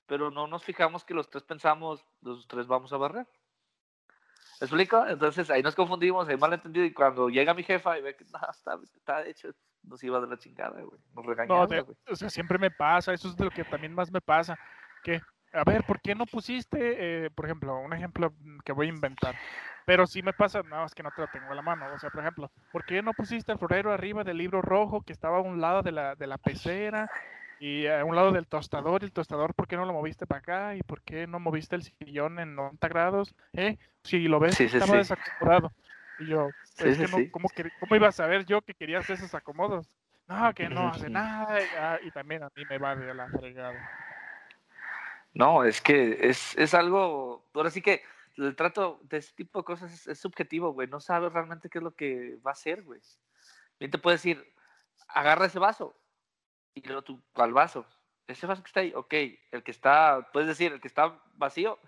Pero 0.07 0.31
no 0.31 0.47
nos 0.47 0.63
fijamos 0.65 1.05
que 1.05 1.15
los 1.15 1.29
tres 1.29 1.43
pensamos, 1.43 2.05
los 2.21 2.47
tres 2.47 2.67
vamos 2.67 2.93
a 2.93 2.97
barrer. 2.97 3.27
¿Me 4.61 4.67
explico? 4.67 5.05
Entonces 5.07 5.51
ahí 5.51 5.63
nos 5.63 5.75
confundimos, 5.75 6.29
hay 6.29 6.37
malentendido. 6.37 6.87
Y 6.87 6.93
cuando 6.93 7.29
llega 7.29 7.55
mi 7.55 7.65
jefa 7.65 7.99
y 7.99 8.03
ve 8.03 8.15
que 8.15 8.25
nada, 8.27 8.51
está, 8.53 8.79
está 8.95 9.27
hecho, 9.27 9.49
nos 9.87 10.03
iba 10.03 10.21
de 10.21 10.27
la 10.27 10.39
chingada, 10.39 10.81
güey. 10.81 11.01
Nos 11.15 11.27
regañaba, 11.27 11.67
güey. 11.67 11.97
O 12.11 12.17
sea, 12.17 12.31
siempre 12.31 12.59
me 12.59 12.71
pasa, 12.71 13.13
eso 13.13 13.29
es 13.29 13.37
de 13.37 13.45
lo 13.45 13.51
que 13.51 13.65
también 13.65 13.95
más 13.95 14.11
me 14.11 14.21
pasa. 14.21 14.59
Que, 15.03 15.21
a 15.53 15.65
ver, 15.65 15.85
¿por 15.85 16.01
qué 16.01 16.15
no 16.15 16.27
pusiste, 16.27 17.27
eh, 17.27 17.31
por 17.31 17.45
ejemplo, 17.45 17.79
un 17.79 17.93
ejemplo 17.93 18.33
que 18.65 18.73
voy 18.73 18.87
a 18.87 18.91
inventar? 18.91 19.35
Pero 19.87 20.07
sí 20.07 20.23
me 20.23 20.33
pasa, 20.33 20.63
no, 20.63 20.85
es 20.85 20.95
que 20.95 21.03
no 21.03 21.11
te 21.15 21.21
lo 21.21 21.29
tengo 21.29 21.51
a 21.51 21.55
la 21.55 21.63
mano. 21.63 21.87
O 21.95 21.99
sea, 21.99 22.11
por 22.11 22.21
ejemplo, 22.21 22.51
¿por 22.73 22.85
qué 22.85 23.03
no 23.03 23.13
pusiste 23.13 23.53
el 23.53 23.59
florero 23.59 23.93
arriba 23.93 24.25
del 24.25 24.39
libro 24.39 24.63
rojo 24.63 25.03
que 25.03 25.13
estaba 25.13 25.39
a 25.39 25.43
un 25.43 25.61
lado 25.61 25.83
de 25.83 25.93
la, 25.93 26.15
de 26.15 26.27
la 26.27 26.39
pecera 26.39 27.11
y 27.61 27.87
a 27.87 28.05
un 28.05 28.17
lado 28.17 28.33
del 28.33 28.47
tostador? 28.47 29.03
¿Y 29.03 29.07
el 29.07 29.13
tostador 29.13 29.55
por 29.55 29.69
qué 29.69 29.77
no 29.77 29.85
lo 29.85 29.93
moviste 29.93 30.27
para 30.27 30.39
acá? 30.39 30.75
¿Y 30.75 30.83
por 30.83 31.03
qué 31.03 31.27
no 31.27 31.39
moviste 31.39 31.77
el 31.77 31.83
sillón 31.83 32.39
en 32.39 32.55
90 32.55 32.89
grados? 32.89 33.35
¿Eh? 33.53 33.77
Si 34.03 34.27
lo 34.27 34.41
ves, 34.41 34.59
estaba 34.59 34.97
desacomodado. 34.97 35.73
Y 36.19 36.27
yo, 36.27 36.51
es 36.79 36.99
que 36.99 37.09
no, 37.09 37.31
¿cómo, 37.31 37.49
¿cómo, 37.81 37.97
iba 37.97 38.09
a 38.09 38.13
saber 38.13 38.45
yo 38.45 38.63
que 38.63 38.75
querías 38.75 39.09
esos 39.11 39.35
acomodos? 39.35 39.89
No, 40.27 40.55
que 40.55 40.69
no 40.69 40.89
hace 40.89 41.11
nada. 41.11 41.61
Y, 41.61 41.67
ah, 41.79 41.99
y 42.03 42.11
también 42.11 42.43
a 42.43 42.51
mí 42.55 42.65
me 42.69 42.79
va 42.79 42.95
de 42.97 43.15
la 43.15 43.29
fregada. 43.29 43.91
No, 45.35 45.65
es 45.65 45.81
que 45.81 46.29
es, 46.29 46.57
es 46.57 46.75
algo, 46.75 47.45
ahora 47.55 47.71
sí 47.71 47.83
que 47.83 48.03
el 48.37 48.57
trato 48.57 49.01
de 49.05 49.19
ese 49.19 49.33
tipo 49.35 49.61
de 49.61 49.65
cosas 49.65 50.07
es, 50.07 50.19
subjetivo, 50.19 50.73
güey. 50.73 50.89
No 50.89 51.01
sabes 51.01 51.33
realmente 51.33 51.69
qué 51.69 51.79
es 51.79 51.85
lo 51.85 51.95
que 51.95 52.39
va 52.47 52.53
a 52.53 52.57
ser, 52.57 52.83
güey. 52.83 53.01
Bien 53.79 53.91
te 53.91 53.99
puede 53.99 54.17
decir, 54.17 54.55
agarra 55.09 55.47
ese 55.47 55.59
vaso 55.59 55.97
y 56.75 56.83
luego 56.87 57.03
tú, 57.03 57.23
¿cuál 57.33 57.53
vaso? 57.53 57.87
Ese 58.27 58.47
vaso 58.47 58.63
que 58.63 58.69
está 58.69 58.81
ahí, 58.81 58.93
ok. 58.95 59.15
El 59.51 59.63
que 59.63 59.71
está, 59.71 60.29
puedes 60.33 60.49
decir, 60.49 60.73
el 60.73 60.81
que 60.81 60.89
está 60.89 61.21
vacío, 61.35 61.79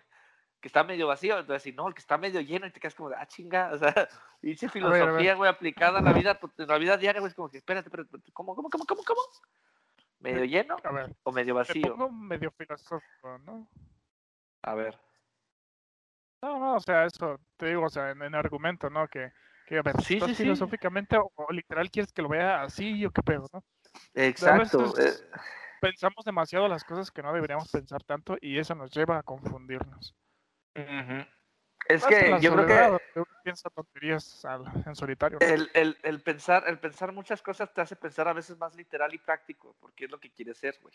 que 0.60 0.68
está 0.68 0.84
medio 0.84 1.06
vacío, 1.06 1.38
entonces 1.38 1.62
si 1.62 1.72
no, 1.72 1.88
el 1.88 1.94
que 1.94 2.00
está 2.00 2.18
medio 2.18 2.40
lleno 2.40 2.66
y 2.66 2.70
te 2.70 2.80
quedas 2.80 2.94
como, 2.94 3.10
ah, 3.10 3.26
chinga, 3.26 3.70
o 3.72 3.78
sea, 3.78 3.92
dice 4.42 4.68
filosofía, 4.68 5.34
güey, 5.34 5.50
aplicada 5.50 5.98
en 5.98 6.04
la 6.04 6.12
vida, 6.12 6.38
en 6.58 6.66
la 6.66 6.78
vida 6.78 6.96
diaria, 6.96 7.20
güey, 7.20 7.30
es 7.30 7.34
como 7.34 7.48
que, 7.48 7.58
espérate, 7.58 7.88
espérate, 7.88 8.18
¿cómo, 8.32 8.54
cómo, 8.54 8.68
cómo, 8.70 8.84
cómo, 8.84 9.02
cómo? 9.04 9.20
¿Medio 10.18 10.44
lleno 10.44 10.76
o 11.22 11.32
medio 11.32 11.54
vacío? 11.54 11.96
medio 12.10 12.50
filosófico, 12.50 13.38
¿no? 13.44 13.68
A 14.62 14.74
ver. 14.74 14.98
No, 16.42 16.58
no, 16.58 16.74
o 16.76 16.80
sea, 16.80 17.04
eso 17.04 17.38
te 17.56 17.66
digo, 17.66 17.84
o 17.84 17.90
sea, 17.90 18.10
en, 18.10 18.34
argumento, 18.34 18.90
¿no? 18.90 19.06
Que, 19.08 19.32
que 19.66 19.78
a 19.78 19.82
ver, 19.82 20.00
sí, 20.02 20.20
sí, 20.20 20.34
filosóficamente 20.34 21.16
o, 21.16 21.46
literal 21.50 21.90
quieres 21.90 22.12
que 22.12 22.22
lo 22.22 22.28
vea 22.28 22.62
así 22.62 23.04
o 23.04 23.10
qué 23.10 23.22
pedo, 23.22 23.48
¿no? 23.52 23.64
Exacto. 24.14 24.94
Eh. 24.98 25.12
Pensamos 25.80 26.24
demasiado 26.24 26.68
las 26.68 26.84
cosas 26.84 27.10
que 27.10 27.22
no 27.22 27.32
deberíamos 27.32 27.70
pensar 27.70 28.02
tanto 28.02 28.36
y 28.40 28.58
eso 28.58 28.74
nos 28.74 28.90
lleva 28.90 29.18
a 29.18 29.22
confundirnos. 29.22 30.14
Es 31.88 32.04
que 32.04 32.36
yo 32.40 32.52
creo 32.52 32.98
que 33.14 33.22
piensa 33.44 33.70
tonterías 33.70 34.44
en 34.84 34.96
solitario. 34.96 35.38
El, 35.40 35.70
el, 35.74 35.96
el, 36.02 36.20
pensar, 36.20 36.64
el 36.66 36.78
pensar 36.78 37.12
muchas 37.12 37.40
cosas 37.42 37.72
te 37.72 37.80
hace 37.80 37.94
pensar 37.94 38.26
a 38.26 38.32
veces 38.32 38.58
más 38.58 38.74
literal 38.74 39.14
y 39.14 39.18
práctico, 39.18 39.76
porque 39.80 40.06
es 40.06 40.10
lo 40.10 40.18
que 40.18 40.30
quieres 40.30 40.58
ser, 40.58 40.76
güey. 40.82 40.94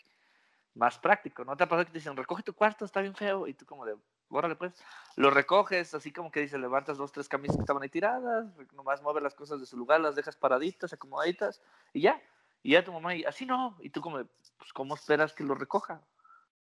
Más 0.74 0.98
práctico, 0.98 1.44
¿no 1.44 1.56
te 1.56 1.64
ha 1.64 1.66
pasado 1.66 1.84
que 1.84 1.92
te 1.92 1.98
dicen, 1.98 2.16
recoge 2.16 2.42
tu 2.42 2.54
cuarto, 2.54 2.84
está 2.84 3.02
bien 3.02 3.14
feo? 3.14 3.46
Y 3.46 3.52
tú 3.52 3.66
como 3.66 3.84
de, 3.84 3.94
órale 4.30 4.56
pues, 4.56 4.72
lo 5.16 5.30
recoges, 5.30 5.94
así 5.94 6.12
como 6.12 6.30
que 6.30 6.40
dice, 6.40 6.56
levantas 6.58 6.96
dos, 6.96 7.12
tres 7.12 7.28
camisas 7.28 7.56
que 7.56 7.62
estaban 7.62 7.82
ahí 7.82 7.90
tiradas, 7.90 8.46
nomás 8.72 9.02
mueves 9.02 9.22
las 9.22 9.34
cosas 9.34 9.60
de 9.60 9.66
su 9.66 9.76
lugar, 9.76 10.00
las 10.00 10.16
dejas 10.16 10.36
paraditas, 10.36 10.92
acomodaditas, 10.92 11.62
y 11.92 12.02
ya. 12.02 12.20
Y 12.62 12.72
ya 12.72 12.84
tu 12.84 12.92
mamá, 12.92 13.14
y 13.14 13.24
así 13.24 13.44
no, 13.44 13.76
y 13.80 13.90
tú 13.90 14.00
como, 14.00 14.24
pues, 14.56 14.72
¿cómo 14.72 14.94
esperas 14.94 15.34
que 15.34 15.44
lo 15.44 15.54
recoja? 15.54 16.00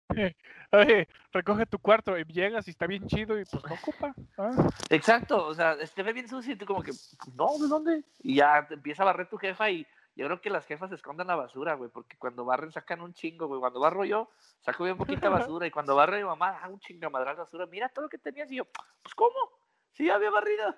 Oye, 0.72 1.08
recoge 1.32 1.66
tu 1.66 1.80
cuarto 1.80 2.18
y 2.18 2.24
llegas 2.26 2.68
y 2.68 2.72
está 2.72 2.88
bien 2.88 3.08
chido 3.08 3.40
y 3.40 3.46
pues 3.46 3.64
no 3.64 3.76
ocupa. 3.76 4.14
¿ah? 4.38 4.70
Exacto, 4.90 5.46
o 5.46 5.54
sea, 5.54 5.78
te 5.78 6.04
ve 6.04 6.14
bien 6.14 6.28
sucio 6.28 6.54
y 6.54 6.56
tú 6.56 6.66
como 6.66 6.82
que, 6.82 6.92
no, 7.36 7.58
¿de 7.60 7.68
dónde? 7.68 8.04
Y 8.20 8.36
ya 8.36 8.66
te 8.68 8.76
empieza 8.76 9.04
a 9.04 9.08
barrer 9.08 9.30
tu 9.30 9.38
jefa 9.38 9.70
y 9.70 9.86
yo 10.16 10.26
creo 10.28 10.42
que 10.42 10.50
las 10.50 10.66
jefas 10.66 10.92
esconden 10.92 11.28
la 11.28 11.36
basura, 11.36 11.74
güey, 11.74 11.90
porque 11.90 12.18
cuando 12.18 12.46
barren 12.46 12.72
sacan 12.72 13.02
un 13.02 13.14
chingo, 13.14 13.48
güey. 13.48 13.60
Cuando 13.60 13.80
barro 13.80 14.06
yo, 14.06 14.30
saco 14.62 14.84
bien 14.84 14.98
poquita 14.98 15.30
basura. 15.30 15.66
y 15.66 15.72
cuando 15.72 15.96
barre 15.96 16.20
mi 16.20 16.26
mamá, 16.26 16.60
ah, 16.62 16.70
un 16.70 16.80
chingamadral 16.80 17.36
de 17.36 17.42
basura. 17.42 17.66
Mira 17.66 17.90
todo 17.90 18.04
lo 18.04 18.10
que 18.10 18.20
tenías. 18.20 18.52
Y 18.52 18.58
yo, 18.58 18.66
pues, 18.66 19.16
¿cómo? 19.16 19.34
Sí, 19.94 20.10
había 20.10 20.30
barrido. 20.30 20.76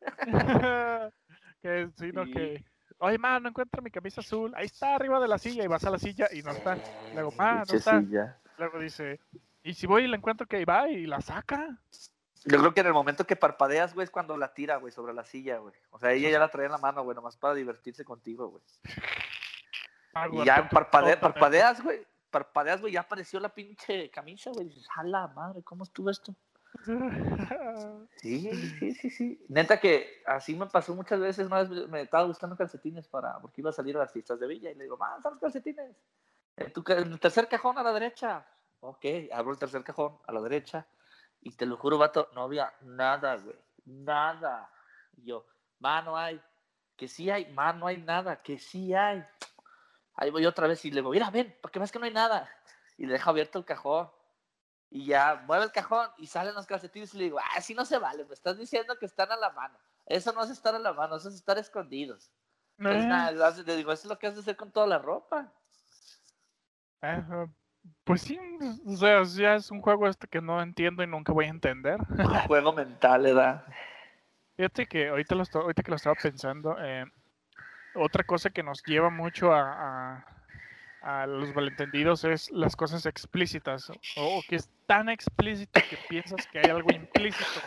que 1.62 1.88
sino 1.96 2.24
que. 2.26 2.64
Oye, 2.98 3.18
ma, 3.18 3.40
no 3.40 3.48
encuentro 3.48 3.82
mi 3.82 3.90
camisa 3.90 4.20
azul. 4.20 4.52
Ahí 4.54 4.66
está, 4.66 4.94
arriba 4.94 5.18
de 5.18 5.28
la 5.28 5.38
silla. 5.38 5.64
Y 5.64 5.66
vas 5.66 5.84
a 5.84 5.90
la 5.90 5.98
silla 5.98 6.28
y 6.30 6.42
no 6.42 6.50
está. 6.50 6.76
Luego, 7.14 7.32
ma, 7.32 7.64
no 7.66 7.74
está. 7.74 8.02
Luego 8.58 8.78
dice, 8.78 9.20
y 9.62 9.74
si 9.74 9.86
voy 9.86 10.04
y 10.04 10.08
la 10.08 10.16
encuentro 10.16 10.46
que 10.46 10.56
ahí 10.56 10.64
va 10.64 10.88
y 10.88 11.06
la 11.06 11.20
saca. 11.20 11.78
Yo 12.44 12.58
creo 12.58 12.74
que 12.74 12.80
en 12.80 12.86
el 12.88 12.92
momento 12.92 13.26
que 13.26 13.36
parpadeas, 13.36 13.94
güey, 13.94 14.04
es 14.04 14.10
cuando 14.10 14.36
la 14.36 14.52
tira, 14.52 14.76
güey, 14.76 14.92
sobre 14.92 15.14
la 15.14 15.24
silla, 15.24 15.58
güey. 15.58 15.74
O 15.90 15.98
sea, 15.98 16.12
ella 16.12 16.28
ya 16.28 16.38
la 16.38 16.48
traía 16.48 16.66
en 16.66 16.72
la 16.72 16.78
mano, 16.78 17.02
güey, 17.02 17.14
nomás 17.14 17.36
para 17.36 17.54
divertirse 17.54 18.04
contigo, 18.04 18.48
güey. 18.48 18.62
Ah, 20.16 20.28
y 20.30 20.44
ya 20.44 20.68
parpadeas, 20.68 21.82
güey. 21.82 22.06
Parpadeas, 22.30 22.80
güey, 22.80 22.92
ya 22.92 23.00
apareció 23.00 23.40
la 23.40 23.48
pinche 23.48 24.10
camisa, 24.10 24.52
güey. 24.52 24.68
Dices, 24.68 24.86
a 24.94 25.02
la 25.02 25.26
madre, 25.26 25.62
¿cómo 25.64 25.82
estuvo 25.82 26.08
esto? 26.08 26.32
Sí, 28.16 28.50
sí, 28.78 28.94
sí, 28.94 29.10
sí. 29.10 29.44
Neta 29.48 29.78
que 29.78 30.22
así 30.26 30.54
me 30.54 30.66
pasó 30.66 30.94
muchas 30.94 31.20
veces. 31.20 31.46
Una 31.46 31.64
vez 31.64 31.88
me 31.88 32.02
estaba 32.02 32.24
buscando 32.24 32.56
calcetines 32.56 33.08
para, 33.08 33.38
porque 33.40 33.60
iba 33.60 33.70
a 33.70 33.72
salir 33.72 33.96
a 33.96 34.00
las 34.00 34.12
fiestas 34.12 34.38
de 34.40 34.46
Villa 34.46 34.70
y 34.70 34.74
le 34.74 34.84
digo, 34.84 34.96
man, 34.96 35.20
¿sabes 35.20 35.40
calcetines? 35.40 35.96
En, 36.56 36.72
tu, 36.72 36.84
en 36.88 37.12
el 37.12 37.20
tercer 37.20 37.48
cajón 37.48 37.78
a 37.78 37.82
la 37.82 37.92
derecha. 37.92 38.46
Ok, 38.80 39.04
abro 39.32 39.52
el 39.52 39.58
tercer 39.58 39.82
cajón 39.82 40.18
a 40.26 40.32
la 40.32 40.40
derecha 40.40 40.86
y 41.40 41.52
te 41.52 41.66
lo 41.66 41.76
juro, 41.76 41.98
vato, 41.98 42.30
no 42.34 42.42
había 42.42 42.72
nada, 42.80 43.36
güey. 43.36 43.56
Nada. 43.84 44.70
Y 45.16 45.26
yo, 45.26 45.46
mano 45.78 46.16
hay. 46.16 46.40
Que 46.96 47.06
sí 47.06 47.30
hay, 47.30 47.52
mano 47.52 47.80
no 47.80 47.86
hay 47.86 47.98
nada. 47.98 48.42
Que 48.42 48.58
sí 48.58 48.94
hay. 48.94 49.24
Ahí 50.14 50.30
voy 50.30 50.46
otra 50.46 50.66
vez 50.66 50.84
y 50.84 50.90
le 50.90 51.00
digo, 51.00 51.10
mira, 51.10 51.30
ven, 51.30 51.56
porque 51.60 51.78
ves 51.78 51.92
que 51.92 51.98
no 51.98 52.06
hay 52.06 52.12
nada. 52.12 52.48
Y 52.96 53.06
le 53.06 53.12
dejo 53.12 53.30
abierto 53.30 53.58
el 53.58 53.64
cajón. 53.64 54.10
Y 54.90 55.06
ya 55.06 55.42
mueve 55.46 55.64
el 55.64 55.72
cajón 55.72 56.08
y 56.18 56.28
salen 56.28 56.54
los 56.54 56.66
calcetines 56.66 57.12
y 57.14 57.18
le 57.18 57.24
digo, 57.24 57.38
ah, 57.38 57.56
así 57.56 57.74
no 57.74 57.84
se 57.84 57.98
vale, 57.98 58.24
me 58.24 58.32
estás 58.32 58.56
diciendo 58.56 58.96
que 58.96 59.06
están 59.06 59.32
a 59.32 59.36
la 59.36 59.50
mano. 59.50 59.76
Eso 60.06 60.32
no 60.32 60.42
es 60.44 60.50
estar 60.50 60.74
a 60.74 60.78
la 60.78 60.92
mano, 60.92 61.16
eso 61.16 61.28
es 61.28 61.34
estar 61.34 61.58
escondidos. 61.58 62.30
Pues 62.76 63.04
nada, 63.04 63.32
le 63.50 63.76
digo, 63.76 63.92
eso 63.92 64.02
es 64.04 64.08
lo 64.08 64.18
que 64.18 64.28
has 64.28 64.34
de 64.34 64.40
hacer 64.40 64.56
con 64.56 64.70
toda 64.70 64.86
la 64.86 64.98
ropa. 64.98 65.52
Ajá. 67.12 67.48
Pues 68.04 68.22
sí, 68.22 68.38
o 68.86 68.96
sea, 68.96 69.22
ya 69.24 69.56
es 69.56 69.70
un 69.70 69.80
juego 69.80 70.08
este 70.08 70.26
que 70.26 70.40
no 70.40 70.62
entiendo 70.62 71.02
y 71.02 71.06
nunca 71.06 71.32
voy 71.32 71.46
a 71.46 71.48
entender. 71.48 71.98
Un 72.10 72.16
juego 72.46 72.72
mental, 72.72 73.22
¿verdad? 73.22 73.64
Fíjate 74.56 74.86
que 74.86 75.08
ahorita, 75.08 75.34
lo, 75.34 75.44
ahorita 75.52 75.82
que 75.82 75.90
lo 75.90 75.96
estaba 75.96 76.14
pensando, 76.14 76.76
eh, 76.80 77.04
otra 77.94 78.24
cosa 78.24 78.50
que 78.50 78.62
nos 78.62 78.82
lleva 78.84 79.10
mucho 79.10 79.52
a, 79.52 80.24
a, 81.02 81.26
los 81.26 81.54
malentendidos 81.54 82.24
es 82.24 82.50
las 82.50 82.76
cosas 82.76 83.04
explícitas, 83.06 83.90
o 84.16 84.42
que 84.48 84.56
es 84.56 84.70
tan 84.86 85.08
explícito 85.08 85.80
que 85.88 85.98
piensas 86.08 86.46
que 86.46 86.60
hay 86.60 86.70
algo 86.70 86.90
implícito. 86.92 87.60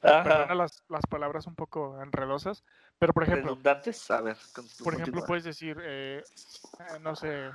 perdona 0.00 0.54
las, 0.54 0.84
las 0.88 1.04
palabras 1.08 1.46
un 1.46 1.54
poco 1.54 2.00
enredosas, 2.02 2.62
pero 2.98 3.12
por 3.12 3.24
ejemplo, 3.24 3.52
a 3.52 4.20
ver. 4.20 4.36
por 4.84 4.94
ejemplo, 4.94 5.24
puedes 5.26 5.44
decir, 5.44 5.78
eh, 5.82 6.22
eh, 6.22 6.98
no 7.00 7.16
sé, 7.16 7.50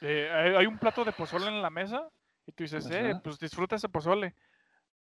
eh, 0.00 0.30
hay 0.32 0.54
hay 0.56 0.66
un 0.66 0.78
plato 0.78 1.04
de 1.04 1.12
pozole 1.12 1.48
en 1.48 1.62
la 1.62 1.70
mesa 1.70 2.08
y 2.46 2.52
tú 2.52 2.64
dices, 2.64 2.88
eh, 2.90 3.14
pues 3.22 3.38
disfruta 3.38 3.76
ese 3.76 3.88
pozole. 3.88 4.36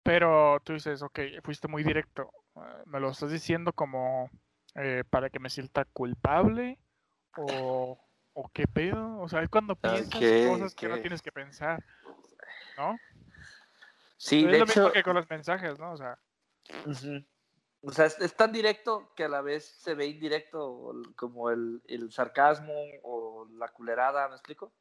Pero 0.04 0.60
tú 0.64 0.74
dices, 0.74 1.02
ok, 1.04 1.20
fuiste 1.44 1.68
muy 1.68 1.84
directo. 1.84 2.32
eh, 2.58 2.84
me 2.86 3.00
lo 3.00 3.10
estás 3.12 3.32
diciendo 3.32 3.74
como 3.74 4.30
eh, 4.76 5.04
para 5.10 5.30
que 5.30 5.40
me 5.40 5.50
sienta 5.50 5.86
culpable 5.86 6.80
o, 7.36 8.00
o 8.34 8.50
qué 8.54 8.68
pedo. 8.68 9.20
O 9.20 9.30
sea, 9.30 9.42
es 9.44 9.50
cuando 9.50 9.76
piensas 9.78 10.34
Ok, 10.34 10.34
cosas 10.34 10.76
que 10.76 10.90
no 10.90 11.00
tienes 11.00 11.22
que 11.22 11.32
pensar, 11.34 11.84
¿no? 12.78 13.02
Sí, 14.18 14.48
es 14.48 14.52
de 14.52 14.58
lo 14.58 14.66
mismo 14.66 14.90
hecho, 14.90 14.92
que 14.92 15.04
con 15.04 15.16
los 15.16 15.30
mensajes, 15.30 15.78
¿no? 15.80 15.92
O 15.92 15.98
sea. 15.98 16.20
O 17.88 17.92
sea, 17.94 18.06
es, 18.06 18.20
es 18.20 18.36
tan 18.36 18.52
directo 18.52 19.14
que 19.16 19.24
a 19.24 19.30
la 19.30 19.42
vez 19.42 19.64
se 19.64 19.96
ve 19.96 20.08
indirecto 20.08 20.94
como 21.16 21.50
el, 21.52 21.82
el 21.88 22.12
sarcasmo 22.12 22.74
o 23.04 23.48
la 23.58 23.70
culerada, 23.70 24.28
¿me 24.28 24.36
explico? 24.36 24.74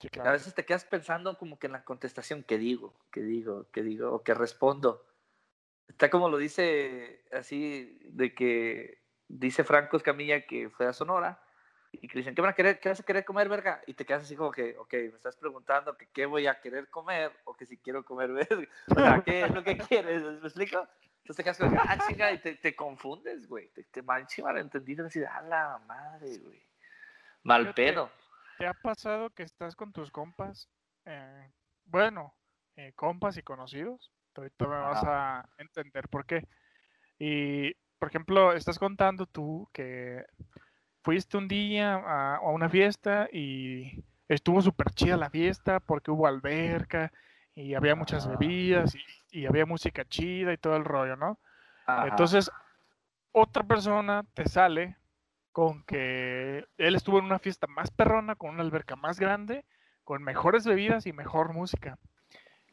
sí, 0.00 0.08
A 0.08 0.10
claro. 0.10 0.30
veces 0.30 0.54
te 0.54 0.64
quedas 0.64 0.86
pensando 0.86 1.36
como 1.36 1.58
que 1.58 1.66
en 1.66 1.74
la 1.74 1.84
contestación 1.84 2.44
que 2.44 2.56
digo, 2.56 2.94
que 3.10 3.20
digo, 3.20 3.66
que 3.70 3.82
digo, 3.82 4.10
o 4.10 4.22
que 4.22 4.32
respondo. 4.32 5.06
Está 5.86 6.08
como 6.08 6.30
lo 6.30 6.38
dice 6.38 7.26
así, 7.30 7.98
de 8.04 8.34
que 8.34 9.02
dice 9.28 9.62
Franco 9.62 9.98
Escamilla 9.98 10.46
que 10.46 10.70
fue 10.70 10.86
a 10.86 10.94
Sonora 10.94 11.44
y 11.92 12.08
que 12.08 12.16
dicen, 12.16 12.34
¿qué, 12.34 12.40
van 12.40 12.52
a 12.52 12.54
querer, 12.54 12.80
¿qué 12.80 12.88
vas 12.88 13.00
a 13.00 13.04
querer 13.04 13.26
comer, 13.26 13.50
verga? 13.50 13.82
Y 13.86 13.92
te 13.92 14.06
quedas 14.06 14.22
así 14.22 14.34
como 14.34 14.50
que, 14.50 14.78
ok, 14.78 14.94
me 14.94 15.16
estás 15.16 15.36
preguntando 15.36 15.94
que 15.98 16.08
qué 16.08 16.24
voy 16.24 16.46
a 16.46 16.58
querer 16.58 16.88
comer 16.88 17.32
o 17.44 17.52
que 17.52 17.66
si 17.66 17.76
quiero 17.76 18.02
comer 18.02 18.32
verga. 18.32 18.66
O 18.96 18.98
sea, 18.98 19.22
¿qué 19.22 19.44
es 19.44 19.50
lo 19.50 19.62
que 19.62 19.76
quieres? 19.76 20.22
¿Me 20.22 20.48
explico? 20.48 20.88
Entonces 21.22 21.36
te 21.36 21.44
quedas 21.44 21.58
como, 21.58 21.80
ah, 21.80 21.98
chinga, 22.08 22.32
y 22.32 22.38
te, 22.38 22.56
te 22.56 22.74
confundes, 22.74 23.46
güey. 23.46 23.68
Te, 23.68 23.84
te 23.84 24.02
malentendido, 24.02 25.06
a 25.30 25.42
la 25.42 25.78
madre, 25.86 26.38
güey. 26.38 26.60
Mal 27.44 27.62
Fíjate, 27.62 27.92
pedo. 27.92 28.10
¿Te 28.58 28.66
ha 28.66 28.74
pasado 28.74 29.30
que 29.30 29.44
estás 29.44 29.76
con 29.76 29.92
tus 29.92 30.10
compas? 30.10 30.68
eh, 31.04 31.52
bueno, 31.84 32.34
eh, 32.74 32.92
compas 32.96 33.36
y 33.36 33.42
conocidos. 33.42 34.10
Ahorita 34.34 34.66
me 34.66 34.76
vas 34.80 35.04
a 35.04 35.48
entender 35.58 36.08
por 36.08 36.26
qué. 36.26 36.48
Y, 37.20 37.72
por 38.00 38.08
ejemplo, 38.08 38.52
estás 38.52 38.80
contando 38.80 39.26
tú 39.26 39.68
que 39.72 40.24
fuiste 41.02 41.36
un 41.36 41.46
día 41.46 41.94
a, 41.94 42.36
a 42.36 42.50
una 42.50 42.68
fiesta 42.68 43.28
y 43.32 44.04
estuvo 44.26 44.60
súper 44.60 44.90
chida 44.90 45.16
la 45.16 45.30
fiesta 45.30 45.78
porque 45.78 46.10
hubo 46.10 46.26
alberca 46.26 47.12
y 47.54 47.74
había 47.74 47.94
muchas 47.94 48.26
Ajá. 48.26 48.36
bebidas 48.36 48.94
y, 48.94 49.02
y 49.30 49.46
había 49.46 49.66
música 49.66 50.04
chida 50.04 50.52
y 50.52 50.58
todo 50.58 50.76
el 50.76 50.84
rollo, 50.84 51.16
¿no? 51.16 51.38
Ajá. 51.86 52.08
Entonces, 52.08 52.50
otra 53.32 53.62
persona 53.62 54.24
te 54.34 54.48
sale 54.48 54.96
con 55.52 55.84
que 55.84 56.66
él 56.78 56.94
estuvo 56.94 57.18
en 57.18 57.26
una 57.26 57.38
fiesta 57.38 57.66
más 57.66 57.90
perrona, 57.90 58.36
con 58.36 58.50
una 58.50 58.62
alberca 58.62 58.96
más 58.96 59.20
grande, 59.20 59.64
con 60.04 60.22
mejores 60.22 60.66
bebidas 60.66 61.06
y 61.06 61.12
mejor 61.12 61.52
música. 61.52 61.98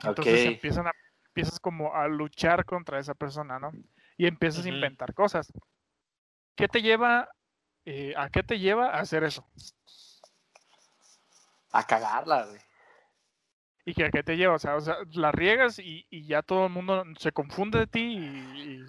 Entonces 0.04 0.46
empiezan 0.46 0.88
a, 0.88 0.92
empiezas 1.28 1.60
como 1.60 1.94
a 1.94 2.08
luchar 2.08 2.66
contra 2.66 3.00
esa 3.00 3.14
persona, 3.14 3.60
¿no? 3.60 3.72
Y 4.18 4.28
empiezas 4.28 4.66
a 4.66 4.70
inventar 4.70 5.14
cosas. 5.14 5.52
¿Qué 6.56 6.68
te 6.68 6.82
lleva, 6.82 7.30
eh, 7.86 8.14
a 8.18 8.30
qué 8.30 8.44
te 8.44 8.60
lleva 8.60 8.92
a 8.92 9.00
hacer 9.00 9.24
eso? 9.24 9.46
A 11.72 11.86
cagarla, 11.86 12.46
güey. 12.46 12.60
¿Y 13.90 13.94
que 13.96 14.06
a 14.06 14.12
qué 14.12 14.22
te 14.22 14.38
lleva? 14.38 14.54
O 14.54 14.60
sea, 14.60 14.76
o 14.76 14.82
sea 14.82 14.98
la 15.14 15.32
riegas 15.32 15.80
y, 15.80 16.06
y 16.12 16.28
ya 16.28 16.44
todo 16.44 16.68
el 16.68 16.72
mundo 16.72 17.04
se 17.18 17.32
confunde 17.32 17.80
de 17.80 17.88
ti 17.88 18.02
y, 18.02 18.62
y, 18.74 18.86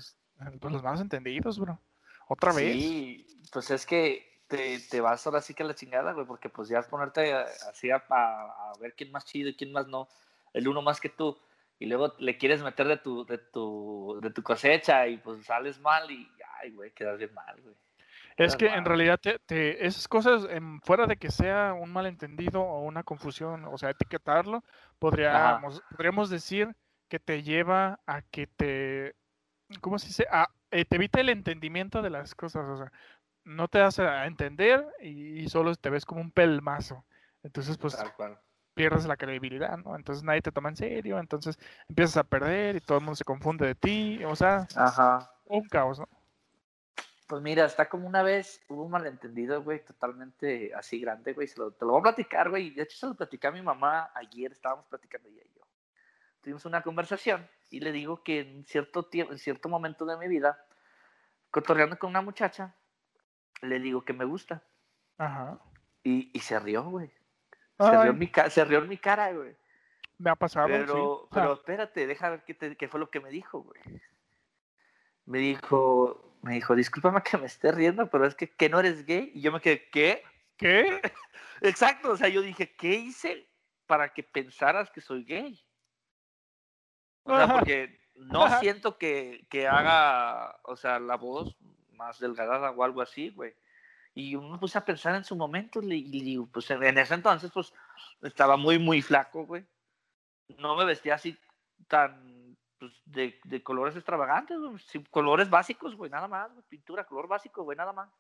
pues 0.59 0.73
los 0.75 0.83
más 0.83 1.01
entendidos, 1.01 1.59
bro. 1.59 1.81
Otra 2.29 2.53
vez. 2.53 2.67
Sí, 2.75 3.27
pues 3.51 3.71
es 3.71 3.87
que 3.87 4.43
te, 4.47 4.79
te 4.79 5.01
vas 5.01 5.27
ahora 5.27 5.41
sí 5.41 5.55
que 5.55 5.63
a 5.63 5.67
la 5.67 5.75
chingada, 5.75 6.13
güey, 6.13 6.27
porque 6.27 6.51
pues 6.51 6.69
ya 6.69 6.81
es 6.81 6.87
ponerte 6.87 7.33
así 7.33 7.91
a, 7.91 8.05
a- 8.11 8.73
a 8.73 8.79
ver 8.79 8.95
quién 8.95 9.11
más 9.11 9.25
chido 9.25 9.49
y 9.49 9.55
quién 9.57 9.73
más 9.73 9.87
no, 9.89 10.07
el 10.53 10.69
uno 10.69 10.83
más 10.83 11.01
que 11.01 11.09
tú, 11.09 11.39
y 11.79 11.87
luego 11.87 12.15
le 12.19 12.37
quieres 12.37 12.63
meter 12.63 12.87
de 12.87 12.99
tu, 12.99 13.25
de 13.25 13.39
tu, 13.39 14.19
de 14.23 14.31
tu 14.31 14.43
cosecha 14.43 15.09
y 15.09 15.17
pues 15.17 15.47
sales 15.47 15.81
mal 15.81 16.11
y, 16.11 16.29
ay, 16.61 16.73
güey, 16.73 16.93
quedas 16.93 17.17
bien 17.17 17.33
mal, 17.33 17.59
güey. 17.63 17.75
Es 18.47 18.57
que 18.57 18.69
en 18.69 18.85
realidad 18.87 19.21
te, 19.21 19.39
te- 19.41 19.87
esas 19.87 20.09
cosas, 20.09 20.47
em, 20.49 20.81
fuera 20.81 21.07
de 21.07 21.17
que 21.17 21.31
sea 21.31 21.75
un 21.75 21.93
malentendido 21.93 22.63
o 22.63 22.81
una 22.85 23.03
confusión, 23.03 23.67
o 23.67 23.77
sea, 23.77 23.91
etiquetarlo, 23.91 24.65
podríamos, 24.99 25.83
podríamos 25.91 26.31
decir 26.31 26.75
que 27.09 27.19
te 27.19 27.43
lleva 27.43 28.01
a 28.07 28.23
que 28.23 28.47
te, 28.47 29.15
¿cómo 29.83 29.99
se 29.99 30.07
dice? 30.07 30.27
A, 30.31 30.49
eh, 30.71 30.87
te 30.87 30.97
evita 30.97 31.21
el 31.21 31.29
entendimiento 31.29 32.01
de 32.01 32.09
las 32.09 32.35
cosas, 32.35 32.67
o 32.67 32.77
sea, 32.79 32.93
no 33.45 33.69
te 33.69 33.83
hace 33.83 34.03
a 34.03 34.27
entender 34.27 34.87
y, 35.03 35.41
y 35.41 35.49
solo 35.51 35.75
te 35.75 35.91
ves 35.91 36.07
como 36.07 36.23
un 36.23 36.31
pelmazo. 36.31 37.05
Entonces, 37.43 37.77
pues 37.77 37.97
pierdes 38.75 39.05
la 39.05 39.17
credibilidad, 39.19 39.77
¿no? 39.77 39.97
Entonces 39.97 40.25
nadie 40.25 40.41
te 40.41 40.53
toma 40.53 40.71
en 40.71 40.77
serio, 40.77 41.19
entonces 41.19 41.59
empiezas 41.89 42.17
a 42.17 42.25
perder 42.25 42.77
y 42.77 42.81
todo 42.81 42.97
el 42.99 43.05
mundo 43.05 43.17
se 43.17 43.25
confunde 43.25 43.67
de 43.67 43.75
ti, 43.75 44.25
o 44.25 44.35
sea, 44.35 44.67
Ajá. 44.75 45.31
un 45.45 45.69
caos, 45.69 45.99
¿no? 45.99 46.09
Pues 47.31 47.43
mira, 47.43 47.65
está 47.65 47.89
como 47.89 48.09
una 48.09 48.25
vez, 48.25 48.61
hubo 48.69 48.83
un 48.83 48.91
malentendido, 48.91 49.63
güey, 49.63 49.85
totalmente 49.85 50.75
así 50.75 50.99
grande, 51.01 51.33
güey. 51.33 51.47
se 51.47 51.61
lo- 51.61 51.71
te 51.71 51.85
lo 51.85 51.93
voy 51.93 52.01
a 52.01 52.03
platicar, 52.03 52.51
güey. 52.51 52.71
De 52.71 52.83
hecho, 52.83 52.97
se 52.99 53.07
lo 53.07 53.15
platicé 53.15 53.47
a 53.47 53.53
mi 53.53 53.63
mamá 53.63 54.11
ayer, 54.17 54.51
estábamos 54.51 54.85
platicando 54.87 55.29
ella 55.29 55.43
y 55.45 55.55
yo. 55.57 55.63
Tuvimos 56.41 56.65
una 56.65 56.83
conversación 56.83 57.49
y 57.71 57.79
le 57.79 57.93
digo 57.93 58.25
que 58.25 58.41
en 58.41 58.65
cierto 58.67 59.05
tiempo, 59.05 59.33
en 59.33 59.39
cierto 59.39 59.69
momento 59.69 60.05
de 60.07 60.17
mi 60.17 60.27
vida, 60.27 60.59
cotorreando 61.53 61.97
con 62.01 62.11
una 62.11 62.21
muchacha, 62.21 62.75
le 63.63 63.79
digo 63.79 64.05
que 64.05 64.13
me 64.13 64.25
gusta. 64.25 64.65
Ajá. 65.17 65.61
Y, 66.03 66.37
y 66.37 66.41
se 66.41 66.59
rió, 66.59 66.83
güey. 66.83 67.13
Se 67.79 67.91
rió, 67.93 68.11
en 68.11 68.19
mi 68.19 68.33
se 68.49 68.65
rió 68.65 68.79
en 68.81 68.89
mi 68.89 68.99
cara, 68.99 69.33
güey. 69.33 69.55
me 70.19 70.31
ha 70.31 70.35
pasado, 70.35 70.67
Pero, 70.67 70.95
sí. 71.23 71.29
pero 71.33 71.51
Ah, 71.53 71.55
espérate, 71.55 72.07
deja 72.09 72.29
ver 72.29 72.43
qué, 72.45 72.55
te- 72.55 72.77
qué 72.77 72.89
fue 72.89 72.99
lo 72.99 73.09
que 73.09 73.21
me 73.21 73.31
dijo, 73.31 73.61
güey. 73.63 73.81
Me 75.27 75.39
dijo, 75.39 76.30
me 76.43 76.55
dijo, 76.55 76.75
discúlpame 76.75 77.23
que 77.23 77.37
me 77.37 77.47
esté 77.47 77.73
riendo, 77.73 78.09
pero 78.09 78.27
es 78.27 78.35
que, 78.35 78.49
¿que 78.49 78.69
no 78.69 78.81
eres 78.81 79.05
gay? 79.05 79.31
Y 79.35 79.41
yo 79.41 79.53
me 79.53 79.61
quedé, 79.61 79.89
¿qué? 79.91 80.23
¿Qué? 80.57 81.01
Exacto, 81.61 82.13
o 82.13 82.17
sea, 82.17 82.29
yo 82.29 82.43
dije, 82.43 82.75
¿qué 82.77 82.95
hice 82.95 83.49
para 83.87 84.13
que 84.13 84.23
pensaras 84.23 84.91
que 84.91 85.01
soy 85.01 85.25
gay? 85.25 85.61
O 87.25 87.37
sea, 87.37 87.53
porque 87.53 88.01
no 88.15 88.45
Ajá. 88.45 88.59
siento 88.59 88.99
que, 88.99 89.47
que 89.51 89.69
haga, 89.69 90.59
o 90.65 90.77
sea, 90.77 90.99
la 90.99 91.17
voz 91.17 91.57
más 91.93 92.19
delgada 92.19 92.71
o 92.71 92.83
algo 92.83 93.03
así, 93.03 93.31
güey. 93.31 93.55
Y 94.15 94.33
yo 94.33 94.43
me 94.43 94.59
puse 94.59 94.79
a 94.79 94.85
pensar 94.85 95.15
en 95.15 95.25
su 95.25 95.37
momento 95.37 95.81
y 95.83 96.23
digo, 96.23 96.49
pues 96.51 96.71
en 96.71 96.83
en 96.83 96.99
ese 96.99 97.15
entonces, 97.15 97.51
pues 97.53 97.73
estaba 98.23 98.57
muy, 98.57 98.79
muy 98.79 99.03
flaco, 99.03 99.47
güey. 99.47 99.65
No 100.59 100.75
me 100.77 100.85
vestía 100.85 101.15
así 101.15 101.39
tan, 101.87 102.30
pues, 102.81 102.93
de, 103.05 103.39
de 103.45 103.63
colores 103.63 103.95
extravagantes. 103.95 104.57
Sí, 104.87 105.05
colores 105.11 105.49
básicos, 105.49 105.95
güey, 105.95 106.11
nada 106.11 106.27
más, 106.27 106.51
güey. 106.53 106.65
Pintura, 106.69 107.05
color 107.05 107.29
básico, 107.29 107.63
güey, 107.63 107.77
nada 107.79 107.93
más. 107.93 108.11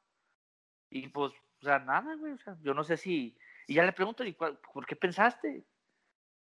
Y 0.90 1.08
pues, 1.08 1.32
o 1.32 1.64
sea, 1.64 1.78
nada, 1.80 2.14
güey. 2.14 2.34
O 2.34 2.38
sea, 2.38 2.56
yo 2.62 2.74
no 2.74 2.84
sé 2.84 2.96
si. 2.96 3.36
Y 3.66 3.74
ya 3.74 3.84
le 3.84 3.92
pregunto, 3.92 4.22
¿y 4.22 4.34
cuál- 4.34 4.58
¿por 4.72 4.86
qué 4.86 4.94
pensaste? 4.94 5.64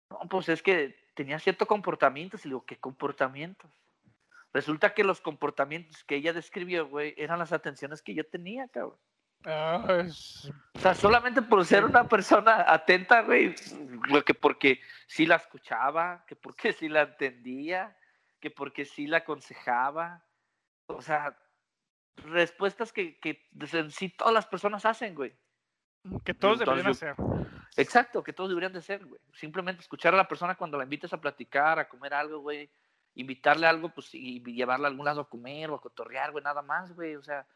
No, 0.09 0.19
pues 0.29 0.49
es 0.49 0.61
que 0.61 1.09
tenía 1.13 1.39
cierto 1.39 1.65
comportamiento. 1.65 2.35
Y 2.37 2.39
le 2.43 2.49
digo, 2.49 2.65
¿qué 2.65 2.77
comportamientos? 2.77 3.71
Resulta 4.53 4.93
que 4.93 5.03
los 5.03 5.21
comportamientos 5.21 6.03
que 6.05 6.15
ella 6.15 6.33
describió, 6.33 6.87
güey, 6.87 7.13
eran 7.17 7.37
las 7.39 7.51
atenciones 7.53 8.01
que 8.01 8.13
yo 8.13 8.25
tenía, 8.25 8.67
cabrón. 8.69 8.97
Ah, 9.45 9.85
es- 10.05 10.51
O 10.73 10.79
sea, 10.79 10.95
solamente 10.95 11.41
por 11.41 11.63
ser 11.65 11.85
una 11.85 12.07
persona 12.07 12.65
atenta, 12.67 13.21
güey, 13.21 13.53
que 14.25 14.33
porque 14.33 14.79
sí 15.05 15.25
la 15.27 15.35
escuchaba, 15.35 16.23
que 16.25 16.35
porque 16.35 16.73
sí 16.73 16.89
la 16.89 17.03
entendía, 17.03 17.95
que 18.39 18.51
porque 18.51 18.85
sí 18.85 19.07
la 19.07 19.17
aconsejaba. 19.17 20.25
O 20.87 21.01
sea, 21.01 21.37
respuestas 22.17 22.91
que, 22.93 23.19
que 23.19 23.47
en 23.73 23.91
sí 23.91 24.09
todas 24.09 24.33
las 24.33 24.47
personas 24.47 24.85
hacen, 24.85 25.15
güey. 25.15 25.35
que 26.23 26.33
todos 26.33 26.59
deberían 26.59 26.87
Entonces, 26.87 27.09
hacer. 27.09 27.25
Exacto, 27.77 28.23
que 28.23 28.33
todos 28.33 28.49
deberían 28.49 28.73
de 28.73 28.81
ser, 28.81 29.05
güey. 29.05 29.21
Simplemente 29.33 29.81
escuchar 29.81 30.13
a 30.13 30.17
la 30.17 30.27
persona 30.27 30.55
cuando 30.55 30.77
la 30.77 30.83
invites 30.83 31.13
a 31.13 31.21
platicar, 31.21 31.79
a 31.79 31.89
comer 31.89 32.13
algo, 32.13 32.39
güey. 32.39 32.69
Invitarle 33.15 33.67
algo, 33.67 33.89
pues, 33.89 34.13
y 34.13 34.43
llevarla 34.43 34.87
a 34.87 34.91
algún 34.91 35.05
lado 35.05 35.21
a 35.21 35.29
comer 35.29 35.69
o 35.69 35.75
a 35.75 35.81
cotorrear, 35.81 36.31
güey, 36.31 36.43
nada 36.43 36.61
más, 36.61 36.93
güey. 36.93 37.15
O 37.15 37.23
sea, 37.23 37.47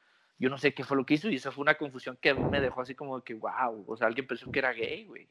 yo 0.42 0.50
no 0.50 0.58
sé 0.58 0.74
qué 0.74 0.84
fue 0.84 0.98
lo 0.98 1.06
que 1.06 1.14
hizo 1.14 1.30
y 1.30 1.36
esa 1.36 1.52
fue 1.52 1.62
una 1.62 1.76
confusión 1.76 2.18
que 2.20 2.32
a 2.32 2.34
me 2.34 2.60
dejó 2.60 2.82
así 2.82 2.96
como 2.96 3.22
que, 3.22 3.36
wow, 3.36 3.86
o 3.88 3.96
sea, 3.96 4.08
alguien 4.08 4.26
pensó 4.26 4.52
que 4.52 4.58
era 4.58 4.74
gay, 4.74 5.06
güey. 5.06 5.30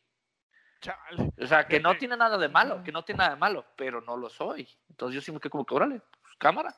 Chale. 0.81 1.33
O 1.41 1.47
sea, 1.47 1.67
que 1.67 1.81
no 1.81 1.95
tiene 1.99 2.17
nada 2.17 2.39
de 2.39 2.49
malo, 2.49 2.83
que 2.83 2.93
no 2.93 3.05
tiene 3.05 3.19
nada 3.19 3.31
de 3.31 3.37
malo, 3.41 3.65
pero 3.77 4.01
no 4.01 4.17
lo 4.17 4.29
soy. 4.31 4.69
Entonces 4.89 5.15
yo 5.15 5.21
sí 5.21 5.33
me 5.33 5.41
quedé 5.41 5.51
como 5.51 5.65
que, 5.67 5.75
órale, 5.75 6.01
pues, 6.23 6.35
cámara. 6.39 6.75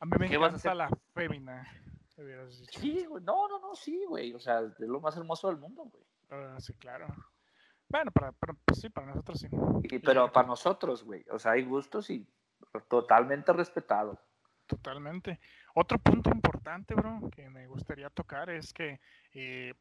A 0.00 0.06
mí 0.06 0.12
me 0.18 0.28
¿Qué 0.28 0.36
vas 0.36 0.52
a 0.52 0.56
hacer? 0.56 0.74
la 0.76 0.88
fémina. 1.14 1.66
Sí, 2.70 3.04
güey, 3.06 3.22
no, 3.24 3.48
no, 3.48 3.58
no, 3.58 3.74
sí, 3.74 4.04
güey. 4.08 4.32
O 4.34 4.38
sea, 4.40 4.60
es 4.60 4.78
lo 4.80 5.00
más 5.00 5.16
hermoso 5.16 5.48
del 5.48 5.56
mundo, 5.58 5.84
güey. 5.84 6.04
Ah, 6.30 6.56
sí, 6.60 6.72
claro. 6.74 7.06
Bueno, 7.88 8.10
para, 8.10 8.32
para- 8.32 8.54
pues 8.64 8.80
sí, 8.80 8.88
para 8.88 9.08
nosotros 9.08 9.38
sí. 9.40 9.48
Y- 9.82 9.98
pero 9.98 10.32
para 10.32 10.46
nosotros, 10.48 11.04
güey, 11.04 11.24
o 11.30 11.38
sea, 11.38 11.52
hay 11.52 11.64
gustos 11.64 12.10
y 12.10 12.26
Totalmente 12.88 13.52
respetado. 13.52 14.18
Totalmente. 14.66 15.38
Otro 15.74 15.98
punto 15.98 16.30
importante, 16.30 16.94
bro, 16.94 17.20
que 17.30 17.48
me 17.50 17.66
gustaría 17.68 18.10
tocar 18.10 18.50
es 18.50 18.72
que 18.72 19.00
eh, 19.32 19.74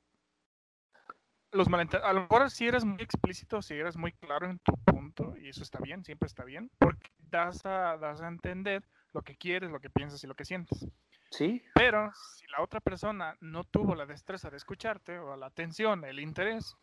los 1.53 1.69
malentendidos, 1.69 2.09
a 2.09 2.13
lo 2.13 2.21
mejor 2.21 2.49
si 2.49 2.67
eres 2.67 2.83
muy 2.83 3.01
explícito, 3.01 3.61
si 3.61 3.75
eres 3.75 3.95
muy 3.95 4.11
claro 4.13 4.49
en 4.49 4.59
tu 4.59 4.73
punto, 4.83 5.35
y 5.37 5.49
eso 5.49 5.63
está 5.63 5.79
bien, 5.79 6.03
siempre 6.03 6.27
está 6.27 6.43
bien, 6.43 6.69
porque 6.77 7.11
das 7.17 7.65
a, 7.65 7.97
das 7.97 8.21
a 8.21 8.27
entender 8.27 8.83
lo 9.13 9.21
que 9.21 9.35
quieres, 9.35 9.71
lo 9.71 9.79
que 9.79 9.89
piensas 9.89 10.23
y 10.23 10.27
lo 10.27 10.35
que 10.35 10.45
sientes. 10.45 10.87
Sí. 11.29 11.63
Pero 11.73 12.11
si 12.35 12.45
la 12.47 12.61
otra 12.61 12.79
persona 12.79 13.35
no 13.39 13.63
tuvo 13.63 13.95
la 13.95 14.05
destreza 14.05 14.49
de 14.49 14.57
escucharte, 14.57 15.19
o 15.19 15.35
la 15.35 15.47
atención, 15.47 16.03
el 16.05 16.19
interés, 16.19 16.75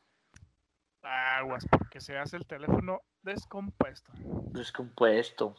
aguas, 1.03 1.67
porque 1.71 2.01
se 2.01 2.19
hace 2.19 2.37
el 2.37 2.47
teléfono 2.47 3.01
descompuesto. 3.23 4.13
Descompuesto. 4.53 5.57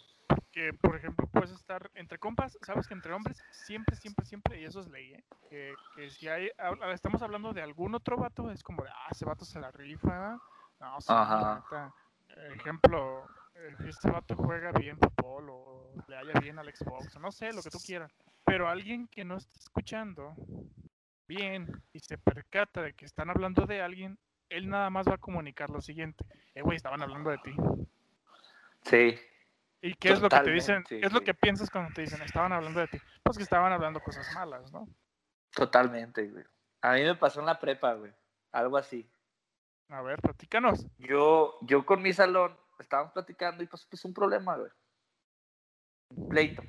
Que, 0.51 0.73
por 0.73 0.97
ejemplo, 0.97 1.27
puedes 1.27 1.51
estar 1.51 1.89
entre 1.95 2.19
compas, 2.19 2.57
sabes 2.61 2.85
que 2.85 2.93
entre 2.93 3.13
hombres 3.13 3.41
siempre, 3.51 3.95
siempre, 3.95 4.25
siempre, 4.25 4.59
y 4.59 4.65
eso 4.65 4.81
es 4.81 4.89
ley, 4.89 5.13
¿eh? 5.13 5.23
que, 5.49 5.73
que 5.95 6.09
si 6.09 6.27
hay, 6.27 6.51
estamos 6.93 7.21
hablando 7.21 7.53
de 7.53 7.61
algún 7.61 7.95
otro 7.95 8.17
vato, 8.17 8.51
es 8.51 8.61
como 8.61 8.83
ah, 8.83 9.07
ese 9.09 9.23
vato 9.23 9.45
se 9.45 9.61
la 9.61 9.71
rifa, 9.71 10.37
no, 10.79 10.97
la 11.07 11.21
Ajá. 11.21 11.63
neta. 11.63 11.93
Ejemplo, 12.55 13.25
eh, 13.55 13.75
este 13.87 14.09
vato 14.09 14.35
juega 14.35 14.71
bien 14.71 14.97
fútbol 14.97 15.49
o 15.49 15.93
le 16.07 16.17
haya 16.17 16.39
bien 16.39 16.59
al 16.59 16.73
Xbox, 16.73 17.15
o 17.15 17.19
no 17.19 17.31
sé, 17.31 17.53
lo 17.53 17.61
que 17.61 17.69
tú 17.69 17.79
quieras. 17.79 18.11
Pero 18.43 18.67
alguien 18.67 19.07
que 19.07 19.23
no 19.23 19.37
está 19.37 19.57
escuchando 19.59 20.35
bien 21.27 21.67
y 21.93 21.99
se 21.99 22.17
percata 22.17 22.81
de 22.81 22.93
que 22.93 23.05
están 23.05 23.29
hablando 23.29 23.65
de 23.65 23.81
alguien, 23.81 24.17
él 24.49 24.67
nada 24.67 24.89
más 24.89 25.07
va 25.07 25.15
a 25.15 25.17
comunicar 25.17 25.69
lo 25.69 25.81
siguiente. 25.81 26.25
Eh, 26.55 26.61
güey, 26.61 26.75
estaban 26.75 27.01
hablando 27.01 27.29
de 27.29 27.37
ti. 27.37 27.55
Sí. 28.83 29.17
¿Y 29.81 29.95
qué 29.95 30.13
es 30.13 30.21
lo 30.21 30.29
que 30.29 30.39
te 30.39 30.51
dicen? 30.51 30.83
¿Qué 30.83 30.99
es 30.99 31.11
lo 31.11 31.21
que 31.21 31.33
piensas 31.33 31.69
cuando 31.69 31.91
te 31.93 32.01
dicen, 32.01 32.21
estaban 32.21 32.53
hablando 32.53 32.79
de 32.79 32.87
ti? 32.87 32.99
Pues 33.23 33.37
que 33.37 33.43
estaban 33.43 33.73
hablando 33.73 33.99
cosas 33.99 34.31
malas, 34.35 34.71
¿no? 34.71 34.87
Totalmente, 35.51 36.27
güey. 36.29 36.45
A 36.81 36.93
mí 36.93 37.03
me 37.03 37.15
pasó 37.15 37.39
en 37.39 37.47
la 37.47 37.59
prepa, 37.59 37.93
güey. 37.93 38.13
Algo 38.51 38.77
así. 38.77 39.09
A 39.89 40.01
ver, 40.01 40.21
platícanos. 40.21 40.85
Yo, 40.99 41.57
yo 41.61 41.85
con 41.85 42.01
mi 42.01 42.13
salón 42.13 42.55
estábamos 42.79 43.11
platicando 43.11 43.63
y 43.63 43.67
pues, 43.67 43.85
pues 43.85 44.05
un 44.05 44.13
problema, 44.13 44.55
güey. 44.55 44.71
Un 46.09 46.29
pleito. 46.29 46.61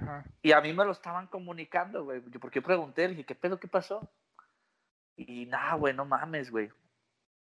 Ajá. 0.00 0.24
Y 0.42 0.52
a 0.52 0.60
mí 0.60 0.72
me 0.72 0.84
lo 0.84 0.92
estaban 0.92 1.26
comunicando, 1.26 2.04
güey. 2.04 2.22
Yo, 2.30 2.40
porque 2.40 2.60
yo 2.60 2.66
pregunté, 2.66 3.08
dije, 3.08 3.24
¿qué 3.24 3.34
pedo, 3.34 3.60
qué 3.60 3.68
pasó? 3.68 4.10
Y 5.16 5.46
nada, 5.46 5.74
güey, 5.74 5.94
no 5.94 6.04
mames, 6.04 6.50
güey. 6.50 6.70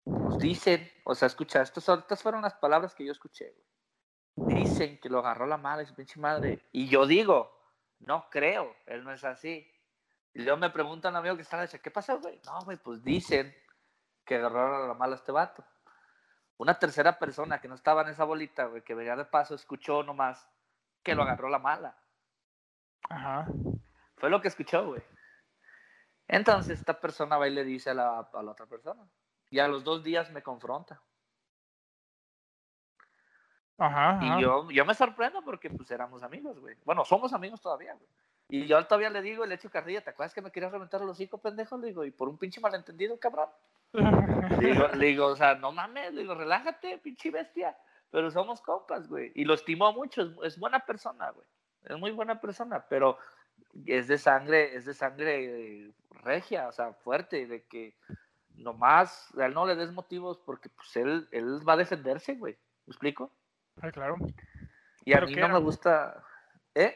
Pues 0.04 0.38
dicen, 0.40 0.90
o 1.06 1.16
sea, 1.16 1.28
escucha, 1.28 1.62
estas, 1.62 1.88
estas 1.88 2.22
fueron 2.22 2.42
las 2.42 2.56
palabras 2.56 2.96
que 2.96 3.06
yo 3.06 3.12
escuché, 3.12 3.52
güey. 3.52 3.73
Dicen 4.36 5.00
que 5.00 5.10
lo 5.10 5.20
agarró 5.20 5.46
la 5.46 5.58
mala 5.58 5.86
su 5.86 5.96
pinche 5.96 6.20
madre. 6.20 6.68
Y 6.72 6.88
yo 6.88 7.06
digo, 7.06 7.52
no 8.00 8.30
creo, 8.30 8.76
él 8.86 9.04
no 9.04 9.12
es 9.12 9.24
así. 9.24 9.70
Y 10.34 10.42
luego 10.42 10.58
me 10.58 10.70
pregunta 10.72 11.10
un 11.10 11.16
amigo 11.16 11.36
que 11.36 11.44
está, 11.44 11.62
dice, 11.62 11.80
¿qué 11.80 11.92
pasó, 11.92 12.20
güey? 12.20 12.42
No, 12.46 12.60
güey, 12.62 12.78
pues 12.78 13.04
dicen 13.04 13.56
que 14.26 14.36
agarraron 14.36 14.84
a 14.84 14.88
la 14.88 14.94
mala 14.96 15.14
a 15.14 15.18
este 15.18 15.32
vato. 15.32 15.64
Una 16.58 16.80
tercera 16.80 17.20
persona 17.20 17.60
que 17.60 17.68
no 17.68 17.76
estaba 17.76 18.02
en 18.02 18.10
esa 18.10 18.24
bolita, 18.24 18.66
güey, 18.66 18.84
que 18.84 18.96
venía 18.96 19.16
de 19.16 19.26
paso, 19.26 19.54
escuchó 19.54 20.02
nomás 20.04 20.50
que 21.04 21.14
lo 21.14 21.24
agarró 21.24 21.50
la 21.50 21.60
mala. 21.60 21.98
Ajá. 23.10 23.48
Fue 24.18 24.30
lo 24.30 24.42
que 24.42 24.48
escuchó, 24.48 24.88
güey. 24.88 25.04
Entonces 26.28 26.80
esta 26.80 27.00
persona 27.00 27.38
va 27.38 27.48
y 27.48 27.52
le 27.52 27.64
dice 27.64 27.92
a 27.92 27.94
la, 27.94 28.20
a 28.20 28.44
la 28.44 28.52
otra 28.52 28.66
persona. 28.66 29.08
Y 29.50 29.60
a 29.60 29.68
los 29.68 29.84
dos 29.84 30.04
días 30.04 30.32
me 30.32 30.42
confronta. 30.42 31.02
Ajá. 33.78 34.18
ajá. 34.18 34.40
Y 34.40 34.42
yo, 34.42 34.70
yo 34.72 34.86
me 34.86 34.94
sorprendo 34.94 35.42
porque 35.44 35.70
pues 35.70 35.90
éramos 35.92 36.24
amigos, 36.24 36.60
güey. 36.60 36.76
Bueno, 36.86 37.06
somos 37.06 37.34
amigos 37.34 37.62
todavía, 37.62 37.94
güey. 37.94 38.10
Y 38.50 38.68
yo 38.68 38.86
todavía 38.86 39.10
le 39.10 39.22
digo, 39.22 39.46
le 39.46 39.56
echo 39.56 39.72
carrilla, 39.72 40.04
¿te 40.04 40.12
acuerdas 40.12 40.34
que 40.34 40.42
me 40.42 40.52
querías 40.52 40.72
reventar 40.72 41.02
los 41.02 41.12
hocico, 41.12 41.40
pendejo? 41.40 41.78
Le 41.78 41.88
digo, 41.88 42.06
y 42.06 42.12
por 42.12 42.30
un 42.30 42.38
pinche 42.38 42.62
malentendido, 42.62 43.20
cabrón. 43.20 43.50
Le 44.60 44.68
digo, 44.68 44.88
le 44.90 45.06
digo, 45.08 45.26
o 45.28 45.36
sea, 45.36 45.56
no 45.56 45.72
mames, 45.72 46.14
le 46.14 46.22
digo, 46.22 46.36
relájate, 46.36 46.98
pinche 46.98 47.32
bestia. 47.32 47.76
Pero 48.12 48.30
somos 48.30 48.62
compas, 48.62 49.08
güey. 49.08 49.32
Y 49.36 49.46
lo 49.46 49.54
estimo 49.54 49.92
mucho, 49.94 50.22
es, 50.22 50.30
es 50.44 50.60
buena 50.60 50.80
persona, 50.80 51.32
güey. 51.32 51.48
Es 51.86 51.98
muy 51.98 52.12
buena 52.12 52.40
persona, 52.40 52.86
pero 52.90 53.18
es 53.86 54.08
de 54.08 54.18
sangre, 54.18 54.76
es 54.76 54.86
de 54.86 54.94
sangre 54.94 55.92
regia, 56.24 56.68
o 56.68 56.72
sea, 56.72 56.94
fuerte, 56.94 57.48
de 57.48 57.64
que 57.64 57.96
nomás 58.56 59.34
a 59.38 59.46
él 59.46 59.54
no 59.54 59.66
le 59.66 59.76
des 59.76 59.92
motivos 59.92 60.40
porque 60.46 60.70
pues 60.70 60.96
él, 60.96 61.28
él 61.32 61.68
va 61.68 61.74
a 61.74 61.78
defenderse, 61.78 62.36
güey. 62.36 62.58
¿Me 62.86 62.92
explico? 62.92 63.32
Ah, 63.82 63.92
claro. 63.92 64.16
Y 65.06 65.14
a 65.14 65.18
¿Pero 65.18 65.28
mí 65.28 65.34
no 65.36 65.46
era? 65.46 65.54
me 65.54 65.60
gusta, 65.60 66.24
¿eh? 66.76 66.96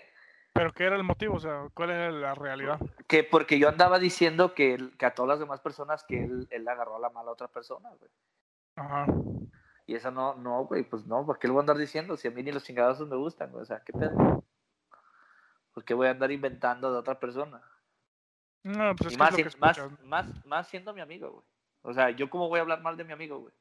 Pero 0.53 0.71
¿qué 0.73 0.85
era 0.85 0.95
el 0.95 1.03
motivo? 1.03 1.35
O 1.35 1.39
sea, 1.39 1.67
¿cuál 1.73 1.91
era 1.91 2.11
la 2.11 2.33
realidad? 2.33 2.79
Que 3.07 3.23
porque 3.23 3.59
yo 3.59 3.69
andaba 3.69 3.99
diciendo 3.99 4.53
que, 4.55 4.73
él- 4.73 4.95
que 4.97 5.05
a 5.05 5.13
todas 5.13 5.29
las 5.29 5.39
demás 5.39 5.59
personas 5.61 6.03
que 6.03 6.23
él, 6.23 6.47
él 6.49 6.67
agarró 6.67 6.95
a 6.95 6.99
la 6.99 7.09
mala 7.09 7.29
a 7.29 7.33
otra 7.33 7.47
persona, 7.47 7.89
güey. 7.99 8.09
Ajá. 8.75 9.05
Y 9.85 9.95
eso 9.95 10.11
no, 10.11 10.35
no, 10.35 10.65
güey, 10.65 10.83
pues 10.83 11.05
no, 11.05 11.25
¿por 11.25 11.37
qué 11.39 11.47
lo 11.47 11.53
voy 11.53 11.61
a 11.61 11.63
andar 11.63 11.77
diciendo? 11.77 12.17
Si 12.17 12.27
a 12.27 12.31
mí 12.31 12.41
ni 12.43 12.51
los 12.51 12.63
chingadazos 12.63 13.07
me 13.07 13.15
gustan, 13.15 13.51
güey, 13.51 13.63
o 13.63 13.65
sea, 13.65 13.81
¿qué 13.81 13.93
pedo? 13.93 14.43
¿Por 15.73 15.83
qué 15.85 15.93
voy 15.93 16.07
a 16.07 16.11
andar 16.11 16.31
inventando 16.31 16.91
de 16.91 16.97
otra 16.97 17.19
persona? 17.19 17.61
No, 18.63 18.95
pues 18.95 19.11
y 19.11 19.13
es 19.13 19.17
que 19.17 19.17
más, 19.19 19.37
es 19.39 19.45
lo 19.45 19.51
que 19.51 19.57
más, 19.59 20.01
más, 20.03 20.45
más 20.45 20.67
siendo 20.67 20.93
mi 20.93 21.01
amigo, 21.01 21.31
güey. 21.31 21.45
O 21.83 21.93
sea, 21.93 22.09
¿yo 22.09 22.29
cómo 22.29 22.49
voy 22.49 22.57
a 22.59 22.63
hablar 22.63 22.81
mal 22.81 22.97
de 22.97 23.03
mi 23.03 23.13
amigo, 23.13 23.37
güey? 23.39 23.53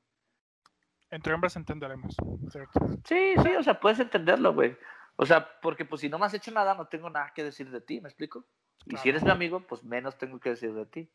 Entre 1.11 1.33
hombres 1.33 1.57
entenderemos. 1.57 2.17
¿cierto? 2.51 2.81
Sí, 3.05 3.35
sí, 3.43 3.57
o 3.57 3.63
sea, 3.63 3.79
puedes 3.79 4.01
entenderlo, 4.01 4.53
güey. 4.55 4.77
O 5.17 5.25
sea, 5.25 5.61
porque 5.61 5.85
pues 5.85 6.01
si 6.01 6.09
no 6.09 6.19
me 6.19 6.27
has 6.27 6.35
hecho 6.35 6.51
nada, 6.51 6.75
no 6.75 6.89
tengo 6.89 7.09
nada 7.11 7.33
que 7.35 7.45
decir 7.45 7.71
de 7.71 7.81
ti, 7.81 8.01
¿me 8.01 8.09
explico? 8.09 8.45
Y 8.87 8.97
si 8.99 9.09
eres 9.09 9.23
mi 9.23 9.31
amigo, 9.31 9.61
pues 9.67 9.83
menos 9.83 10.19
tengo 10.19 10.39
que 10.39 10.51
decir 10.51 10.73
de 10.75 10.87
ti. 10.87 11.11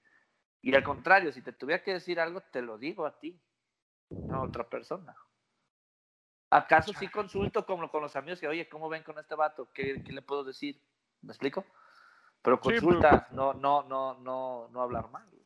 Y 0.61 0.73
al 0.75 0.83
contrario, 0.83 1.31
si 1.31 1.41
te 1.41 1.53
tuviera 1.53 1.83
que 1.83 1.93
decir 1.93 2.19
algo, 2.19 2.41
te 2.41 2.61
lo 2.61 2.77
digo 2.77 3.05
a 3.05 3.19
ti, 3.19 3.39
no 4.09 4.37
a 4.37 4.41
otra 4.43 4.67
persona. 4.67 5.15
¿Acaso 6.49 6.91
sí 6.93 7.07
consulto 7.07 7.65
con, 7.65 7.87
con 7.87 8.01
los 8.01 8.15
amigos 8.15 8.39
que, 8.39 8.47
oye, 8.47 8.67
¿cómo 8.67 8.89
ven 8.89 9.03
con 9.03 9.17
este 9.19 9.35
vato? 9.35 9.69
¿Qué, 9.73 10.03
qué 10.03 10.11
le 10.11 10.21
puedo 10.21 10.43
decir? 10.43 10.81
¿Me 11.21 11.31
explico? 11.31 11.65
Pero 12.41 12.57
Sí, 12.57 12.61
pero- 12.69 12.81
consulta, 12.81 13.27
no, 13.31 13.53
no, 13.53 13.83
no, 13.83 14.15
no, 14.19 14.67
no 14.69 14.81
hablar 14.81 15.09
mal. 15.09 15.25
güey. 15.29 15.45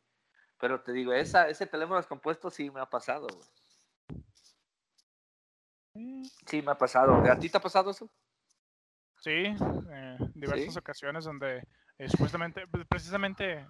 Pero 0.58 0.80
te 0.80 0.92
digo, 0.92 1.12
esa, 1.12 1.48
ese 1.48 1.66
teléfono 1.66 1.96
descompuesto 1.98 2.50
sí 2.50 2.70
me 2.70 2.80
ha 2.80 2.86
pasado, 2.86 3.26
güey. 3.28 3.48
Sí 6.46 6.62
me 6.62 6.72
ha 6.72 6.78
pasado. 6.78 7.14
¿A 7.30 7.38
ti 7.38 7.48
te 7.48 7.58
ha 7.58 7.60
pasado 7.60 7.90
eso? 7.90 8.08
Sí, 9.18 9.30
eh, 9.32 10.18
diversas 10.34 10.74
Sí. 10.74 10.78
ocasiones 10.78 11.24
donde 11.24 11.66
eh, 11.98 12.08
supuestamente, 12.08 12.66
pues, 12.68 12.84
precisamente 12.86 13.68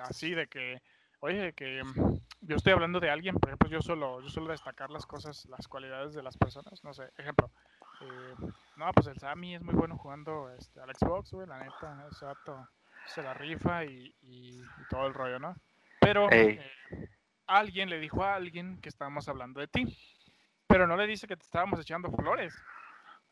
así 0.00 0.34
de 0.34 0.48
que, 0.48 0.80
oye, 1.20 1.52
que 1.52 1.82
mm, 1.84 2.18
yo 2.40 2.56
estoy 2.56 2.72
hablando 2.72 2.98
de 2.98 3.10
alguien, 3.10 3.36
por 3.36 3.50
ejemplo, 3.50 3.68
yo 3.68 3.80
suelo, 3.82 4.20
yo 4.20 4.28
suelo 4.28 4.50
destacar 4.50 4.90
las 4.90 5.06
cosas, 5.06 5.46
las 5.46 5.68
cualidades 5.68 6.14
de 6.14 6.22
las 6.22 6.36
personas, 6.36 6.82
no 6.82 6.92
sé, 6.92 7.04
ejemplo, 7.18 7.50
eh, 8.00 8.34
no, 8.74 8.90
pues 8.92 9.06
el 9.06 9.18
Sammy 9.18 9.54
es 9.54 9.62
muy 9.62 9.74
bueno 9.74 9.96
jugando 9.96 10.50
este, 10.50 10.80
al 10.80 10.94
Xbox, 10.94 11.32
güey, 11.32 11.46
la 11.46 11.60
neta, 11.60 12.08
ese 12.10 12.24
vato 12.24 12.68
se 13.04 13.22
la 13.22 13.32
rifa 13.34 13.84
y, 13.84 14.14
y- 14.22 14.72
y 14.76 14.84
todo 14.86 15.06
el 15.06 15.14
rollo, 15.14 15.38
¿no? 15.38 15.54
Pero 16.00 16.28
eh, 16.30 16.72
alguien 17.46 17.88
le 17.90 17.98
dijo 18.00 18.24
a 18.24 18.34
alguien 18.34 18.80
que 18.80 18.88
estábamos 18.88 19.28
hablando 19.28 19.60
de 19.60 19.68
ti, 19.68 19.84
pero 20.66 20.86
no 20.86 20.96
le 20.96 21.06
dice 21.06 21.26
que 21.26 21.36
te 21.36 21.44
estábamos 21.44 21.80
echando 21.80 22.10
flores. 22.12 22.54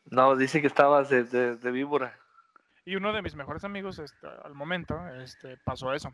No, 0.05 0.35
dice 0.35 0.61
que 0.61 0.67
estabas 0.67 1.09
de, 1.09 1.23
de, 1.23 1.55
de 1.57 1.71
víbora. 1.71 2.17
Y 2.85 2.95
uno 2.95 3.11
de 3.13 3.21
mis 3.23 3.35
mejores 3.35 3.63
amigos, 3.63 3.97
este, 3.99 4.27
al 4.27 4.53
momento, 4.53 4.95
este, 5.07 5.57
pasó 5.57 5.93
eso. 5.93 6.13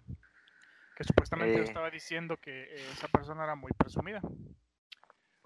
Que 0.96 1.04
supuestamente 1.04 1.56
yo 1.58 1.62
Eh. 1.62 1.66
estaba 1.66 1.90
diciendo 1.90 2.38
que 2.38 2.64
eh, 2.64 2.92
esa 2.92 3.08
persona 3.10 3.44
era 3.44 3.56
muy 3.56 3.72
presumida. 3.78 4.22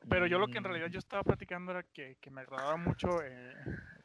Pero 0.08 0.28
yo 0.28 0.38
lo 0.38 0.48
que 0.48 0.60
en 0.60 0.64
realidad 0.66 0.88
yo 0.88 1.00
estaba 1.00 1.24
platicando 1.24 1.72
era 1.72 1.82
que, 1.82 2.18
que 2.22 2.30
me 2.30 2.42
agradaba 2.42 2.78
mucho, 2.78 3.08
eh, 3.24 3.56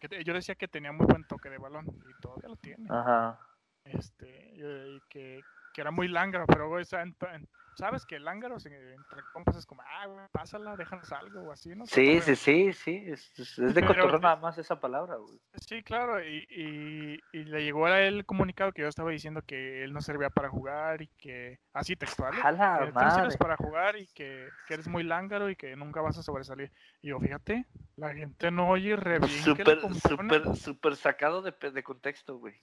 que 0.01 0.25
yo 0.25 0.33
decía 0.33 0.55
que 0.55 0.67
tenía 0.67 0.93
muy 0.93 1.05
buen 1.07 1.25
toque 1.25 1.51
de 1.51 1.59
balón 1.59 1.85
y 2.09 2.21
todavía 2.23 2.49
lo 2.49 2.57
tiene. 2.57 2.87
Ajá. 2.89 3.39
Este, 3.85 4.53
y 4.55 5.01
que, 5.11 5.43
que 5.73 5.81
era 5.81 5.91
muy 5.91 6.09
lángaro, 6.09 6.47
pero 6.47 6.69
güey, 6.69 6.83
o 6.83 6.85
sea, 6.85 7.03
en- 7.03 7.17
en- 7.33 7.49
sabes 7.75 8.05
que 8.05 8.17
el 8.17 8.25
lángaro 8.25 8.57
entre 8.65 9.25
compas 9.33 9.57
es 9.57 9.67
como, 9.67 9.83
ah, 9.83 10.07
güey, 10.07 10.27
pásala, 10.33 10.77
déjanos 10.77 11.11
algo 11.13 11.43
o 11.43 11.53
así, 11.53 11.71
¿no? 11.71 11.87
Sí, 11.87 12.21
sí, 12.21 12.37
sí, 12.37 12.73
sí. 12.73 13.05
Es, 13.07 13.57
de 13.57 13.81
cotorreo 13.81 14.19
nada 14.19 14.37
más 14.37 14.59
esa 14.59 14.79
palabra, 14.81 15.17
güey. 15.17 15.39
Sí, 15.67 15.83
claro, 15.83 16.23
y, 16.25 16.47
y, 16.51 17.25
y 17.33 17.45
le 17.45 17.65
llegó 17.65 17.87
a 17.87 18.01
él 18.01 18.19
el 18.19 18.27
comunicado 18.27 18.73
que 18.73 18.83
yo 18.83 18.89
estaba 18.89 19.11
diciendo 19.11 19.43
que 19.43 19.83
él 19.83 19.93
no 19.93 20.01
servía 20.01 20.31
para 20.31 20.49
jugar 20.49 21.03
y 21.03 21.09
que, 21.19 21.59
así 21.73 21.97
textual, 21.97 22.35
¿eh? 22.35 22.41
A 22.41 22.81
la 22.81 22.87
que 22.87 22.93
tú 22.93 22.99
no 23.01 23.11
sirves 23.11 23.25
madre. 23.25 23.39
para 23.39 23.57
jugar 23.57 23.97
y 23.97 24.07
que, 24.09 24.53
que 24.65 24.75
eres 24.75 24.89
muy 24.89 25.03
lángaro 25.03 25.51
y 25.51 25.57
que 25.57 25.75
nunca 25.77 26.01
vas 26.01 26.19
a 26.19 26.23
sobresalir. 26.23 26.71
Y 27.03 27.09
yo, 27.09 27.19
fíjate, 27.19 27.67
la 27.97 28.15
gente 28.15 28.51
no 28.51 28.69
oye 28.69 28.97
re 28.97 29.19
bien 29.19 29.43
Súper, 29.43 29.81
súper, 29.81 30.57
súper 30.57 30.97
sacado 30.97 31.43
de, 31.43 31.53
de 31.71 31.83
contexto, 31.83 32.39
güey. 32.39 32.55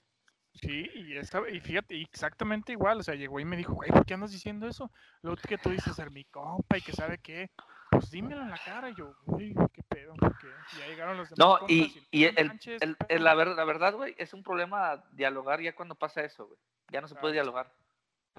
Sí, 0.62 0.90
y, 0.94 1.18
esa- 1.18 1.48
y 1.50 1.60
fíjate, 1.60 2.00
exactamente 2.02 2.72
igual, 2.72 3.00
o 3.00 3.04
sea, 3.04 3.16
llegó 3.16 3.40
y 3.40 3.46
me 3.46 3.58
dijo, 3.58 3.74
güey, 3.74 3.92
¿por 3.92 4.06
qué 4.06 4.14
andas 4.16 4.32
diciendo 4.32 4.68
eso? 4.68 4.92
Lo 5.22 5.36
que 5.36 5.58
tú 5.58 5.70
dices 5.70 5.96
ser 5.96 6.12
mi 6.12 6.24
compa 6.26 6.78
y 6.78 6.82
que 6.82 6.92
sabe 6.94 7.20
qué. 7.20 7.50
pues 7.90 8.12
dímelo 8.12 8.42
en 8.42 8.50
la 8.50 8.58
cara. 8.58 8.90
Y 8.90 8.96
yo, 8.96 9.16
uy, 9.26 9.56
qué 9.74 9.82
pedo, 9.84 10.14
porque 10.20 10.48
ya 10.78 10.88
llegaron 10.88 11.18
los 11.18 11.30
demás. 11.30 11.62
No, 11.62 11.68
y, 11.68 12.06
y, 12.12 12.26
el, 12.26 12.52
la, 13.24 13.34
ver, 13.36 13.48
la 13.50 13.64
verdad, 13.64 13.94
güey, 13.94 14.14
es 14.18 14.34
un 14.34 14.44
problema 14.44 15.04
dialogar 15.14 15.62
ya 15.62 15.74
cuando 15.76 15.96
pasa 15.96 16.22
eso, 16.24 16.48
güey. 16.48 16.60
Ya 16.90 17.02
no 17.02 17.08
se 17.08 17.16
puede 17.16 17.34
dialogar. 17.34 17.72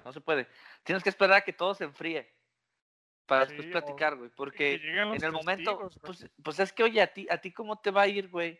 No 0.05 0.13
se 0.13 0.21
puede. 0.21 0.47
Tienes 0.83 1.03
que 1.03 1.09
esperar 1.09 1.37
a 1.37 1.41
que 1.41 1.53
todo 1.53 1.73
se 1.73 1.83
enfríe 1.83 2.31
para 3.25 3.45
después 3.45 3.67
platicar, 3.71 4.15
güey. 4.15 4.29
Porque 4.35 4.75
en 5.15 5.23
el 5.23 5.31
momento, 5.31 5.77
pues, 6.01 6.29
pues, 6.43 6.59
es 6.59 6.73
que, 6.73 6.83
oye, 6.83 7.01
a 7.01 7.07
ti, 7.07 7.27
a 7.29 7.37
ti 7.39 7.51
cómo 7.51 7.77
te 7.79 7.91
va 7.91 8.03
a 8.03 8.07
ir, 8.07 8.29
güey. 8.29 8.59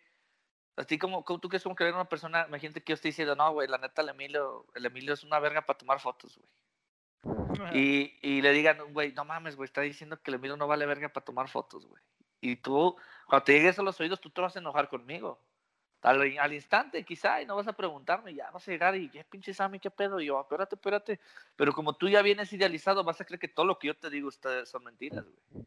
A 0.79 0.85
ti 0.85 0.97
como, 0.97 1.25
tú 1.25 1.49
que 1.49 1.57
es 1.57 1.63
como 1.63 1.75
que 1.75 1.83
una 1.91 2.07
persona, 2.07 2.45
imagínate 2.47 2.81
que 2.81 2.91
yo 2.91 2.95
estoy 2.95 3.09
diciendo, 3.09 3.35
no, 3.35 3.51
güey, 3.51 3.67
la 3.67 3.77
neta, 3.77 4.01
el 4.01 4.09
Emilio, 4.09 4.65
el 4.73 4.85
Emilio 4.85 5.13
es 5.13 5.25
una 5.25 5.37
verga 5.37 5.65
para 5.65 5.77
tomar 5.77 5.99
fotos, 5.99 6.39
güey. 6.39 7.73
Y, 7.73 8.17
y 8.21 8.41
le 8.41 8.53
digan, 8.53 8.77
güey, 8.93 9.11
no 9.11 9.25
mames, 9.25 9.57
güey, 9.57 9.65
está 9.65 9.81
diciendo 9.81 10.21
que 10.21 10.31
el 10.31 10.35
Emilio 10.35 10.55
no 10.55 10.67
vale 10.67 10.85
verga 10.85 11.09
para 11.09 11.25
tomar 11.25 11.49
fotos, 11.49 11.85
güey. 11.85 12.01
Y 12.39 12.55
tú, 12.55 12.95
cuando 13.27 13.43
te 13.43 13.51
llegues 13.51 13.77
a 13.77 13.83
los 13.83 13.99
oídos, 13.99 14.21
tú 14.21 14.29
te 14.29 14.39
vas 14.39 14.55
a 14.55 14.59
enojar 14.59 14.87
conmigo. 14.87 15.41
Al, 16.01 16.21
al, 16.39 16.53
instante, 16.53 17.03
quizá, 17.03 17.41
y 17.41 17.45
no 17.45 17.57
vas 17.57 17.67
a 17.67 17.73
preguntarme, 17.73 18.33
ya 18.33 18.49
vas 18.51 18.65
a 18.65 18.71
llegar 18.71 18.95
y, 18.95 19.09
¿qué 19.09 19.25
pinche 19.25 19.53
Sammy, 19.53 19.81
qué 19.81 19.91
pedo? 19.91 20.21
Y 20.21 20.27
yo, 20.27 20.39
espérate, 20.39 20.75
espérate. 20.75 21.19
Pero 21.57 21.73
como 21.73 21.91
tú 21.91 22.07
ya 22.07 22.21
vienes 22.21 22.53
idealizado, 22.53 23.03
vas 23.03 23.19
a 23.19 23.25
creer 23.25 23.39
que 23.39 23.49
todo 23.49 23.65
lo 23.65 23.77
que 23.77 23.87
yo 23.87 23.97
te 23.97 24.09
digo 24.09 24.29
son 24.31 24.85
mentiras, 24.85 25.25
güey. 25.25 25.65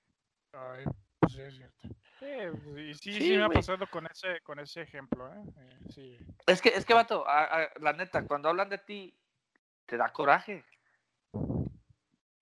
Ay, 0.54 0.84
pues 1.20 1.36
es 1.36 1.54
cierto. 1.54 2.01
Sí, 2.22 2.94
sí, 2.94 3.12
sí, 3.14 3.36
me 3.36 3.44
ha 3.44 3.48
pasado 3.48 3.84
con 3.88 4.06
ese, 4.06 4.40
con 4.42 4.60
ese 4.60 4.82
ejemplo, 4.82 5.26
¿eh? 5.32 5.42
eh 5.56 5.78
sí. 5.90 6.18
Es 6.46 6.62
que, 6.62 6.68
es 6.68 6.84
que, 6.84 6.94
vato, 6.94 7.24
la 7.80 7.92
neta, 7.94 8.24
cuando 8.24 8.48
hablan 8.48 8.68
de 8.68 8.78
ti, 8.78 9.12
te 9.86 9.96
da 9.96 10.12
coraje. 10.12 10.64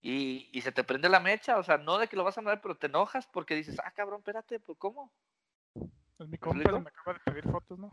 Y, 0.02 0.50
y, 0.52 0.60
se 0.60 0.72
te 0.72 0.84
prende 0.84 1.08
la 1.08 1.20
mecha, 1.20 1.58
o 1.58 1.62
sea, 1.62 1.78
no 1.78 1.96
de 1.96 2.08
que 2.08 2.16
lo 2.16 2.24
vas 2.24 2.36
a 2.36 2.42
mandar, 2.42 2.60
pero 2.60 2.76
te 2.76 2.88
enojas 2.88 3.26
porque 3.26 3.54
dices, 3.54 3.78
ah, 3.82 3.90
cabrón, 3.90 4.18
espérate, 4.18 4.60
¿por 4.60 4.76
cómo? 4.76 5.12
Es 6.18 6.28
mi 6.28 6.36
compa, 6.36 6.78
me 6.78 6.88
acaba 6.88 7.14
de 7.14 7.20
pedir 7.20 7.44
fotos, 7.50 7.78
¿no? 7.78 7.90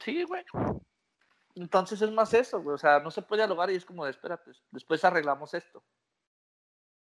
Sí, 0.00 0.24
güey. 0.24 0.44
Entonces 1.54 2.00
es 2.00 2.10
más 2.10 2.32
eso, 2.32 2.62
güey. 2.62 2.74
O 2.74 2.78
sea, 2.78 3.00
no 3.00 3.10
se 3.10 3.20
puede 3.20 3.42
dialogar 3.42 3.70
y 3.70 3.74
es 3.74 3.84
como 3.84 4.04
de, 4.04 4.12
espérate, 4.12 4.52
después 4.70 5.04
arreglamos 5.04 5.52
esto. 5.52 5.84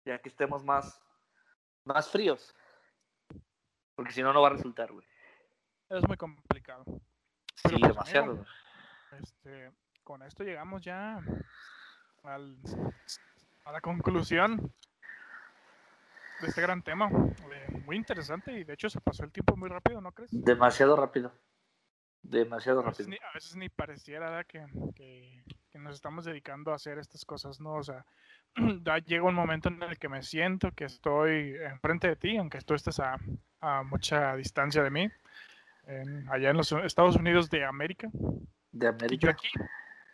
Ya 0.05 0.18
que 0.18 0.28
estemos 0.28 0.64
más, 0.64 1.01
más 1.84 2.09
fríos. 2.09 2.55
Porque 3.99 4.12
si 4.12 4.22
no, 4.22 4.32
no 4.32 4.40
va 4.40 4.46
a 4.46 4.53
resultar, 4.53 4.92
güey. 4.92 5.05
Es 5.88 6.07
muy 6.07 6.16
complicado. 6.16 6.84
Sí, 7.57 7.74
pues, 7.80 7.80
demasiado. 7.80 8.46
este, 9.20 9.72
con 10.05 10.22
esto 10.22 10.44
llegamos 10.44 10.82
ya 10.84 11.20
al, 12.22 12.57
a 13.64 13.72
la 13.72 13.80
conclusión 13.80 14.72
de 16.40 16.46
este 16.46 16.62
gran 16.62 16.80
tema. 16.84 17.11
Eh, 17.11 17.82
muy 17.86 17.96
interesante 17.96 18.53
y 18.53 18.62
de 18.62 18.74
hecho 18.74 18.88
se 18.88 19.01
pasó 19.01 19.24
el 19.24 19.32
tiempo 19.32 19.57
muy 19.57 19.68
rápido, 19.68 20.01
¿no 20.01 20.12
crees? 20.12 20.30
Demasiado 20.30 20.94
rápido. 20.94 21.32
Demasiado 22.22 22.82
rápido. 22.82 23.09
a 23.28 23.34
veces 23.34 23.57
ni 23.57 23.68
pareciera 23.68 24.44
que, 24.44 24.64
que, 24.94 25.42
nos 25.80 25.96
estamos 25.96 26.24
dedicando 26.24 26.70
a 26.70 26.76
hacer 26.76 26.99
estas 26.99 27.24
cosas, 27.24 27.61
¿no? 27.61 27.74
O 27.74 27.82
sea, 27.82 28.07
llega 29.07 29.24
un 29.24 29.34
momento 29.34 29.70
en 29.70 29.82
el 29.82 29.99
que 29.99 30.09
me 30.09 30.22
siento 30.22 30.70
que 30.70 30.84
estoy 30.84 31.57
enfrente 31.57 32.07
de 32.07 32.14
ti, 32.14 32.36
aunque 32.36 32.61
tú 32.61 32.74
estés 32.74 33.01
a, 33.01 33.18
a 33.61 33.83
mucha 33.83 34.37
distancia 34.37 34.83
de 34.83 34.91
mí, 34.91 35.11
allá 36.31 36.51
en 36.51 36.57
los 36.57 36.71
Estados 36.73 37.17
Unidos 37.17 37.51
de 37.51 37.65
América. 37.65 38.09
De 38.73 38.89
América. 38.89 39.31
aquí, 39.31 39.49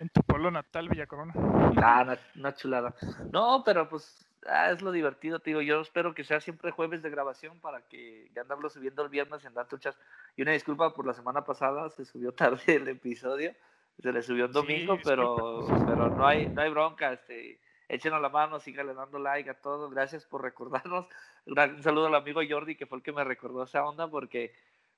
en 0.01 0.09
tu 0.09 0.23
pueblo 0.23 0.51
natal, 0.51 0.89
Villa 0.89 1.07
Corona. 1.07 1.33
Ah, 1.77 2.17
una, 2.37 2.55
chulada. 2.55 2.95
No, 3.33 3.63
pero 3.65 3.89
pues 3.89 4.27
ah, 4.47 4.71
es 4.71 4.83
lo 4.83 4.93
divertido, 4.93 5.41
tío. 5.41 5.61
Yo 5.61 5.81
espero 5.81 6.15
que 6.15 6.25
sea 6.25 6.41
siempre 6.41 6.71
jueves 6.71 7.03
de 7.03 7.11
grabación 7.11 7.61
para 7.61 7.83
que 7.83 8.31
ya 8.35 8.43
andarlo 8.43 8.69
subiendo 8.71 9.03
el 9.03 9.09
viernes 9.09 9.45
en 9.45 9.55
Dantuchas. 9.55 9.97
Y 10.37 10.43
una 10.43 10.53
disculpa 10.53 10.95
por 10.95 11.07
la 11.07 11.15
semana 11.15 11.45
pasada, 11.45 11.89
se 11.91 12.05
subió 12.05 12.33
tarde 12.35 12.77
el 12.77 12.89
episodio. 12.89 13.53
Se 14.03 14.13
le 14.13 14.23
subió 14.23 14.47
el 14.47 14.53
domingo, 14.53 14.99
pero, 15.05 15.67
pero 15.87 16.11
no 16.11 16.27
hay, 16.27 16.49
no 16.49 16.63
hay 16.63 16.71
bronca. 16.71 17.13
Este, 17.13 17.61
échenos 17.89 18.20
la 18.20 18.28
mano, 18.28 18.61
síganle 18.61 18.95
dando 18.95 19.18
like 19.18 19.51
a 19.51 19.55
todos. 19.55 19.93
Gracias 19.93 20.24
por 20.24 20.43
recordarnos. 20.43 21.07
Un 21.47 21.82
saludo 21.82 22.07
al 22.07 22.14
amigo 22.14 22.41
Jordi, 22.49 22.76
que 22.76 22.87
fue 22.87 22.99
el 22.99 23.05
que 23.05 23.12
me 23.12 23.24
recordó 23.24 23.64
esa 23.64 23.85
onda, 23.85 24.09
porque, 24.09 24.55